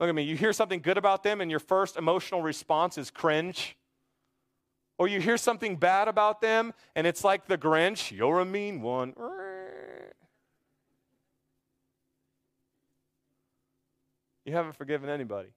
Look 0.01 0.09
at 0.09 0.15
me. 0.15 0.23
You 0.23 0.37
hear 0.37 0.55
something 0.55 0.81
good 0.81 0.97
about 0.97 1.23
them, 1.23 1.43
and 1.43 1.51
your 1.51 1.61
first 1.61 1.99
emotional 1.99 2.41
response 2.41 2.97
is 2.97 3.11
cringe. 3.11 3.77
Or 4.97 5.07
you 5.07 5.21
hear 5.21 5.37
something 5.37 5.77
bad 5.77 6.09
about 6.09 6.41
them, 6.41 6.73
and 6.97 7.07
it's 7.07 7.25
like 7.25 7.47
the 7.47 7.59
Grinch, 7.59 8.11
you're 8.11 8.41
a 8.41 8.45
mean 8.45 8.81
one. 8.81 9.15
You 14.53 14.59
haven't 14.59 14.75
forgiven 14.75 15.09
anybody. 15.09 15.49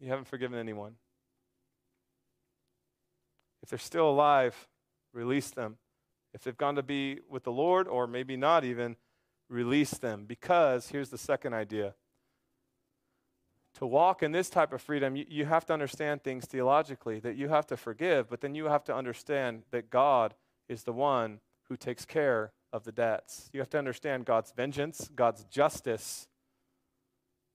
You 0.00 0.10
haven't 0.10 0.26
forgiven 0.26 0.58
anyone. 0.58 0.96
If 3.62 3.70
they're 3.70 3.78
still 3.78 4.10
alive, 4.10 4.68
release 5.14 5.48
them. 5.48 5.78
If 6.34 6.44
they've 6.44 6.54
gone 6.54 6.74
to 6.74 6.82
be 6.82 7.20
with 7.26 7.44
the 7.44 7.52
Lord, 7.52 7.88
or 7.88 8.06
maybe 8.06 8.36
not 8.36 8.64
even, 8.64 8.96
release 9.48 9.92
them. 9.92 10.26
Because 10.26 10.90
here's 10.90 11.08
the 11.08 11.16
second 11.16 11.54
idea 11.54 11.94
to 13.78 13.86
walk 13.86 14.22
in 14.22 14.32
this 14.32 14.50
type 14.50 14.74
of 14.74 14.82
freedom, 14.82 15.16
you, 15.16 15.24
you, 15.30 15.46
have 15.46 15.64
to 15.64 15.72
understand 15.72 16.22
things 16.22 16.44
theologically, 16.44 17.18
that 17.20 17.34
you 17.34 17.48
have 17.48 17.66
to 17.68 17.78
forgive, 17.78 18.28
but 18.28 18.42
then 18.42 18.54
you 18.54 18.66
have 18.66 18.84
to 18.84 18.94
understand 18.94 19.62
that 19.70 19.88
God 19.88 20.34
is 20.68 20.82
the 20.82 20.92
one 20.92 21.40
who 21.70 21.78
takes 21.78 22.04
care 22.04 22.52
of 22.74 22.84
the 22.84 22.92
debts. 22.92 23.48
You 23.54 23.60
have 23.60 23.70
to 23.70 23.78
understand 23.78 24.26
God's 24.26 24.52
vengeance, 24.52 25.10
God's 25.16 25.44
justice, 25.44 26.28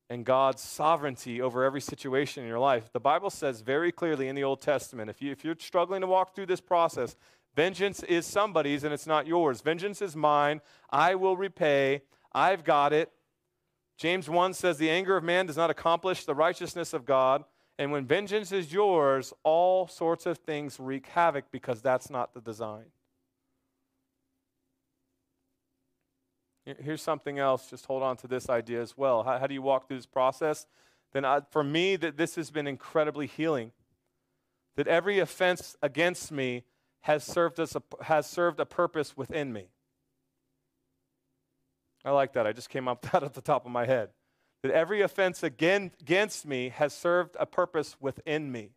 and 0.09 0.25
God's 0.25 0.61
sovereignty 0.61 1.41
over 1.41 1.63
every 1.63 1.81
situation 1.81 2.43
in 2.43 2.49
your 2.49 2.59
life. 2.59 2.91
The 2.93 2.99
Bible 2.99 3.29
says 3.29 3.61
very 3.61 3.91
clearly 3.91 4.27
in 4.27 4.35
the 4.35 4.43
Old 4.43 4.61
Testament 4.61 5.09
if, 5.09 5.21
you, 5.21 5.31
if 5.31 5.43
you're 5.43 5.55
struggling 5.59 6.01
to 6.01 6.07
walk 6.07 6.33
through 6.33 6.45
this 6.45 6.61
process, 6.61 7.15
vengeance 7.55 8.03
is 8.03 8.25
somebody's 8.25 8.83
and 8.83 8.93
it's 8.93 9.07
not 9.07 9.27
yours. 9.27 9.61
Vengeance 9.61 10.01
is 10.01 10.15
mine. 10.15 10.61
I 10.89 11.15
will 11.15 11.35
repay. 11.35 12.03
I've 12.33 12.63
got 12.63 12.93
it. 12.93 13.11
James 13.97 14.29
1 14.29 14.53
says, 14.53 14.77
The 14.77 14.89
anger 14.89 15.17
of 15.17 15.23
man 15.23 15.47
does 15.47 15.57
not 15.57 15.69
accomplish 15.69 16.23
the 16.23 16.35
righteousness 16.35 16.93
of 16.93 17.05
God. 17.05 17.43
And 17.79 17.91
when 17.91 18.05
vengeance 18.05 18.51
is 18.51 18.71
yours, 18.71 19.33
all 19.43 19.87
sorts 19.87 20.25
of 20.25 20.37
things 20.37 20.79
wreak 20.79 21.07
havoc 21.07 21.45
because 21.51 21.81
that's 21.81 22.09
not 22.09 22.33
the 22.33 22.41
design. 22.41 22.85
Here's 26.79 27.01
something 27.01 27.39
else. 27.39 27.69
Just 27.69 27.85
hold 27.85 28.03
on 28.03 28.17
to 28.17 28.27
this 28.27 28.49
idea 28.49 28.81
as 28.81 28.97
well. 28.97 29.23
How, 29.23 29.39
how 29.39 29.47
do 29.47 29.53
you 29.53 29.61
walk 29.61 29.87
through 29.87 29.97
this 29.97 30.05
process? 30.05 30.65
Then, 31.13 31.23
I, 31.23 31.41
for 31.49 31.63
me, 31.63 31.95
that 31.95 32.17
this 32.17 32.35
has 32.35 32.51
been 32.51 32.67
incredibly 32.67 33.27
healing. 33.27 33.71
That 34.75 34.87
every 34.87 35.19
offense 35.19 35.75
against 35.81 36.31
me 36.31 36.63
has 37.01 37.23
served, 37.23 37.59
us 37.59 37.75
a, 37.75 37.81
has 38.03 38.29
served 38.29 38.59
a 38.59 38.65
purpose 38.65 39.15
within 39.15 39.53
me. 39.53 39.67
I 42.03 42.11
like 42.11 42.33
that. 42.33 42.45
I 42.45 42.51
just 42.51 42.69
came 42.69 42.87
up 42.87 43.01
that 43.11 43.23
at 43.23 43.33
the 43.33 43.41
top 43.41 43.65
of 43.65 43.71
my 43.71 43.85
head. 43.85 44.09
That 44.61 44.71
every 44.71 45.01
offense 45.01 45.43
again, 45.43 45.91
against 46.01 46.45
me 46.45 46.69
has 46.69 46.93
served 46.93 47.37
a 47.39 47.45
purpose 47.45 47.95
within 48.01 48.51
me. 48.51 48.71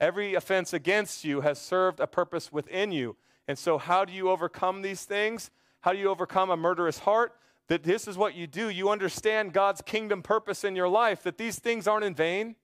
Every 0.00 0.34
offense 0.34 0.72
against 0.72 1.24
you 1.24 1.40
has 1.40 1.58
served 1.58 2.00
a 2.00 2.06
purpose 2.06 2.52
within 2.52 2.92
you. 2.92 3.16
And 3.48 3.58
so, 3.58 3.78
how 3.78 4.04
do 4.04 4.12
you 4.12 4.30
overcome 4.30 4.82
these 4.82 5.04
things? 5.04 5.50
How 5.84 5.92
do 5.92 5.98
you 5.98 6.08
overcome 6.08 6.48
a 6.48 6.56
murderous 6.56 7.00
heart? 7.00 7.34
That 7.68 7.82
this 7.82 8.08
is 8.08 8.16
what 8.16 8.34
you 8.34 8.46
do. 8.46 8.70
You 8.70 8.88
understand 8.88 9.52
God's 9.52 9.82
kingdom 9.82 10.22
purpose 10.22 10.64
in 10.64 10.74
your 10.74 10.88
life, 10.88 11.22
that 11.24 11.36
these 11.36 11.58
things 11.58 11.86
aren't 11.86 12.06
in 12.06 12.14
vain. 12.14 12.56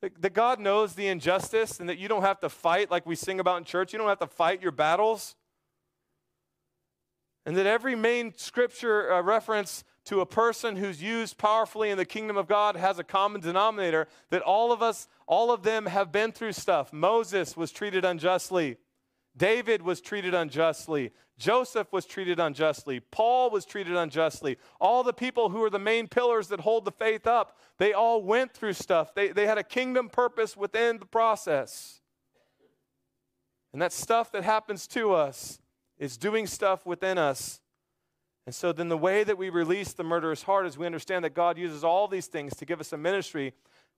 That 0.00 0.32
God 0.32 0.58
knows 0.58 0.94
the 0.94 1.08
injustice 1.08 1.78
and 1.78 1.90
that 1.90 1.98
you 1.98 2.08
don't 2.08 2.22
have 2.22 2.40
to 2.40 2.48
fight 2.48 2.90
like 2.90 3.04
we 3.04 3.16
sing 3.16 3.38
about 3.38 3.58
in 3.58 3.64
church. 3.64 3.92
You 3.92 3.98
don't 3.98 4.08
have 4.08 4.18
to 4.20 4.26
fight 4.26 4.62
your 4.62 4.72
battles. 4.72 5.36
And 7.44 7.54
that 7.54 7.66
every 7.66 7.94
main 7.94 8.32
scripture 8.34 9.12
uh, 9.12 9.20
reference 9.20 9.84
to 10.06 10.22
a 10.22 10.26
person 10.26 10.76
who's 10.76 11.02
used 11.02 11.36
powerfully 11.36 11.90
in 11.90 11.98
the 11.98 12.06
kingdom 12.06 12.38
of 12.38 12.48
God 12.48 12.76
has 12.76 12.98
a 12.98 13.04
common 13.04 13.42
denominator 13.42 14.08
that 14.30 14.40
all 14.40 14.72
of 14.72 14.80
us, 14.80 15.06
all 15.26 15.52
of 15.52 15.64
them 15.64 15.84
have 15.84 16.10
been 16.10 16.32
through 16.32 16.52
stuff. 16.52 16.94
Moses 16.94 17.58
was 17.58 17.70
treated 17.70 18.06
unjustly. 18.06 18.78
David 19.36 19.82
was 19.82 20.00
treated 20.00 20.34
unjustly. 20.34 21.12
Joseph 21.42 21.92
was 21.92 22.06
treated 22.06 22.38
unjustly. 22.38 23.00
Paul 23.00 23.50
was 23.50 23.64
treated 23.64 23.96
unjustly. 23.96 24.58
All 24.80 25.02
the 25.02 25.12
people 25.12 25.48
who 25.48 25.60
are 25.64 25.70
the 25.70 25.78
main 25.80 26.06
pillars 26.06 26.46
that 26.48 26.60
hold 26.60 26.84
the 26.84 26.92
faith 26.92 27.26
up, 27.26 27.58
they 27.78 27.92
all 27.92 28.22
went 28.22 28.52
through 28.52 28.74
stuff. 28.74 29.12
They, 29.12 29.32
they 29.32 29.44
had 29.44 29.58
a 29.58 29.64
kingdom 29.64 30.08
purpose 30.08 30.56
within 30.56 31.00
the 31.00 31.04
process. 31.04 32.00
And 33.72 33.82
that 33.82 33.92
stuff 33.92 34.30
that 34.30 34.44
happens 34.44 34.86
to 34.88 35.14
us 35.14 35.58
is 35.98 36.16
doing 36.16 36.46
stuff 36.46 36.86
within 36.86 37.18
us. 37.18 37.60
And 38.46 38.54
so 38.54 38.72
then 38.72 38.88
the 38.88 38.96
way 38.96 39.24
that 39.24 39.36
we 39.36 39.50
release 39.50 39.92
the 39.92 40.04
murderous 40.04 40.44
heart 40.44 40.66
is 40.66 40.78
we 40.78 40.86
understand 40.86 41.24
that 41.24 41.34
God 41.34 41.58
uses 41.58 41.82
all 41.82 42.06
these 42.06 42.28
things 42.28 42.54
to 42.54 42.64
give 42.64 42.78
us 42.78 42.92
a 42.92 42.96
ministry 42.96 43.52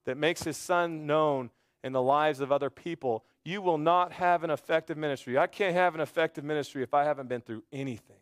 that 0.07 0.17
makes 0.17 0.45
his 0.45 0.57
son 0.57 1.07
known 1.07 1.51
in 1.83 1.93
the 1.93 2.01
lives 2.01 2.41
of 2.41 2.51
other 2.51 2.71
people 2.71 3.27
you 3.45 3.61
will 3.61 3.79
not 3.79 4.13
have 4.13 4.43
an 4.43 4.51
effective 4.51 4.97
ministry. 4.97 5.37
I 5.37 5.47
can't 5.47 5.75
have 5.75 5.95
an 5.95 6.01
effective 6.01 6.45
ministry 6.45 6.83
if 6.83 6.95
I 6.95 7.05
haven't 7.05 7.29
been 7.29 7.43
through 7.43 7.63
anything. 7.73 8.17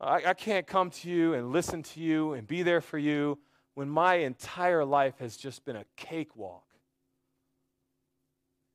I, 0.00 0.22
I, 0.26 0.34
can't 0.34 0.66
come 0.66 0.90
to 0.90 1.10
you 1.10 1.34
and 1.34 1.50
listen 1.50 1.82
to 1.82 2.00
you 2.00 2.32
and 2.32 2.46
be 2.46 2.62
there 2.62 2.80
for 2.80 2.98
you 2.98 3.38
when 3.74 3.88
my 3.88 4.16
entire 4.16 4.84
life 4.84 5.18
has 5.18 5.36
just 5.36 5.64
been 5.64 5.76
a 5.76 5.84
cakewalk. 5.96 6.62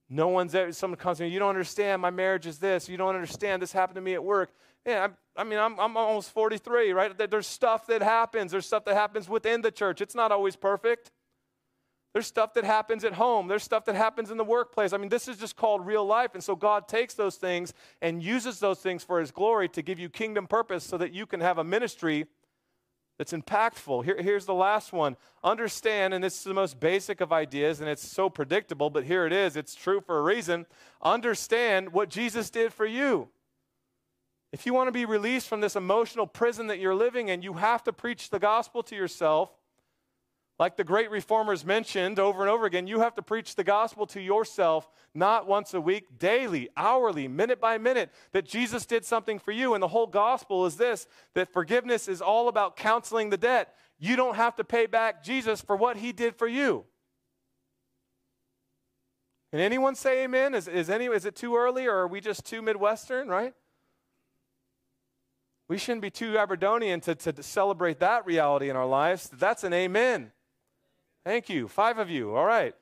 No 0.09 0.27
one's 0.27 0.53
ever, 0.53 0.71
someone 0.73 0.97
comes 0.97 1.19
to 1.19 1.23
me, 1.23 1.29
you 1.29 1.39
don't 1.39 1.49
understand, 1.49 2.01
my 2.01 2.09
marriage 2.09 2.45
is 2.45 2.59
this, 2.59 2.89
you 2.89 2.97
don't 2.97 3.15
understand, 3.15 3.61
this 3.61 3.71
happened 3.71 3.95
to 3.95 4.01
me 4.01 4.13
at 4.13 4.23
work. 4.23 4.51
Yeah, 4.85 5.07
I, 5.37 5.41
I 5.41 5.43
mean, 5.45 5.59
I'm, 5.59 5.79
I'm 5.79 5.95
almost 5.95 6.29
43, 6.31 6.91
right? 6.91 7.29
There's 7.31 7.47
stuff 7.47 7.87
that 7.87 8.03
happens, 8.03 8.51
there's 8.51 8.65
stuff 8.65 8.83
that 8.85 8.95
happens 8.95 9.29
within 9.29 9.61
the 9.61 9.71
church. 9.71 10.01
It's 10.01 10.13
not 10.13 10.31
always 10.31 10.57
perfect. 10.57 11.09
There's 12.13 12.27
stuff 12.27 12.53
that 12.53 12.63
happens 12.63 13.03
at 13.03 13.13
home. 13.13 13.47
There's 13.47 13.63
stuff 13.63 13.85
that 13.85 13.95
happens 13.95 14.29
in 14.29 14.37
the 14.37 14.43
workplace. 14.43 14.93
I 14.93 14.97
mean, 14.97 15.09
this 15.09 15.27
is 15.27 15.37
just 15.37 15.55
called 15.55 15.85
real 15.85 16.05
life. 16.05 16.35
And 16.35 16.43
so 16.43 16.55
God 16.55 16.87
takes 16.87 17.15
those 17.15 17.37
things 17.37 17.73
and 18.01 18.21
uses 18.21 18.59
those 18.59 18.79
things 18.79 19.03
for 19.03 19.19
His 19.19 19.31
glory 19.31 19.67
to 19.69 19.81
give 19.81 19.97
you 19.97 20.09
kingdom 20.09 20.45
purpose 20.45 20.83
so 20.83 20.97
that 20.97 21.11
you 21.11 21.25
can 21.25 21.41
have 21.41 21.57
a 21.57 21.63
ministry 21.63 22.27
that's 23.17 23.33
impactful. 23.33 24.05
Here, 24.05 24.21
here's 24.21 24.45
the 24.45 24.53
last 24.53 24.93
one. 24.93 25.17
Understand, 25.43 26.13
and 26.13 26.23
this 26.23 26.37
is 26.37 26.43
the 26.43 26.53
most 26.53 26.79
basic 26.79 27.19
of 27.19 27.33
ideas, 27.33 27.79
and 27.79 27.89
it's 27.89 28.07
so 28.07 28.29
predictable, 28.29 28.91
but 28.91 29.03
here 29.03 29.25
it 29.25 29.33
is. 29.33 29.55
It's 29.55 29.75
true 29.75 29.99
for 29.99 30.19
a 30.19 30.21
reason. 30.21 30.67
Understand 31.01 31.93
what 31.93 32.09
Jesus 32.09 32.49
did 32.49 32.73
for 32.73 32.85
you. 32.85 33.29
If 34.51 34.67
you 34.67 34.73
want 34.73 34.87
to 34.87 34.91
be 34.91 35.05
released 35.05 35.47
from 35.47 35.61
this 35.61 35.75
emotional 35.75 36.27
prison 36.27 36.67
that 36.67 36.79
you're 36.79 36.93
living 36.93 37.29
in, 37.29 37.41
you 37.41 37.53
have 37.53 37.83
to 37.85 37.93
preach 37.93 38.29
the 38.29 38.39
gospel 38.39 38.83
to 38.83 38.95
yourself 38.95 39.49
like 40.63 40.77
the 40.77 40.83
great 40.85 41.11
reformers 41.11 41.65
mentioned 41.65 42.19
over 42.19 42.39
and 42.41 42.49
over 42.49 42.65
again, 42.65 42.87
you 42.87 43.01
have 43.01 43.13
to 43.15 43.21
preach 43.21 43.55
the 43.55 43.65
gospel 43.65 44.07
to 44.07 44.21
yourself 44.21 44.89
not 45.13 45.45
once 45.45 45.73
a 45.73 45.81
week, 45.81 46.17
daily, 46.17 46.69
hourly, 46.77 47.27
minute 47.27 47.59
by 47.59 47.77
minute, 47.77 48.09
that 48.31 48.45
Jesus 48.45 48.85
did 48.85 49.03
something 49.03 49.39
for 49.39 49.51
you. 49.51 49.73
And 49.73 49.83
the 49.83 49.89
whole 49.89 50.07
gospel 50.07 50.65
is 50.65 50.77
this 50.77 51.05
that 51.33 51.51
forgiveness 51.51 52.07
is 52.07 52.21
all 52.21 52.47
about 52.47 52.77
counseling 52.77 53.29
the 53.29 53.35
debt. 53.35 53.75
You 53.99 54.15
don't 54.15 54.37
have 54.37 54.55
to 54.55 54.63
pay 54.63 54.85
back 54.85 55.21
Jesus 55.21 55.59
for 55.59 55.75
what 55.75 55.97
he 55.97 56.13
did 56.13 56.37
for 56.37 56.47
you. 56.47 56.85
Can 59.51 59.59
anyone 59.59 59.95
say 59.95 60.23
amen? 60.23 60.55
Is, 60.55 60.69
is, 60.69 60.89
any, 60.89 61.07
is 61.07 61.25
it 61.25 61.35
too 61.35 61.57
early 61.57 61.87
or 61.87 61.95
are 61.97 62.07
we 62.07 62.21
just 62.21 62.45
too 62.45 62.61
Midwestern, 62.61 63.27
right? 63.27 63.53
We 65.67 65.77
shouldn't 65.77 66.03
be 66.03 66.09
too 66.09 66.37
Aberdonian 66.37 67.01
to, 67.01 67.15
to 67.15 67.43
celebrate 67.43 67.99
that 67.99 68.25
reality 68.25 68.69
in 68.69 68.77
our 68.77 68.87
lives. 68.87 69.29
That's 69.33 69.65
an 69.65 69.73
amen. 69.73 70.31
Thank 71.23 71.49
you. 71.49 71.67
Five 71.67 71.97
of 71.97 72.09
you. 72.09 72.35
All 72.35 72.45
right. 72.45 72.75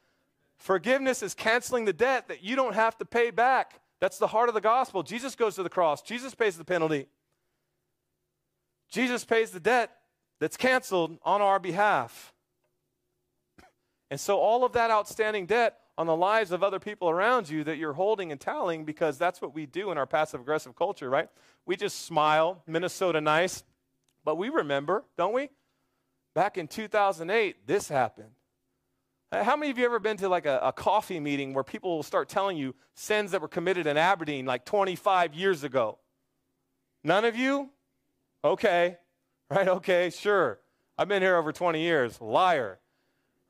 Forgiveness 0.58 1.24
is 1.24 1.34
canceling 1.34 1.86
the 1.86 1.94
debt 1.94 2.28
that 2.28 2.44
you 2.44 2.56
don't 2.56 2.76
have 2.76 2.98
to 3.00 3.06
pay 3.06 3.32
back. 3.32 3.80
That's 4.00 4.18
the 4.18 4.28
heart 4.28 4.50
of 4.50 4.56
the 4.56 4.62
gospel. 4.62 5.04
Jesus 5.04 5.36
goes 5.36 5.56
to 5.56 5.64
the 5.64 5.70
cross, 5.70 6.02
Jesus 6.02 6.36
pays 6.36 6.58
the 6.58 6.66
penalty. 6.66 7.08
Jesus 8.90 9.24
pays 9.24 9.52
the 9.52 9.60
debt 9.60 9.90
that's 10.40 10.58
canceled 10.58 11.18
on 11.24 11.42
our 11.42 11.60
behalf. 11.60 12.34
And 14.10 14.20
so, 14.20 14.38
all 14.38 14.66
of 14.66 14.74
that 14.74 14.92
outstanding 14.92 15.46
debt 15.46 15.78
on 15.98 16.08
the 16.08 16.16
lives 16.16 16.52
of 16.52 16.62
other 16.62 16.80
people 16.80 17.10
around 17.10 17.50
you 17.50 17.64
that 17.64 17.78
you're 17.78 17.94
holding 17.94 18.32
and 18.32 18.42
tallying, 18.42 18.84
because 18.84 19.18
that's 19.18 19.42
what 19.42 19.54
we 19.54 19.66
do 19.66 19.92
in 19.92 19.98
our 19.98 20.06
passive 20.06 20.42
aggressive 20.42 20.76
culture, 20.76 21.10
right? 21.10 21.30
We 21.66 21.78
just 21.78 22.06
smile, 22.06 22.64
Minnesota 22.68 23.22
nice, 23.22 23.64
but 24.26 24.38
we 24.38 24.50
remember, 24.50 25.06
don't 25.18 25.34
we? 25.34 25.50
Back 26.34 26.58
in 26.58 26.68
2008, 26.68 27.68
this 27.68 27.90
happened. 27.90 28.32
Uh, 29.32 29.44
how 29.44 29.56
many 29.56 29.72
of 29.72 29.78
you 29.78 29.86
ever 29.86 30.00
been 30.00 30.18
to 30.18 30.30
like 30.30 30.46
a, 30.46 30.60
a, 30.62 30.74
coffee 30.74 31.20
meeting 31.20 31.54
where 31.54 31.64
people 31.64 31.96
will 31.96 32.04
start 32.04 32.28
telling 32.28 32.58
you 32.58 32.76
sins 32.96 33.32
that 33.32 33.42
were 33.42 33.48
committed 33.48 33.88
in 33.88 33.98
Aberdeen 33.98 34.46
like 34.46 34.66
25 34.66 35.34
years 35.34 35.64
ago? 35.64 36.00
None 37.04 37.26
of 37.26 37.36
you? 37.36 37.70
Okay. 38.44 38.98
Right? 39.54 39.68
Okay, 39.68 40.10
sure. 40.12 40.62
I've 40.98 41.10
been 41.10 41.22
here 41.22 41.36
over 41.36 41.52
20 41.52 41.82
years. 41.82 42.22
Liar. 42.22 42.80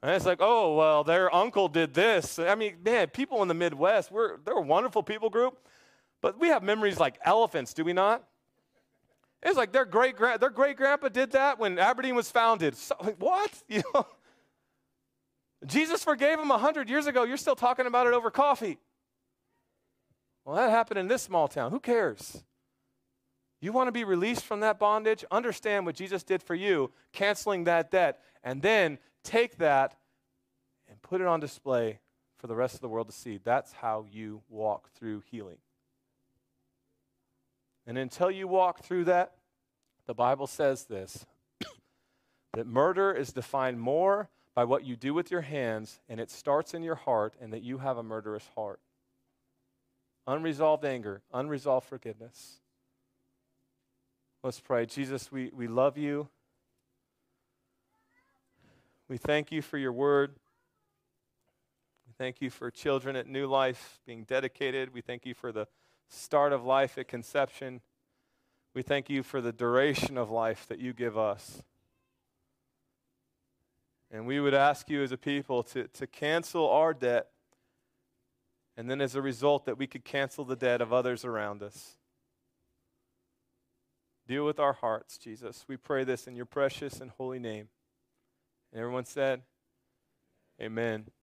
And 0.02 0.16
it's 0.16 0.26
like, 0.26 0.40
oh, 0.42 0.76
well, 0.76 1.04
their 1.04 1.32
uncle 1.34 1.68
did 1.68 1.94
this. 1.94 2.40
I 2.40 2.56
mean, 2.56 2.78
man, 2.84 3.10
people 3.10 3.44
in 3.44 3.48
the 3.48 3.54
Midwest, 3.54 4.12
we're, 4.12 4.38
they're 4.38 4.56
a 4.56 4.62
wonderful 4.62 5.04
people 5.04 5.30
group, 5.30 5.60
but 6.20 6.40
we 6.40 6.48
have 6.48 6.64
memories 6.64 7.00
like 7.00 7.20
elephants, 7.24 7.76
do 7.76 7.84
we 7.84 7.94
not? 7.94 8.24
It's 9.44 9.58
like 9.58 9.72
their 9.72 9.86
great 9.86 10.18
their 10.18 10.50
great 10.50 10.78
grandpa 10.78 11.10
did 11.10 11.32
that 11.32 11.58
when 11.58 11.80
Aberdeen 11.80 12.16
was 12.16 12.30
founded. 12.30 12.76
So, 12.78 12.96
what? 13.20 13.52
You 13.68 13.84
know? 13.94 14.06
Jesus 15.66 16.04
forgave 16.04 16.40
him 16.40 16.50
a 16.50 16.58
hundred 16.58 16.90
years 16.90 17.06
ago. 17.06 17.24
You're 17.24 17.38
still 17.38 17.56
talking 17.56 17.86
about 17.86 18.08
it 18.08 18.14
over 18.14 18.32
coffee. 18.32 18.80
Well, 20.44 20.56
that 20.56 20.72
happened 20.72 21.00
in 21.00 21.08
this 21.08 21.22
small 21.22 21.48
town. 21.48 21.72
Who 21.72 21.80
cares? 21.80 22.44
You 23.62 23.72
want 23.72 23.88
to 23.88 23.92
be 23.92 24.04
released 24.04 24.44
from 24.44 24.62
that 24.62 24.80
bondage? 24.80 25.24
Understand 25.30 25.86
what 25.86 25.96
Jesus 25.96 26.24
did 26.24 26.42
for 26.42 26.56
you, 26.56 26.92
canceling 27.14 27.66
that 27.66 27.92
debt, 27.92 28.20
and 28.44 28.62
then 28.62 28.98
take 29.24 29.58
that 29.58 29.96
and 30.90 31.00
put 31.04 31.22
it 31.22 31.28
on 31.28 31.40
display 31.40 32.00
for 32.40 32.48
the 32.48 32.56
rest 32.56 32.74
of 32.74 32.82
the 32.82 32.90
world 32.90 33.08
to 33.08 33.14
see. 33.14 33.40
That's 33.44 33.72
how 33.72 34.06
you 34.10 34.42
walk 34.50 34.90
through 34.96 35.22
healing. 35.30 35.58
And 37.92 37.98
until 37.98 38.32
you 38.32 38.48
walk 38.48 38.80
through 38.80 39.04
that, 39.04 39.34
the 40.08 40.14
Bible 40.14 40.48
says 40.48 40.86
this 40.86 41.26
that 42.54 42.66
murder 42.66 43.12
is 43.12 43.34
defined 43.34 43.82
more 43.82 44.30
by 44.56 44.64
what 44.64 44.86
you 44.86 44.96
do 44.96 45.14
with 45.14 45.30
your 45.30 45.42
hands, 45.42 46.00
and 46.08 46.18
it 46.18 46.32
starts 46.32 46.74
in 46.74 46.84
your 46.84 46.96
heart, 46.96 47.34
and 47.42 47.52
that 47.52 47.64
you 47.64 47.80
have 47.80 47.98
a 47.98 48.04
murderous 48.04 48.48
heart. 48.56 48.80
Unresolved 50.26 50.86
anger, 50.86 51.22
unresolved 51.34 51.86
forgiveness. 51.86 52.62
Let's 54.42 54.62
pray. 54.62 54.86
Jesus, 54.86 55.30
we, 55.30 55.52
we 55.54 55.68
love 55.68 55.98
you. 55.98 56.30
We 59.10 59.18
thank 59.18 59.52
you 59.52 59.62
for 59.62 59.78
your 59.78 59.92
word. 59.92 60.38
We 62.08 62.14
thank 62.18 62.40
you 62.40 62.52
for 62.52 62.72
children 62.72 63.18
at 63.18 63.28
New 63.28 63.48
Life 63.48 64.00
being 64.08 64.24
dedicated. 64.24 64.94
We 64.94 65.02
thank 65.02 65.26
you 65.26 65.34
for 65.34 65.52
the 65.52 65.68
start 66.12 66.54
of 66.54 66.64
life 66.64 66.98
at 66.98 67.08
conception. 67.08 67.82
We 68.74 68.82
thank 68.82 69.10
you 69.10 69.24
for 69.24 69.42
the 69.42 69.52
duration 69.52 70.18
of 70.18 70.30
life 70.30 70.66
that 70.68 70.80
you 70.80 70.94
give 70.94 71.18
us. 71.18 71.64
And 74.12 74.28
we 74.28 74.40
would 74.40 74.54
ask 74.54 74.90
you 74.90 75.04
as 75.04 75.12
a 75.12 75.18
people 75.18 75.64
to, 75.64 75.88
to 75.88 76.06
cancel 76.06 76.70
our 76.70 76.94
debt, 76.94 77.28
and 78.76 78.90
then 78.90 79.00
as 79.00 79.16
a 79.16 79.22
result, 79.22 79.66
that 79.66 79.78
we 79.78 79.88
could 79.88 80.04
cancel 80.04 80.44
the 80.44 80.56
debt 80.56 80.82
of 80.82 80.92
others 80.92 81.24
around 81.24 81.64
us. 81.64 81.96
Deal 84.28 84.46
with 84.46 84.60
our 84.60 84.74
hearts, 84.74 85.18
Jesus. 85.18 85.66
We 85.68 85.78
pray 85.78 86.04
this 86.04 86.28
in 86.28 86.36
your 86.36 86.46
precious 86.46 87.00
and 87.00 87.12
holy 87.12 87.40
name. 87.40 87.70
And 88.72 88.82
everyone 88.82 89.06
said, 89.06 89.42
Amen. 90.62 91.12